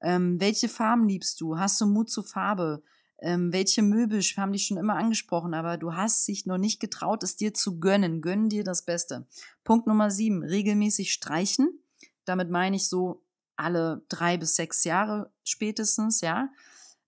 Ähm, 0.00 0.40
welche 0.40 0.68
Farben 0.68 1.08
liebst 1.08 1.40
du? 1.40 1.58
Hast 1.58 1.80
du 1.80 1.86
Mut 1.86 2.10
zur 2.10 2.24
Farbe? 2.24 2.82
Ähm, 3.18 3.52
welche 3.52 3.82
Möbel 3.82 4.20
haben 4.20 4.52
dich 4.52 4.66
schon 4.66 4.76
immer 4.76 4.96
angesprochen, 4.96 5.54
aber 5.54 5.78
du 5.78 5.94
hast 5.94 6.26
dich 6.28 6.46
noch 6.46 6.58
nicht 6.58 6.80
getraut, 6.80 7.22
es 7.22 7.36
dir 7.36 7.54
zu 7.54 7.80
gönnen. 7.80 8.20
Gönn 8.20 8.48
dir 8.48 8.64
das 8.64 8.84
Beste. 8.84 9.26
Punkt 9.64 9.86
Nummer 9.86 10.10
sieben, 10.10 10.42
regelmäßig 10.42 11.12
streichen. 11.12 11.80
Damit 12.24 12.50
meine 12.50 12.76
ich 12.76 12.88
so 12.88 13.22
alle 13.56 14.04
drei 14.08 14.36
bis 14.36 14.56
sechs 14.56 14.84
Jahre 14.84 15.30
spätestens, 15.42 16.20
ja. 16.20 16.50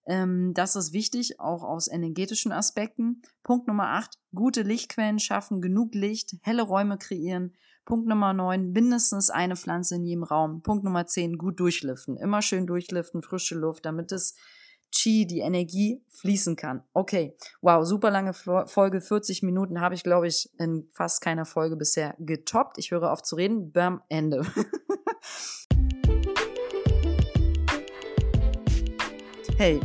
Ähm, 0.06 0.52
das 0.54 0.76
ist 0.76 0.92
wichtig, 0.92 1.40
auch 1.40 1.62
aus 1.62 1.88
energetischen 1.88 2.52
Aspekten. 2.52 3.22
Punkt 3.42 3.66
Nummer 3.66 3.88
8, 3.88 4.18
gute 4.34 4.62
Lichtquellen 4.62 5.18
schaffen, 5.18 5.60
genug 5.60 5.94
Licht, 5.94 6.36
helle 6.42 6.62
Räume 6.62 6.98
kreieren. 6.98 7.54
Punkt 7.84 8.08
Nummer 8.08 8.32
9, 8.32 8.72
mindestens 8.72 9.30
eine 9.30 9.56
Pflanze 9.56 9.96
in 9.96 10.04
jedem 10.04 10.24
Raum. 10.24 10.62
Punkt 10.62 10.84
Nummer 10.84 11.06
10, 11.06 11.38
gut 11.38 11.60
durchlüften. 11.60 12.16
Immer 12.16 12.42
schön 12.42 12.66
durchlüften, 12.66 13.22
frische 13.22 13.54
Luft, 13.54 13.84
damit 13.84 14.10
das 14.10 14.34
Chi, 14.92 15.26
die 15.26 15.40
Energie 15.40 16.02
fließen 16.10 16.56
kann. 16.56 16.82
Okay, 16.92 17.36
wow, 17.60 17.84
super 17.84 18.10
lange 18.10 18.32
Folge, 18.32 19.00
40 19.00 19.42
Minuten 19.42 19.80
habe 19.80 19.94
ich, 19.94 20.02
glaube 20.02 20.28
ich, 20.28 20.50
in 20.58 20.88
fast 20.92 21.20
keiner 21.20 21.44
Folge 21.44 21.76
bisher 21.76 22.14
getoppt. 22.18 22.78
Ich 22.78 22.90
höre 22.90 23.12
auf 23.12 23.22
zu 23.22 23.36
reden. 23.36 23.72
Bam, 23.72 24.02
Ende. 24.08 24.46
Hey, 29.58 29.80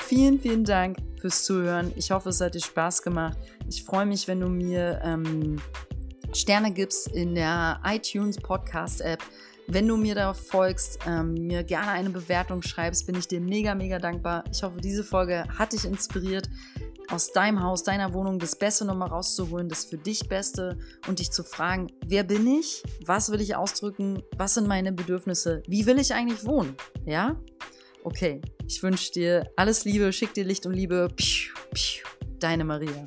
vielen, 0.00 0.38
vielen 0.38 0.64
Dank 0.64 0.98
fürs 1.18 1.44
Zuhören. 1.44 1.92
Ich 1.96 2.10
hoffe, 2.10 2.28
es 2.28 2.42
hat 2.42 2.54
dir 2.54 2.60
Spaß 2.60 3.00
gemacht. 3.00 3.38
Ich 3.70 3.82
freue 3.82 4.04
mich, 4.04 4.28
wenn 4.28 4.38
du 4.38 4.48
mir 4.50 5.00
ähm, 5.02 5.62
Sterne 6.34 6.70
gibst 6.70 7.08
in 7.08 7.34
der 7.34 7.80
iTunes 7.86 8.36
Podcast 8.36 9.00
App. 9.00 9.22
Wenn 9.66 9.88
du 9.88 9.96
mir 9.96 10.14
da 10.14 10.34
folgst, 10.34 10.98
ähm, 11.06 11.32
mir 11.46 11.64
gerne 11.64 11.92
eine 11.92 12.10
Bewertung 12.10 12.60
schreibst, 12.60 13.06
bin 13.06 13.14
ich 13.14 13.26
dir 13.26 13.40
mega, 13.40 13.74
mega 13.74 13.98
dankbar. 13.98 14.44
Ich 14.52 14.62
hoffe, 14.62 14.78
diese 14.82 15.02
Folge 15.02 15.44
hat 15.58 15.72
dich 15.72 15.86
inspiriert, 15.86 16.50
aus 17.08 17.32
deinem 17.32 17.62
Haus, 17.62 17.82
deiner 17.82 18.12
Wohnung 18.12 18.38
das 18.38 18.56
Beste 18.56 18.84
nochmal 18.84 19.08
rauszuholen, 19.08 19.70
das 19.70 19.86
für 19.86 19.96
dich 19.96 20.28
Beste 20.28 20.76
und 21.08 21.18
dich 21.18 21.30
zu 21.30 21.44
fragen, 21.44 21.86
wer 22.06 22.24
bin 22.24 22.46
ich? 22.46 22.82
Was 23.06 23.32
will 23.32 23.40
ich 23.40 23.56
ausdrücken? 23.56 24.22
Was 24.36 24.52
sind 24.52 24.68
meine 24.68 24.92
Bedürfnisse? 24.92 25.62
Wie 25.66 25.86
will 25.86 25.98
ich 25.98 26.12
eigentlich 26.12 26.44
wohnen? 26.44 26.76
Ja? 27.06 27.40
Okay, 28.06 28.42
ich 28.66 28.82
wünsche 28.82 29.12
dir 29.12 29.50
alles 29.56 29.86
Liebe, 29.86 30.12
schick 30.12 30.34
dir 30.34 30.44
Licht 30.44 30.66
und 30.66 30.74
Liebe. 30.74 31.08
Deine 32.38 32.62
Maria. 32.62 33.06